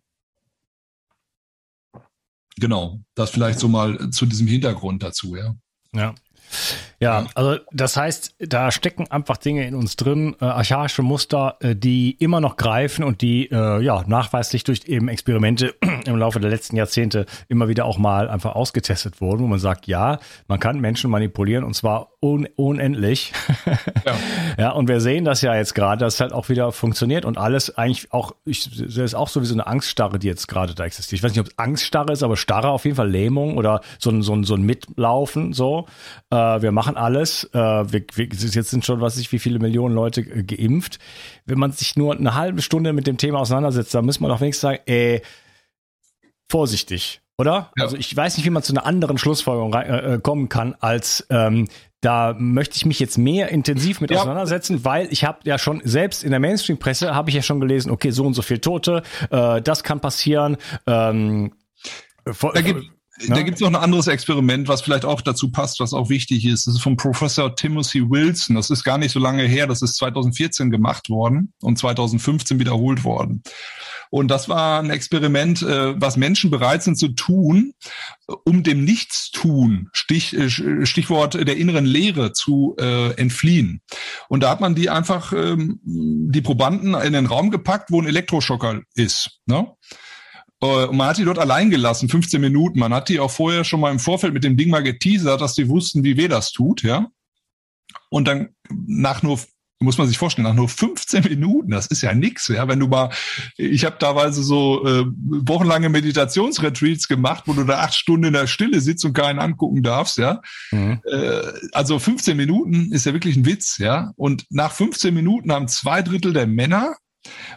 Genau, 2.57 3.01
das 3.15 3.31
vielleicht 3.31 3.59
so 3.59 3.67
mal 3.67 4.09
zu 4.11 4.25
diesem 4.25 4.47
Hintergrund 4.47 5.03
dazu, 5.03 5.35
ja. 5.35 5.55
Ja. 5.93 6.15
Ja, 6.99 7.27
also 7.35 7.59
das 7.71 7.97
heißt, 7.97 8.35
da 8.39 8.71
stecken 8.71 9.09
einfach 9.11 9.37
Dinge 9.37 9.67
in 9.67 9.75
uns 9.75 9.95
drin, 9.95 10.35
äh, 10.39 10.45
archaische 10.45 11.01
Muster, 11.01 11.57
äh, 11.59 11.75
die 11.75 12.11
immer 12.11 12.39
noch 12.39 12.55
greifen 12.55 13.03
und 13.03 13.21
die 13.21 13.51
äh, 13.51 13.81
ja 13.81 14.03
nachweislich 14.07 14.63
durch 14.63 14.85
eben 14.87 15.09
Experimente 15.09 15.75
im 16.07 16.17
Laufe 16.17 16.39
der 16.39 16.49
letzten 16.49 16.75
Jahrzehnte 16.75 17.25
immer 17.47 17.67
wieder 17.67 17.85
auch 17.85 17.97
mal 17.97 18.29
einfach 18.29 18.55
ausgetestet 18.55 19.21
wurden, 19.21 19.43
wo 19.43 19.47
man 19.47 19.59
sagt, 19.59 19.87
ja, 19.87 20.19
man 20.47 20.59
kann 20.59 20.79
Menschen 20.79 21.09
manipulieren 21.09 21.63
und 21.63 21.73
zwar 21.75 22.09
un 22.21 22.47
unendlich. 22.55 23.33
Ja. 24.05 24.13
ja, 24.57 24.71
und 24.71 24.87
wir 24.87 24.99
sehen 24.99 25.25
das 25.25 25.41
ja 25.41 25.55
jetzt 25.55 25.75
gerade, 25.75 25.99
dass 26.05 26.15
es 26.15 26.19
halt 26.19 26.33
auch 26.33 26.49
wieder 26.49 26.71
funktioniert 26.71 27.25
und 27.25 27.37
alles 27.37 27.77
eigentlich 27.77 28.11
auch, 28.11 28.33
ich 28.45 28.63
sehe 28.63 29.03
es 29.03 29.15
auch 29.15 29.29
so 29.29 29.41
wie 29.41 29.45
so 29.45 29.53
eine 29.53 29.67
Angststarre, 29.67 30.19
die 30.19 30.27
jetzt 30.27 30.47
gerade 30.47 30.75
da 30.75 30.85
existiert. 30.85 31.19
Ich 31.19 31.23
weiß 31.23 31.31
nicht, 31.31 31.39
ob 31.39 31.47
es 31.47 31.57
Angststarre 31.57 32.13
ist, 32.13 32.23
aber 32.23 32.37
Starre 32.37 32.69
auf 32.69 32.85
jeden 32.85 32.97
Fall 32.97 33.09
Lähmung 33.09 33.57
oder 33.57 33.81
so 33.99 34.09
ein, 34.09 34.21
so 34.21 34.33
ein, 34.33 34.43
so 34.43 34.55
ein 34.55 34.63
Mitlaufen 34.63 35.53
so. 35.53 35.85
Äh, 36.29 36.35
wir 36.35 36.71
machen 36.71 36.97
alles. 36.97 37.49
Äh, 37.53 37.57
wir, 37.57 38.03
wir, 38.13 38.25
jetzt 38.27 38.69
sind 38.69 38.85
schon, 38.85 39.01
was 39.01 39.17
ich, 39.17 39.31
wie 39.31 39.39
viele 39.39 39.59
Millionen 39.59 39.95
Leute 39.95 40.21
äh, 40.21 40.43
geimpft. 40.43 40.99
Wenn 41.45 41.59
man 41.59 41.71
sich 41.71 41.95
nur 41.95 42.15
eine 42.15 42.35
halbe 42.35 42.61
Stunde 42.61 42.93
mit 42.93 43.07
dem 43.07 43.17
Thema 43.17 43.39
auseinandersetzt, 43.39 43.93
dann 43.93 44.05
muss 44.05 44.19
man 44.19 44.29
doch 44.29 44.41
wenigstens 44.41 44.61
sagen, 44.61 44.79
ey, 44.85 45.21
vorsichtig, 46.49 47.21
oder? 47.37 47.71
Ja. 47.77 47.83
Also 47.83 47.97
ich 47.97 48.15
weiß 48.15 48.37
nicht, 48.37 48.45
wie 48.45 48.49
man 48.49 48.63
zu 48.63 48.73
einer 48.73 48.85
anderen 48.85 49.17
Schlussfolgerung 49.17 49.73
äh, 49.73 50.15
äh, 50.15 50.19
kommen 50.19 50.49
kann, 50.49 50.75
als 50.79 51.25
ähm, 51.29 51.67
da 52.01 52.35
möchte 52.37 52.77
ich 52.77 52.85
mich 52.85 52.99
jetzt 52.99 53.17
mehr 53.17 53.49
intensiv 53.49 53.99
mit 53.99 54.11
ja. 54.11 54.17
auseinandersetzen, 54.17 54.85
weil 54.85 55.11
ich 55.11 55.25
habe 55.25 55.39
ja 55.43 55.57
schon 55.57 55.81
selbst 55.83 56.23
in 56.23 56.31
der 56.31 56.39
Mainstream-Presse 56.39 57.15
habe 57.15 57.29
ich 57.29 57.35
ja 57.35 57.41
schon 57.41 57.59
gelesen, 57.59 57.89
okay, 57.89 58.11
so 58.11 58.25
und 58.25 58.35
so 58.35 58.41
viel 58.41 58.59
Tote, 58.59 59.01
äh, 59.31 59.61
das 59.61 59.83
kann 59.83 59.99
passieren. 60.01 60.57
Ähm, 60.85 61.53
da 62.25 62.61
gibt 62.61 62.94
da 63.27 63.41
gibt 63.43 63.55
es 63.55 63.61
noch 63.61 63.69
ein 63.69 63.75
anderes 63.75 64.07
Experiment, 64.07 64.67
was 64.67 64.81
vielleicht 64.81 65.05
auch 65.05 65.21
dazu 65.21 65.49
passt, 65.49 65.79
was 65.79 65.93
auch 65.93 66.09
wichtig 66.09 66.45
ist. 66.45 66.67
Das 66.67 66.75
ist 66.75 66.81
vom 66.81 66.97
Professor 66.97 67.55
Timothy 67.55 68.09
Wilson. 68.09 68.55
Das 68.55 68.69
ist 68.69 68.83
gar 68.83 68.97
nicht 68.97 69.11
so 69.11 69.19
lange 69.19 69.43
her. 69.43 69.67
Das 69.67 69.81
ist 69.81 69.95
2014 69.95 70.69
gemacht 70.69 71.09
worden 71.09 71.53
und 71.61 71.77
2015 71.77 72.59
wiederholt 72.59 73.03
worden. 73.03 73.43
Und 74.09 74.29
das 74.29 74.49
war 74.49 74.79
ein 74.79 74.89
Experiment, 74.89 75.61
äh, 75.61 75.99
was 75.99 76.17
Menschen 76.17 76.51
bereit 76.51 76.83
sind 76.83 76.97
zu 76.97 77.09
tun, 77.09 77.73
um 78.43 78.63
dem 78.63 78.83
Nichtstun, 78.83 79.89
Stich, 79.93 80.35
äh, 80.35 80.49
Stichwort 80.85 81.33
der 81.33 81.57
inneren 81.57 81.85
Leere 81.85 82.33
zu 82.33 82.75
äh, 82.79 83.11
entfliehen. 83.13 83.81
Und 84.27 84.43
da 84.43 84.49
hat 84.49 84.61
man 84.61 84.75
die 84.75 84.89
einfach, 84.89 85.33
ähm, 85.33 85.79
die 85.83 86.41
Probanden 86.41 86.93
in 86.95 87.13
den 87.13 87.25
Raum 87.25 87.49
gepackt, 87.49 87.91
wo 87.91 88.01
ein 88.01 88.07
Elektroschocker 88.07 88.81
ist. 88.93 89.39
Ne? 89.45 89.71
Äh, 90.65 90.85
und 90.87 90.97
man 90.97 91.09
hat 91.09 91.17
die 91.17 91.25
dort 91.25 91.39
allein 91.39 91.69
gelassen, 91.69 92.09
15 92.09 92.41
Minuten. 92.41 92.79
Man 92.79 92.93
hat 92.93 93.09
die 93.09 93.19
auch 93.19 93.31
vorher 93.31 93.63
schon 93.63 93.79
mal 93.79 93.91
im 93.91 93.99
Vorfeld 93.99 94.33
mit 94.33 94.43
dem 94.43 94.57
Ding 94.57 94.69
mal 94.69 94.83
geteasert, 94.83 95.41
dass 95.41 95.53
die 95.53 95.69
wussten, 95.69 96.03
wie 96.03 96.17
weh 96.17 96.27
das 96.27 96.51
tut, 96.51 96.83
ja. 96.83 97.07
Und 98.09 98.27
dann 98.27 98.49
nach 98.69 99.23
nur 99.23 99.39
muss 99.79 99.97
man 99.97 100.07
sich 100.07 100.17
vorstellen, 100.17 100.47
nach 100.47 100.53
nur 100.53 100.69
15 100.69 101.23
Minuten, 101.23 101.71
das 101.71 101.87
ist 101.87 102.01
ja 102.01 102.13
nix, 102.13 102.47
ja, 102.47 102.67
wenn 102.67 102.79
du 102.79 102.87
mal, 102.87 103.09
ich 103.57 103.83
habe 103.83 103.97
teilweise 103.97 104.41
so 104.41 104.85
äh, 104.85 105.05
wochenlange 105.15 105.89
Meditationsretreats 105.89 107.07
gemacht, 107.07 107.43
wo 107.45 107.53
du 107.53 107.65
da 107.65 107.79
acht 107.79 107.93
Stunden 107.93 108.27
in 108.27 108.33
der 108.33 108.47
Stille 108.47 108.79
sitzt 108.79 109.03
und 109.03 109.13
keinen 109.13 109.39
angucken 109.39 109.83
darfst, 109.83 110.17
ja. 110.17 110.41
Mhm. 110.71 111.01
Äh, 111.05 111.41
also 111.73 111.99
15 111.99 112.37
Minuten 112.37 112.91
ist 112.93 113.05
ja 113.05 113.13
wirklich 113.13 113.35
ein 113.35 113.45
Witz, 113.45 113.77
ja. 113.77 114.13
Und 114.15 114.45
nach 114.49 114.71
15 114.71 115.13
Minuten 115.13 115.51
haben 115.51 115.67
zwei 115.67 116.01
Drittel 116.01 116.33
der 116.33 116.47
Männer 116.47 116.95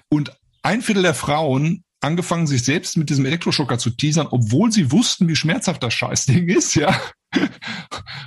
und 0.09 0.37
ein 0.63 0.83
Viertel 0.83 1.05
der 1.05 1.15
Frauen 1.15 1.85
angefangen, 2.01 2.47
sich 2.47 2.65
selbst 2.65 2.97
mit 2.97 3.11
diesem 3.11 3.27
Elektroschocker 3.27 3.79
zu 3.79 3.91
teasern, 3.91 4.29
obwohl 4.31 4.71
sie 4.71 4.93
wussten, 4.93 5.29
wie 5.29 5.37
schmerzhaft 5.37 5.83
das 5.83 5.95
Scheißding 5.95 6.49
ist, 6.57 6.75
ja. 6.75 6.99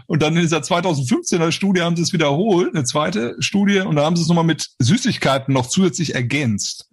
Und 0.07 0.21
dann 0.21 0.35
in 0.35 0.41
dieser 0.41 0.59
2015er 0.59 1.51
Studie 1.51 1.81
haben 1.81 1.95
sie 1.95 2.03
es 2.03 2.13
wiederholt, 2.13 2.75
eine 2.75 2.83
zweite 2.83 3.35
Studie, 3.39 3.79
und 3.79 3.95
da 3.95 4.03
haben 4.03 4.15
sie 4.15 4.21
es 4.21 4.27
nochmal 4.27 4.43
mit 4.43 4.69
Süßigkeiten 4.79 5.53
noch 5.53 5.67
zusätzlich 5.67 6.15
ergänzt. 6.15 6.89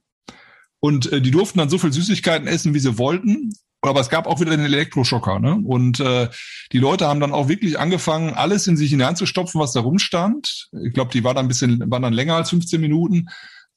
Und 0.81 1.12
äh, 1.12 1.20
die 1.20 1.33
durften 1.33 1.59
dann 1.59 1.68
so 1.68 1.79
viel 1.79 1.93
Süßigkeiten 1.93 2.47
essen, 2.47 2.72
wie 2.72 2.79
sie 2.79 2.99
wollten. 2.99 3.53
Aber 3.81 4.01
es 4.01 4.09
gab 4.09 4.26
auch 4.26 4.41
wieder 4.41 4.51
den 4.51 4.64
Elektroschocker. 4.64 5.39
Ne? 5.39 5.61
Und 5.64 6.01
äh, 6.01 6.29
die 6.72 6.79
Leute 6.79 7.07
haben 7.07 7.20
dann 7.20 7.33
auch 7.33 7.49
wirklich 7.49 7.79
angefangen, 7.79 8.35
alles 8.35 8.66
in 8.66 8.76
sich 8.76 8.91
hineinzustopfen, 8.91 9.61
was 9.61 9.72
da 9.72 9.81
rumstand. 9.81 10.68
Ich 10.85 10.93
glaube, 10.93 11.12
die 11.12 11.22
war 11.22 11.35
dann 11.35 11.47
ein 11.47 11.49
bisschen, 11.49 11.91
waren 11.91 12.03
dann 12.03 12.12
länger 12.12 12.35
als 12.35 12.51
15 12.51 12.81
Minuten 12.81 13.29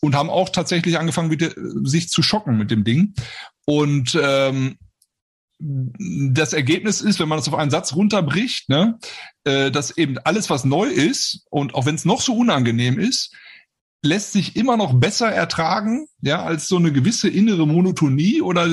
und 0.01 0.15
haben 0.15 0.29
auch 0.29 0.49
tatsächlich 0.49 0.97
angefangen, 0.97 1.31
wieder, 1.31 1.51
sich 1.83 2.09
zu 2.09 2.21
schocken 2.21 2.57
mit 2.57 2.71
dem 2.71 2.83
Ding. 2.83 3.13
Und 3.65 4.19
ähm, 4.21 4.77
das 5.59 6.53
Ergebnis 6.53 7.01
ist, 7.01 7.19
wenn 7.19 7.29
man 7.29 7.37
das 7.37 7.47
auf 7.47 7.53
einen 7.53 7.71
Satz 7.71 7.93
runterbricht, 7.93 8.67
ne, 8.69 8.97
äh, 9.43 9.69
dass 9.69 9.95
eben 9.95 10.17
alles, 10.17 10.49
was 10.49 10.65
neu 10.65 10.87
ist 10.87 11.45
und 11.51 11.75
auch 11.75 11.85
wenn 11.85 11.95
es 11.95 12.05
noch 12.05 12.21
so 12.21 12.35
unangenehm 12.35 12.99
ist, 12.99 13.35
lässt 14.03 14.33
sich 14.33 14.55
immer 14.55 14.77
noch 14.77 14.99
besser 14.99 15.31
ertragen, 15.31 16.07
ja, 16.21 16.43
als 16.43 16.67
so 16.67 16.77
eine 16.77 16.91
gewisse 16.91 17.29
innere 17.29 17.67
Monotonie 17.67 18.41
oder 18.41 18.67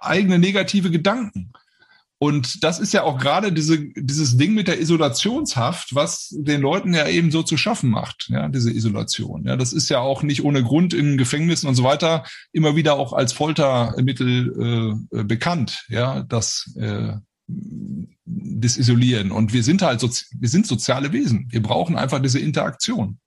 eigene 0.00 0.40
negative 0.40 0.90
Gedanken. 0.90 1.52
Und 2.22 2.62
das 2.62 2.78
ist 2.78 2.92
ja 2.92 3.02
auch 3.02 3.18
gerade 3.18 3.52
diese, 3.52 3.84
dieses 3.96 4.36
Ding 4.36 4.54
mit 4.54 4.68
der 4.68 4.80
Isolationshaft, 4.80 5.96
was 5.96 6.28
den 6.30 6.60
Leuten 6.60 6.94
ja 6.94 7.08
eben 7.08 7.32
so 7.32 7.42
zu 7.42 7.56
schaffen 7.56 7.90
macht, 7.90 8.28
ja, 8.28 8.48
diese 8.48 8.70
Isolation. 8.72 9.44
Ja, 9.44 9.56
das 9.56 9.72
ist 9.72 9.88
ja 9.88 9.98
auch 9.98 10.22
nicht 10.22 10.44
ohne 10.44 10.62
Grund 10.62 10.94
in 10.94 11.18
Gefängnissen 11.18 11.68
und 11.68 11.74
so 11.74 11.82
weiter 11.82 12.22
immer 12.52 12.76
wieder 12.76 12.94
auch 12.94 13.12
als 13.12 13.32
Foltermittel 13.32 15.00
äh, 15.12 15.24
bekannt, 15.24 15.84
ja, 15.88 16.22
das, 16.22 16.72
äh, 16.78 17.14
das 17.48 18.76
Isolieren. 18.76 19.32
Und 19.32 19.52
wir 19.52 19.64
sind 19.64 19.82
halt, 19.82 19.98
so, 19.98 20.08
wir 20.38 20.48
sind 20.48 20.68
soziale 20.68 21.12
Wesen. 21.12 21.48
Wir 21.50 21.60
brauchen 21.60 21.96
einfach 21.96 22.22
diese 22.22 22.38
Interaktion 22.38 23.18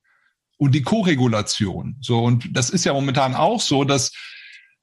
und 0.55 0.73
die 0.73 0.83
Koregulation. 0.83 1.97
So, 1.99 2.23
und 2.23 2.47
das 2.55 2.69
ist 2.69 2.85
ja 2.85 2.93
momentan 2.93 3.35
auch 3.35 3.59
so, 3.59 3.83
dass 3.83 4.13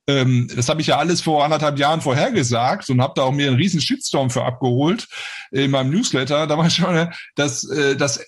ähm, 0.09 0.49
das 0.55 0.69
habe 0.69 0.81
ich 0.81 0.89
ja 0.89 0.99
alles 0.99 1.21
vor 1.21 1.45
anderthalb 1.45 1.79
Jahren 1.79 2.01
vorhergesagt 2.01 2.91
und 2.91 3.01
habe 3.01 3.13
da 3.15 3.23
auch 3.23 3.33
mir 3.33 3.47
einen 3.47 3.57
riesen 3.57 3.81
Shitstorm 3.81 4.31
für 4.31 4.45
abgeholt 4.45 5.07
in 5.53 5.71
meinem 5.71 5.91
Newsletter. 5.91 6.49
Da 6.49 6.59
war 6.59 6.69
schon, 6.71 7.09
dass, 7.37 7.65
äh, 7.69 7.95
dass 7.95 8.17
äh, 8.17 8.25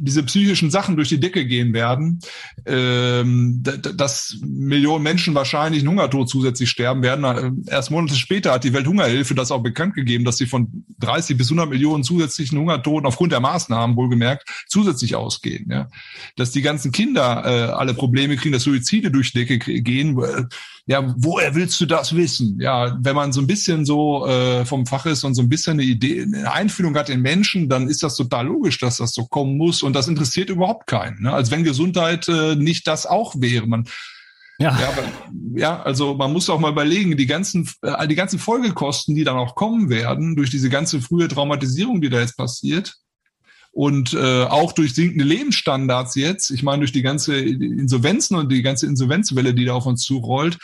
diese 0.00 0.24
psychischen 0.24 0.72
Sachen 0.72 0.96
durch 0.96 1.08
die 1.08 1.20
Decke 1.20 1.46
gehen 1.46 1.72
werden, 1.72 2.18
ähm, 2.66 3.62
dass 3.62 4.38
Millionen 4.42 5.04
Menschen 5.04 5.36
wahrscheinlich 5.36 5.82
einen 5.82 5.90
Hungertod 5.90 6.28
zusätzlich 6.28 6.68
sterben 6.68 7.02
werden. 7.02 7.64
Erst 7.68 7.92
Monate 7.92 8.16
später 8.16 8.52
hat 8.52 8.64
die 8.64 8.72
Welthungerhilfe 8.72 9.36
das 9.36 9.52
auch 9.52 9.62
bekannt 9.62 9.94
gegeben, 9.94 10.24
dass 10.24 10.38
sie 10.38 10.46
von 10.46 10.84
30 10.98 11.36
bis 11.36 11.46
100 11.46 11.68
Millionen 11.68 12.02
zusätzlichen 12.02 12.58
Hungertoten 12.58 13.06
aufgrund 13.06 13.30
der 13.30 13.40
Maßnahmen 13.40 13.96
wohlgemerkt 13.96 14.48
zusätzlich 14.66 15.14
ausgehen. 15.14 15.70
Ja? 15.70 15.88
Dass 16.34 16.50
die 16.50 16.62
ganzen 16.62 16.90
Kinder 16.90 17.44
äh, 17.44 17.72
alle 17.72 17.94
Probleme 17.94 18.36
kriegen, 18.36 18.52
dass 18.52 18.64
Suizide 18.64 19.12
durch 19.12 19.32
die 19.32 19.46
Decke 19.46 19.58
gehen 19.58 20.16
ja, 20.88 21.14
woher 21.18 21.54
willst 21.54 21.78
du 21.82 21.86
das 21.86 22.16
wissen? 22.16 22.58
Ja, 22.60 22.96
wenn 23.02 23.14
man 23.14 23.30
so 23.30 23.42
ein 23.42 23.46
bisschen 23.46 23.84
so 23.84 24.26
äh, 24.26 24.64
vom 24.64 24.86
Fach 24.86 25.04
ist 25.04 25.22
und 25.22 25.34
so 25.34 25.42
ein 25.42 25.50
bisschen 25.50 25.74
eine 25.74 25.82
Idee, 25.82 26.22
eine 26.22 26.50
Einfühlung 26.50 26.96
hat 26.96 27.10
in 27.10 27.20
Menschen, 27.20 27.68
dann 27.68 27.88
ist 27.88 28.02
das 28.02 28.16
total 28.16 28.46
logisch, 28.46 28.78
dass 28.78 28.96
das 28.96 29.12
so 29.12 29.26
kommen 29.26 29.58
muss 29.58 29.82
und 29.82 29.92
das 29.92 30.08
interessiert 30.08 30.48
überhaupt 30.48 30.86
keinen. 30.86 31.24
Ne? 31.24 31.32
Als 31.32 31.50
wenn 31.50 31.62
Gesundheit 31.62 32.26
äh, 32.28 32.56
nicht 32.56 32.86
das 32.86 33.04
auch 33.04 33.34
wäre. 33.36 33.66
Man 33.66 33.84
ja. 34.58 34.80
Ja, 34.80 34.88
aber, 34.88 35.02
ja, 35.54 35.82
also 35.82 36.14
man 36.14 36.32
muss 36.32 36.48
auch 36.48 36.58
mal 36.58 36.72
überlegen, 36.72 37.18
die 37.18 37.26
ganzen, 37.26 37.68
äh, 37.82 38.08
die 38.08 38.14
ganzen 38.16 38.38
Folgekosten, 38.38 39.14
die 39.14 39.24
dann 39.24 39.36
auch 39.36 39.54
kommen 39.54 39.90
werden 39.90 40.36
durch 40.36 40.48
diese 40.48 40.70
ganze 40.70 41.02
frühe 41.02 41.28
Traumatisierung, 41.28 42.00
die 42.00 42.08
da 42.08 42.18
jetzt 42.18 42.38
passiert, 42.38 42.96
und 43.72 44.14
äh, 44.14 44.44
auch 44.44 44.72
durch 44.72 44.94
sinkende 44.94 45.24
Lebensstandards 45.24 46.14
jetzt, 46.14 46.50
ich 46.50 46.62
meine 46.62 46.80
durch 46.80 46.92
die 46.92 47.02
ganze 47.02 47.38
Insolvenzen 47.38 48.36
und 48.36 48.50
die 48.50 48.62
ganze 48.62 48.86
Insolvenzwelle, 48.86 49.54
die 49.54 49.64
da 49.64 49.74
auf 49.74 49.86
uns 49.86 50.02
zurollt, 50.02 50.58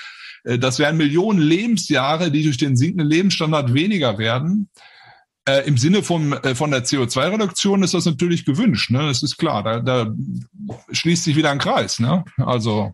Äh, 0.44 0.58
das 0.58 0.78
wären 0.78 0.96
Millionen 0.96 1.40
Lebensjahre, 1.40 2.30
die 2.30 2.44
durch 2.44 2.58
den 2.58 2.76
sinkenden 2.76 3.08
Lebensstandard 3.08 3.74
weniger 3.74 4.18
werden. 4.18 4.68
Äh, 5.46 5.66
Im 5.66 5.76
Sinne 5.76 6.02
von, 6.02 6.32
äh, 6.32 6.54
von 6.54 6.70
der 6.70 6.84
CO2-Reduktion 6.84 7.82
ist 7.82 7.94
das 7.94 8.06
natürlich 8.06 8.44
gewünscht, 8.44 8.90
ne? 8.90 9.06
Das 9.08 9.22
ist 9.22 9.36
klar. 9.36 9.62
Da, 9.62 9.80
da 9.80 10.14
schließt 10.90 11.24
sich 11.24 11.36
wieder 11.36 11.50
ein 11.50 11.58
Kreis, 11.58 11.98
ne? 11.98 12.24
Also, 12.38 12.92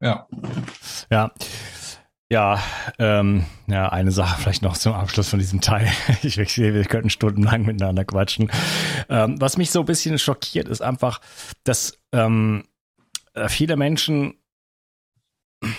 ja. 0.00 0.26
Ja. 1.10 1.32
Ja, 2.32 2.62
ähm, 2.98 3.44
ja, 3.66 3.90
eine 3.90 4.10
Sache 4.10 4.40
vielleicht 4.40 4.62
noch 4.62 4.78
zum 4.78 4.94
Abschluss 4.94 5.28
von 5.28 5.38
diesem 5.38 5.60
Teil. 5.60 5.86
Ich, 6.22 6.36
sehe, 6.36 6.72
wir 6.72 6.82
könnten 6.86 7.10
stundenlang 7.10 7.66
miteinander 7.66 8.06
quatschen. 8.06 8.50
Ähm, 9.10 9.38
was 9.38 9.58
mich 9.58 9.70
so 9.70 9.80
ein 9.80 9.84
bisschen 9.84 10.18
schockiert, 10.18 10.66
ist 10.66 10.80
einfach, 10.80 11.20
dass 11.64 11.98
ähm, 12.10 12.64
äh, 13.34 13.50
viele 13.50 13.76
Menschen, 13.76 14.32
wenn 15.60 15.74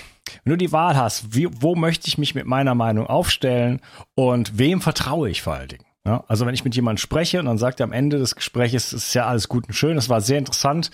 du 0.45 0.58
die 0.58 0.72
Wahl 0.72 0.95
hast, 0.95 1.34
wie, 1.34 1.47
wo 1.51 1.74
möchte 1.74 2.08
ich 2.08 2.20
mich 2.20 2.36
mit 2.36 2.45
meiner 2.45 2.76
Meinung 2.76 3.08
aufstellen 3.08 3.82
und 4.14 4.60
wem 4.60 4.80
vertraue 4.80 5.32
ich 5.32 5.41
vor 5.41 5.56
allen 5.56 5.70
Dingen? 5.70 5.86
Ja, 6.06 6.24
also 6.28 6.45
wenn 6.45 6.54
ich 6.54 6.64
mit 6.64 6.76
jemandem 6.76 6.99
spreche 6.99 7.39
und 7.39 7.47
dann 7.47 7.58
sagt 7.58 7.80
er 7.80 7.86
am 7.86 7.93
Ende 7.93 8.20
des 8.20 8.36
Gesprächs, 8.36 8.93
es 8.93 8.93
ist 8.93 9.14
ja 9.16 9.26
alles 9.26 9.49
gut 9.49 9.68
und 9.68 9.74
schön, 9.74 9.97
es 9.97 10.08
war 10.08 10.22
sehr 10.22 10.38
interessant, 10.38 10.91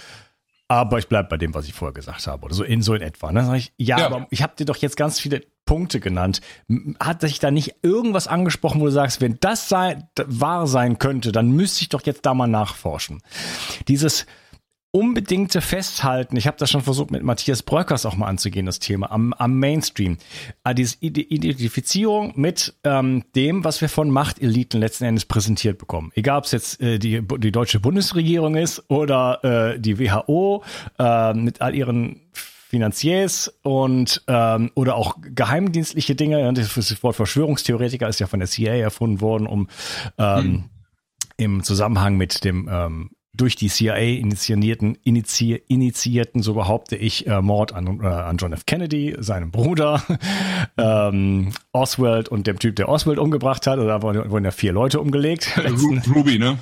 aber 0.71 0.99
ich 0.99 1.07
bleibe 1.07 1.29
bei 1.29 1.37
dem, 1.37 1.53
was 1.55 1.65
ich 1.65 1.73
vorher 1.73 1.93
gesagt 1.93 2.27
habe. 2.27 2.45
Oder 2.45 2.53
so 2.53 2.63
in 2.63 2.83
so 2.83 2.93
in 2.93 3.01
etwa. 3.01 3.31
Ne? 3.31 3.43
Sag 3.43 3.55
ich, 3.55 3.73
ja, 3.77 3.97
ja, 3.97 4.05
aber 4.05 4.27
ich 4.29 4.43
habe 4.43 4.53
dir 4.55 4.65
doch 4.65 4.77
jetzt 4.77 4.95
ganz 4.95 5.19
viele 5.19 5.41
Punkte 5.65 5.99
genannt. 5.99 6.41
Hat 6.99 7.21
sich 7.21 7.39
da 7.39 7.49
nicht 7.49 7.77
irgendwas 7.81 8.27
angesprochen, 8.27 8.79
wo 8.79 8.85
du 8.85 8.91
sagst, 8.91 9.19
wenn 9.19 9.37
das 9.39 9.67
sei, 9.67 10.07
wahr 10.25 10.67
sein 10.67 10.99
könnte, 10.99 11.31
dann 11.31 11.51
müsste 11.51 11.81
ich 11.81 11.89
doch 11.89 12.05
jetzt 12.05 12.25
da 12.25 12.35
mal 12.35 12.47
nachforschen. 12.47 13.21
Dieses 13.87 14.27
unbedingte 14.91 15.61
Festhalten, 15.61 16.35
ich 16.35 16.47
habe 16.47 16.57
das 16.57 16.71
schon 16.71 16.81
versucht 16.81 17.11
mit 17.11 17.23
Matthias 17.23 17.61
Bröckers 17.61 18.05
auch 18.05 18.15
mal 18.15 18.27
anzugehen, 18.27 18.65
das 18.65 18.79
Thema 18.79 19.11
am, 19.11 19.33
am 19.33 19.59
Mainstream. 19.59 20.17
Ah, 20.63 20.73
diese 20.73 20.97
Identifizierung 20.99 22.33
mit 22.35 22.73
ähm, 22.83 23.23
dem, 23.35 23.63
was 23.63 23.81
wir 23.81 23.89
von 23.89 24.09
Machteliten 24.09 24.79
letzten 24.79 25.05
Endes 25.05 25.25
präsentiert 25.25 25.77
bekommen. 25.77 26.11
Egal, 26.15 26.39
ob 26.39 26.45
es 26.45 26.51
jetzt 26.51 26.81
äh, 26.81 26.97
die, 26.97 27.21
die 27.21 27.51
deutsche 27.51 27.79
Bundesregierung 27.79 28.55
ist 28.55 28.83
oder 28.89 29.73
äh, 29.73 29.79
die 29.79 29.99
WHO 29.99 30.63
äh, 30.97 31.33
mit 31.33 31.61
all 31.61 31.75
ihren 31.75 32.21
Finanziers 32.69 33.51
und 33.63 34.23
ähm, 34.27 34.71
oder 34.75 34.95
auch 34.95 35.17
geheimdienstliche 35.21 36.13
Dinge. 36.15 36.53
Das 36.53 37.03
Wort 37.03 37.15
Verschwörungstheoretiker 37.15 38.07
ist 38.07 38.19
ja 38.19 38.27
von 38.27 38.39
der 38.39 38.47
CIA 38.47 38.75
erfunden 38.75 39.21
worden, 39.21 39.47
um 39.47 39.67
ähm, 40.19 40.43
hm. 40.43 40.63
im 41.37 41.63
Zusammenhang 41.63 42.15
mit 42.15 42.43
dem 42.43 42.69
ähm, 42.71 43.09
durch 43.33 43.55
die 43.55 43.69
CIA 43.69 43.95
initiierten, 43.95 44.97
inizi 45.03 45.61
initiierten, 45.67 46.41
so 46.41 46.53
behaupte 46.55 46.95
ich, 46.95 47.27
äh, 47.27 47.41
Mord 47.41 47.73
an, 47.73 47.99
äh, 48.01 48.05
an 48.05 48.37
John 48.37 48.53
F. 48.53 48.65
Kennedy, 48.65 49.15
seinem 49.19 49.51
Bruder, 49.51 50.01
ähm, 50.77 51.51
Oswald 51.71 52.29
und 52.29 52.47
dem 52.47 52.59
Typ, 52.59 52.75
der 52.75 52.89
Oswald 52.89 53.19
umgebracht 53.19 53.67
hat. 53.67 53.79
Da 53.79 54.01
wurden 54.01 54.45
ja 54.45 54.51
vier 54.51 54.73
Leute 54.73 54.99
umgelegt. 54.99 55.57
Ruby, 56.13 56.39
ne? 56.39 56.59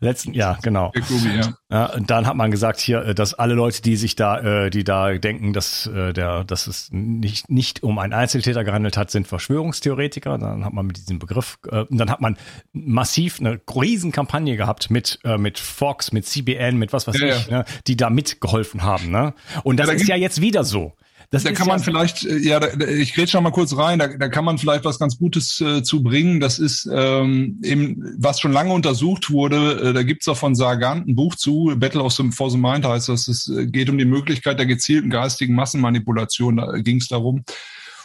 Letzten, 0.00 0.34
ja, 0.34 0.58
genau. 0.62 0.92
Ruby, 1.10 1.36
ja. 1.36 1.54
ja. 1.70 1.86
Und 1.94 2.10
dann 2.10 2.26
hat 2.26 2.36
man 2.36 2.50
gesagt 2.50 2.80
hier, 2.80 3.04
äh, 3.04 3.14
dass 3.14 3.34
alle 3.34 3.54
Leute, 3.54 3.82
die 3.82 3.96
sich 3.96 4.16
da, 4.16 4.38
äh, 4.66 4.70
die 4.70 4.84
da 4.84 5.12
denken, 5.12 5.52
dass 5.52 5.86
äh, 5.86 6.12
der, 6.12 6.44
dass 6.44 6.66
es 6.66 6.88
nicht 6.92 7.50
nicht 7.50 7.82
um 7.82 7.98
einen 7.98 8.12
Einzeltäter 8.12 8.64
gehandelt 8.64 8.96
hat, 8.96 9.10
sind 9.10 9.26
Verschwörungstheoretiker. 9.26 10.38
Dann 10.38 10.64
hat 10.64 10.72
man 10.72 10.86
mit 10.86 10.96
diesem 10.96 11.18
Begriff, 11.18 11.58
dann 11.62 12.10
hat 12.10 12.20
man 12.20 12.36
massiv 12.72 13.40
eine 13.40 13.60
Riesenkampagne 13.74 14.56
gehabt 14.56 14.90
mit 14.90 15.18
äh, 15.24 15.38
mit 15.38 15.58
Fox, 15.58 16.12
mit 16.12 16.26
CBN, 16.26 16.76
mit 16.76 16.92
was 16.92 17.06
weiß 17.06 17.18
ja, 17.18 17.26
ich, 17.36 17.46
ja. 17.46 17.58
Ne, 17.58 17.64
die 17.86 17.96
da 17.96 18.10
mitgeholfen 18.10 18.82
haben. 18.82 19.10
Ne? 19.10 19.34
Und 19.64 19.78
das 19.78 19.88
ja, 19.88 19.92
ist 19.94 20.08
ja 20.08 20.16
jetzt 20.16 20.40
wieder 20.40 20.64
so. 20.64 20.94
Das 21.32 21.44
da 21.44 21.52
kann 21.52 21.66
man 21.66 21.78
ja 21.78 21.84
vielleicht, 21.84 22.26
äh, 22.26 22.36
ja, 22.36 22.60
da, 22.60 22.86
ich 22.86 23.16
rede 23.16 23.26
schon 23.26 23.42
mal 23.42 23.52
kurz 23.52 23.74
rein, 23.74 23.98
da, 23.98 24.06
da 24.06 24.28
kann 24.28 24.44
man 24.44 24.58
vielleicht 24.58 24.84
was 24.84 24.98
ganz 24.98 25.16
Gutes 25.16 25.62
äh, 25.62 25.82
zu 25.82 26.02
bringen. 26.02 26.40
Das 26.40 26.58
ist 26.58 26.86
ähm, 26.92 27.58
eben, 27.64 28.14
was 28.18 28.38
schon 28.38 28.52
lange 28.52 28.74
untersucht 28.74 29.30
wurde, 29.30 29.80
äh, 29.80 29.92
da 29.94 30.02
gibt's 30.02 30.28
auch 30.28 30.36
von 30.36 30.54
Sagan 30.54 31.04
ein 31.08 31.14
Buch 31.14 31.34
zu, 31.34 31.72
Battle 31.76 32.02
of 32.02 32.12
the, 32.12 32.30
for 32.30 32.50
the 32.50 32.58
Mind 32.58 32.84
heißt 32.84 33.08
das, 33.08 33.28
es 33.28 33.48
äh, 33.48 33.66
geht 33.66 33.88
um 33.88 33.96
die 33.96 34.04
Möglichkeit 34.04 34.58
der 34.58 34.66
gezielten 34.66 35.08
geistigen 35.08 35.54
Massenmanipulation, 35.54 36.58
da 36.58 36.70
ging's 36.80 37.08
darum. 37.08 37.44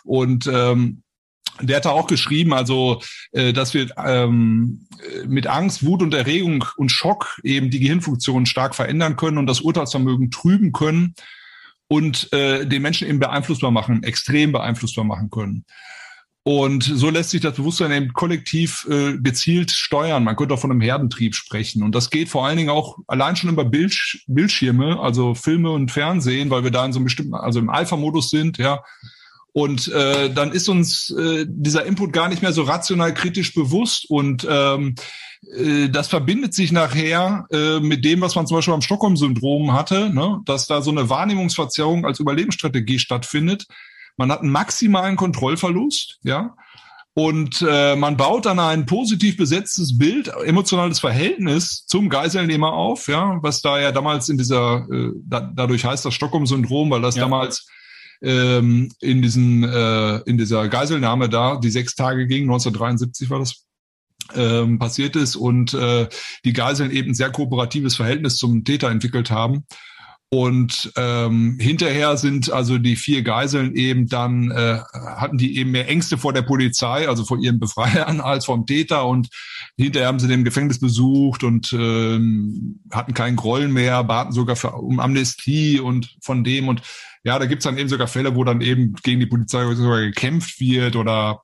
Und 0.06 0.50
ähm, 0.52 1.04
der 1.60 1.78
hat 1.78 1.86
da 1.86 1.90
auch 1.90 2.08
geschrieben, 2.08 2.54
also 2.54 3.02
äh, 3.34 3.52
dass 3.52 3.74
wir 3.74 3.90
ähm, 4.06 4.88
mit 5.28 5.48
Angst, 5.48 5.86
Wut 5.86 6.02
und 6.02 6.14
Erregung 6.14 6.64
und 6.78 6.94
Schock 6.94 7.42
eben 7.44 7.72
die 7.72 7.82
Gehirnfunktion 7.82 8.46
stark 8.46 8.74
verändern 8.74 9.18
können 9.18 9.38
und 9.38 9.48
das 9.48 9.60
Urteilsvermögen 9.60 10.32
trüben 10.32 10.72
können 10.72 11.14
und 11.88 12.32
äh, 12.34 12.66
den 12.66 12.82
Menschen 12.82 13.08
eben 13.08 13.20
beeinflussbar 13.20 13.72
machen, 13.72 14.04
extrem 14.04 14.52
beeinflussbar 14.52 15.06
machen 15.06 15.30
können. 15.30 15.66
Und 16.48 16.84
so 16.84 17.10
lässt 17.10 17.32
sich 17.32 17.42
das 17.42 17.56
Bewusstsein 17.56 17.92
eben 17.92 18.14
kollektiv 18.14 18.88
äh, 18.90 19.18
gezielt 19.18 19.70
steuern. 19.70 20.24
Man 20.24 20.38
könnte 20.38 20.54
auch 20.54 20.60
von 20.60 20.72
einem 20.72 20.80
Herdentrieb 20.80 21.36
sprechen. 21.36 21.84
Und 21.84 21.94
das 21.94 22.10
geht 22.10 22.30
vor 22.30 22.48
allen 22.48 22.56
Dingen 22.56 22.70
auch 22.70 23.00
allein 23.08 23.36
schon 23.36 23.50
über 23.50 23.66
Bild, 23.66 24.24
Bildschirme, 24.28 24.98
also 24.98 25.36
Filme 25.36 25.72
und 25.72 25.92
Fernsehen, 25.92 26.50
weil 26.50 26.64
wir 26.64 26.72
da 26.72 26.86
in 26.86 26.94
so 26.94 27.00
einem 27.00 27.04
bestimmten, 27.04 27.34
also 27.34 27.60
im 27.60 27.70
Alpha-Modus 27.70 28.30
sind, 28.30 28.58
ja. 28.60 28.82
Und 29.52 29.90
äh, 29.90 30.32
dann 30.32 30.54
ist 30.54 30.70
uns 30.70 31.10
äh, 31.10 31.46
dieser 31.50 31.86
Input 31.86 32.14
gar 32.14 32.30
nicht 32.30 32.42
mehr 32.42 32.54
so 32.54 32.62
rational 32.62 33.14
kritisch 33.14 33.54
bewusst. 33.54 34.10
Und 34.10 34.48
ähm, 34.50 34.96
äh, 35.56 35.90
das 35.90 36.08
verbindet 36.08 36.54
sich 36.54 36.72
nachher 36.72 37.46
äh, 37.52 37.80
mit 37.80 38.06
dem, 38.06 38.22
was 38.22 38.36
man 38.36 38.48
zum 38.48 38.58
Beispiel 38.58 38.74
beim 38.74 38.82
Stockholm-Syndrom 38.82 39.74
hatte, 39.74 40.14
ne? 40.14 40.42
dass 40.46 40.68
da 40.68 40.82
so 40.82 40.92
eine 40.92 41.10
Wahrnehmungsverzerrung 41.10 42.06
als 42.06 42.20
Überlebensstrategie 42.20 43.00
stattfindet. 43.00 43.66
Man 44.18 44.32
hat 44.32 44.42
einen 44.42 44.52
maximalen 44.52 45.16
Kontrollverlust, 45.16 46.20
ja, 46.24 46.56
und 47.18 47.66
äh, 47.68 47.96
man 47.96 48.16
baut 48.16 48.46
dann 48.46 48.60
ein 48.60 48.86
positiv 48.86 49.38
besetztes 49.38 49.98
Bild, 49.98 50.28
emotionales 50.46 51.00
Verhältnis 51.00 51.84
zum 51.88 52.10
Geiselnehmer 52.10 52.74
auf, 52.74 53.08
ja, 53.08 53.40
was 53.42 53.64
da 53.64 53.80
ja 53.80 53.92
damals 53.92 54.30
in 54.30 54.38
dieser, 54.38 54.88
äh, 54.92 55.14
da, 55.26 55.40
dadurch 55.40 55.84
heißt 55.84 56.06
das 56.06 56.14
Stockholm-Syndrom, 56.14 56.92
weil 56.92 57.02
das 57.02 57.16
ja. 57.16 57.24
damals 57.24 57.66
ähm, 58.22 58.92
in 59.00 59.24
diesen 59.24 59.64
äh, 59.64 60.18
in 60.28 60.38
dieser 60.38 60.68
Geiselnahme 60.68 61.28
da, 61.28 61.56
die 61.56 61.72
sechs 61.72 61.96
Tage 61.96 62.28
ging, 62.28 62.44
1973 62.44 63.32
war 63.32 63.40
das, 63.40 63.66
ähm, 64.36 64.80
passiert 64.80 65.16
ist 65.16 65.36
und 65.36 65.74
äh, 65.74 66.08
die 66.46 66.54
Geiseln 66.54 66.92
eben 66.92 67.14
sehr 67.14 67.32
kooperatives 67.32 67.96
Verhältnis 67.96 68.38
zum 68.38 68.64
Täter 68.64 68.90
entwickelt 68.90 69.32
haben. 69.32 69.66
Und 70.30 70.92
ähm, 70.98 71.58
hinterher 71.58 72.18
sind 72.18 72.52
also 72.52 72.78
die 72.78 72.98
vier 72.98 73.22
Geiseln 73.22 73.76
eben 73.76 74.08
dann, 74.08 74.52
äh, 74.52 74.80
hatten 74.94 75.38
die 75.38 75.58
eben 75.58 75.72
mehr 75.72 75.88
Ängste 75.88 76.18
vor 76.18 76.34
der 76.34 76.42
Polizei, 76.42 77.08
also 77.08 77.24
vor 77.24 77.40
ihren 77.40 77.60
Befreiern 77.60 78.20
als 78.22 78.46
vom 78.46 78.66
Täter. 78.66 79.08
Und 79.08 79.30
hinterher 79.78 80.10
haben 80.10 80.20
sie 80.20 80.28
den 80.28 80.44
Gefängnis 80.44 80.80
besucht 80.80 81.46
und 81.46 81.72
ähm, 81.72 82.82
hatten 82.92 83.14
keinen 83.14 83.38
Groll 83.38 83.70
mehr, 83.70 84.04
baten 84.04 84.34
sogar 84.34 84.58
für, 84.58 84.74
um 84.74 85.00
Amnestie 85.00 85.80
und 85.80 86.18
von 86.22 86.44
dem. 86.44 86.68
Und 86.68 86.82
ja, 87.24 87.40
da 87.40 87.46
gibt's 87.46 87.64
dann 87.64 87.78
eben 87.78 87.90
sogar 87.90 88.08
Fälle, 88.08 88.36
wo 88.36 88.44
dann 88.44 88.60
eben 88.60 88.96
gegen 89.04 89.22
die 89.22 89.28
Polizei 89.28 89.64
sogar 89.76 90.02
gekämpft 90.02 90.60
wird 90.60 90.98
oder 90.98 91.42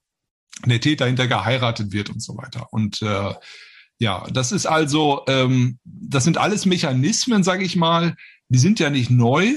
der 0.66 0.80
Täter 0.80 1.06
hinter 1.06 1.28
geheiratet 1.28 1.91
wird 1.91 2.10
und 2.10 2.22
so 2.22 2.38
weiter. 2.38 2.68
Und 2.72 3.01
äh, 3.01 3.34
ja, 3.99 4.26
das 4.32 4.51
ist 4.51 4.66
also, 4.66 5.24
ähm, 5.28 5.80
das 5.84 6.24
sind 6.24 6.38
alles 6.38 6.66
Mechanismen, 6.66 7.43
sage 7.43 7.64
ich 7.64 7.76
mal, 7.76 8.16
die 8.49 8.60
sind 8.60 8.80
ja 8.80 8.89
nicht 8.89 9.10
neu. 9.10 9.56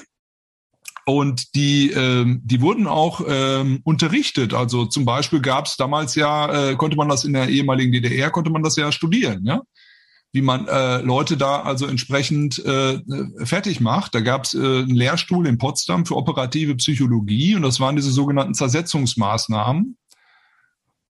Und 1.09 1.55
die, 1.55 1.93
ähm, 1.93 2.41
die 2.45 2.61
wurden 2.61 2.89
auch 2.89 3.21
ähm, 3.29 3.81
unterrichtet. 3.85 4.55
Also 4.55 4.87
zum 4.87 5.05
Beispiel 5.05 5.41
gab 5.41 5.67
es 5.67 5.77
damals 5.77 6.17
ja, 6.17 6.71
äh, 6.71 6.75
konnte 6.75 6.97
man 6.97 7.09
das 7.09 7.25
in 7.25 7.33
der 7.33 7.49
ehemaligen 7.49 7.93
DDR, 7.93 8.31
konnte 8.31 8.51
man 8.51 8.65
das 8.65 8.75
ja 8.75 8.91
studieren, 8.91 9.45
ja 9.45 9.63
wie 10.37 10.43
man 10.43 10.69
äh, 10.69 10.99
Leute 10.99 11.39
da 11.39 11.63
also 11.63 11.87
entsprechend 11.87 12.63
äh, 12.65 13.01
fertig 13.45 13.81
macht. 13.81 14.15
Da 14.15 14.21
gab 14.21 14.45
es 14.45 14.53
äh, 14.53 14.59
einen 14.59 14.95
Lehrstuhl 14.95 15.47
in 15.47 15.57
Potsdam 15.57 16.05
für 16.05 16.15
operative 16.15 16.77
Psychologie 16.77 17.55
und 17.57 17.63
das 17.63 17.81
waren 17.81 17.97
diese 17.97 18.11
sogenannten 18.11 18.53
Zersetzungsmaßnahmen. 18.53 19.97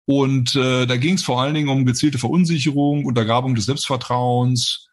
Und 0.06 0.56
äh, 0.56 0.86
da 0.86 0.98
ging 0.98 1.16
es 1.16 1.24
vor 1.24 1.42
allen 1.42 1.54
Dingen 1.54 1.70
um 1.70 1.86
gezielte 1.86 2.18
Verunsicherung, 2.18 3.06
Untergrabung 3.06 3.56
des 3.56 3.66
Selbstvertrauens 3.66 4.90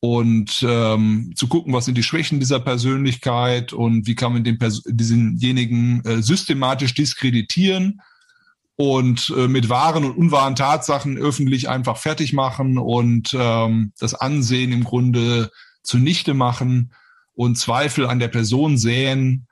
und 0.00 0.64
ähm, 0.66 1.32
zu 1.36 1.48
gucken, 1.48 1.72
was 1.72 1.86
sind 1.86 1.96
die 1.96 2.02
Schwächen 2.02 2.40
dieser 2.40 2.60
Persönlichkeit 2.60 3.72
und 3.72 4.06
wie 4.06 4.14
kann 4.14 4.32
man 4.32 4.44
den 4.44 4.58
Pers 4.58 4.82
diesenjenigen 4.86 6.04
äh, 6.04 6.22
systematisch 6.22 6.94
diskreditieren 6.94 8.00
und 8.76 9.32
äh, 9.36 9.48
mit 9.48 9.68
wahren 9.68 10.04
und 10.04 10.16
unwahren 10.16 10.54
Tatsachen 10.54 11.16
öffentlich 11.16 11.68
einfach 11.68 11.96
fertig 11.96 12.32
machen 12.32 12.78
und 12.78 13.34
ähm, 13.38 13.92
das 13.98 14.14
Ansehen 14.14 14.72
im 14.72 14.84
Grunde 14.84 15.50
zunichte 15.82 16.34
machen 16.34 16.92
und 17.34 17.56
Zweifel 17.56 18.06
an 18.06 18.18
der 18.18 18.28
Person 18.28 18.76
säen 18.76 19.45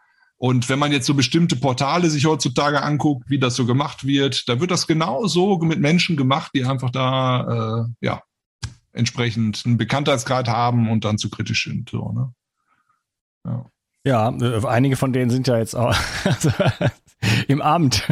und 0.45 0.68
wenn 0.68 0.78
man 0.78 0.92
jetzt 0.92 1.07
so 1.07 1.14
bestimmte 1.14 1.57
Portale 1.57 2.11
sich 2.11 2.26
heutzutage 2.26 2.82
anguckt, 2.82 3.30
wie 3.30 3.38
das 3.38 3.57
so 3.57 3.64
gemacht 3.64 4.07
wird, 4.07 4.47
da 4.47 4.61
wird 4.61 4.70
das 4.70 4.86
genauso 4.86 5.57
mit 5.61 5.80
Menschen 5.80 6.18
gemacht, 6.18 6.51
die 6.55 6.66
einfach 6.66 6.90
da 6.90 7.86
äh, 7.86 8.07
ja 8.07 8.22
entsprechend 8.92 9.62
einen 9.64 9.78
Bekanntheitsgrad 9.78 10.47
haben 10.49 10.90
und 10.90 11.07
dann 11.07 11.16
zu 11.16 11.30
kritisch 11.30 11.64
sind. 11.64 11.88
So, 11.88 12.12
ne? 12.12 12.34
ja. 13.47 13.66
Ja, 14.07 14.28
äh, 14.38 14.66
einige 14.66 14.97
von 14.97 15.14
denen 15.14 15.30
sind 15.30 15.47
ja 15.47 15.57
jetzt 15.57 15.74
auch 15.74 15.97
also, 16.24 16.51
im 17.48 17.62
Amt. 17.62 18.06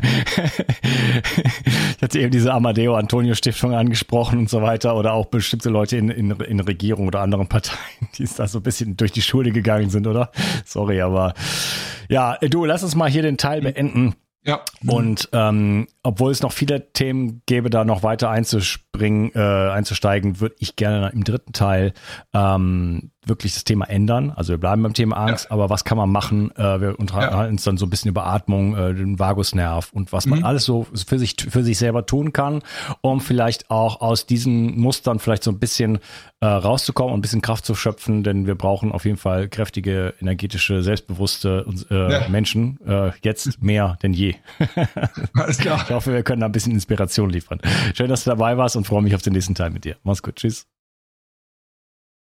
ich 1.97 2.03
hatte 2.03 2.21
eben 2.21 2.31
diese 2.31 2.53
Amadeo 2.53 2.95
Antonio 2.95 3.35
Stiftung 3.35 3.75
angesprochen 3.75 4.39
und 4.39 4.51
so 4.51 4.63
weiter 4.63 4.97
oder 4.97 5.13
auch 5.13 5.27
bestimmte 5.27 5.71
Leute 5.71 5.97
in, 5.97 6.09
in, 6.09 6.31
in 6.31 6.61
Regierung 6.61 7.07
oder 7.07 7.21
anderen 7.21 7.49
Parteien, 7.49 7.79
die 8.19 8.29
da 8.37 8.47
so 8.47 8.59
ein 8.59 8.63
bisschen 8.63 8.97
durch 8.97 9.13
die 9.13 9.23
Schule 9.23 9.53
gegangen 9.53 9.91
sind, 9.91 10.07
oder? 10.07 10.31
Sorry, 10.65 11.01
aber 11.01 11.35
ja, 12.09 12.37
du, 12.39 12.65
lass 12.65 12.83
uns 12.83 12.95
mal 12.95 13.11
hier 13.11 13.23
den 13.23 13.39
Teil 13.39 13.63
beenden. 13.63 14.15
Ja. 14.45 14.61
Und 14.87 15.29
ähm, 15.33 15.87
obwohl 16.03 16.33
es 16.33 16.43
noch 16.43 16.53
viele 16.53 16.93
Themen 16.93 17.43
gäbe, 17.47 17.71
da 17.71 17.85
noch 17.85 18.03
weiter 18.03 18.29
einzuspringen, 18.29 19.31
äh, 19.35 19.39
einzusteigen, 19.39 20.41
würde 20.41 20.57
ich 20.59 20.75
gerne 20.75 21.11
im 21.11 21.23
dritten 21.23 21.53
Teil 21.53 21.93
ähm, 22.35 23.13
wirklich 23.25 23.55
das 23.55 23.65
Thema 23.65 23.89
ändern. 23.89 24.33
Also 24.35 24.53
wir 24.53 24.59
bleiben 24.59 24.83
beim 24.83 24.95
Thema 24.95 25.17
Angst, 25.17 25.47
ja. 25.47 25.51
aber 25.53 25.71
was 25.71 25.85
kann 25.85 25.97
man 25.97 26.11
machen? 26.11 26.51
Äh, 26.57 26.81
wir 26.81 26.99
unterhalten 26.99 27.35
ja. 27.35 27.47
uns 27.47 27.63
dann 27.63 27.77
so 27.77 27.87
ein 27.87 27.91
bisschen 27.91 28.09
über 28.09 28.27
Atmung, 28.27 28.77
äh, 28.77 28.95
den 28.95 29.19
Vagusnerv 29.19 29.93
und 29.93 30.13
was 30.13 30.27
man 30.27 30.41
mhm. 30.41 30.45
alles 30.45 30.65
so 30.65 30.87
für 31.07 31.19
sich 31.19 31.37
für 31.49 31.63
sich 31.63 31.79
selber 31.79 32.05
tun 32.05 32.33
kann, 32.33 32.63
um 33.01 33.21
vielleicht 33.21 33.71
auch 33.71 34.01
aus 34.01 34.27
diesen 34.27 34.79
Mustern 34.79 35.21
vielleicht 35.21 35.45
so 35.45 35.53
ein 35.53 35.59
bisschen 35.59 36.01
äh, 36.41 36.47
rauszukommen 36.47 37.13
und 37.15 37.21
ein 37.21 37.23
bisschen 37.23 37.43
Kraft 37.43 37.65
zu 37.65 37.77
schöpfen, 37.77 38.25
denn 38.25 38.47
wir 38.47 38.57
brauchen 38.57 38.91
auf 38.91 39.05
jeden 39.05 39.19
Fall 39.19 39.49
kräftige, 39.49 40.15
energetische, 40.21 40.83
selbstbewusste 40.83 41.65
äh, 41.91 42.13
ja. 42.13 42.29
Menschen 42.29 42.81
äh, 42.85 43.13
jetzt 43.23 43.63
mehr 43.63 43.97
denn 44.03 44.13
je. 44.13 44.35
Alles 45.35 45.59
klar. 45.59 45.81
Ich 45.85 45.95
hoffe, 45.95 46.13
wir 46.13 46.25
können 46.25 46.41
da 46.41 46.47
ein 46.47 46.53
bisschen 46.53 46.73
Inspiration 46.73 47.31
liefern. 47.31 47.61
Schön, 47.95 48.09
dass 48.09 48.25
du 48.25 48.31
dabei 48.31 48.57
warst 48.57 48.75
und 48.75 48.85
freue 48.85 49.03
mich 49.03 49.15
auf 49.15 49.23
den 49.23 49.33
nächsten 49.33 49.55
Teil 49.55 49.71
mit 49.71 49.85
dir. 49.85 49.97
Mach's 50.03 50.23
gut. 50.23 50.37
Tschüss. 50.37 50.72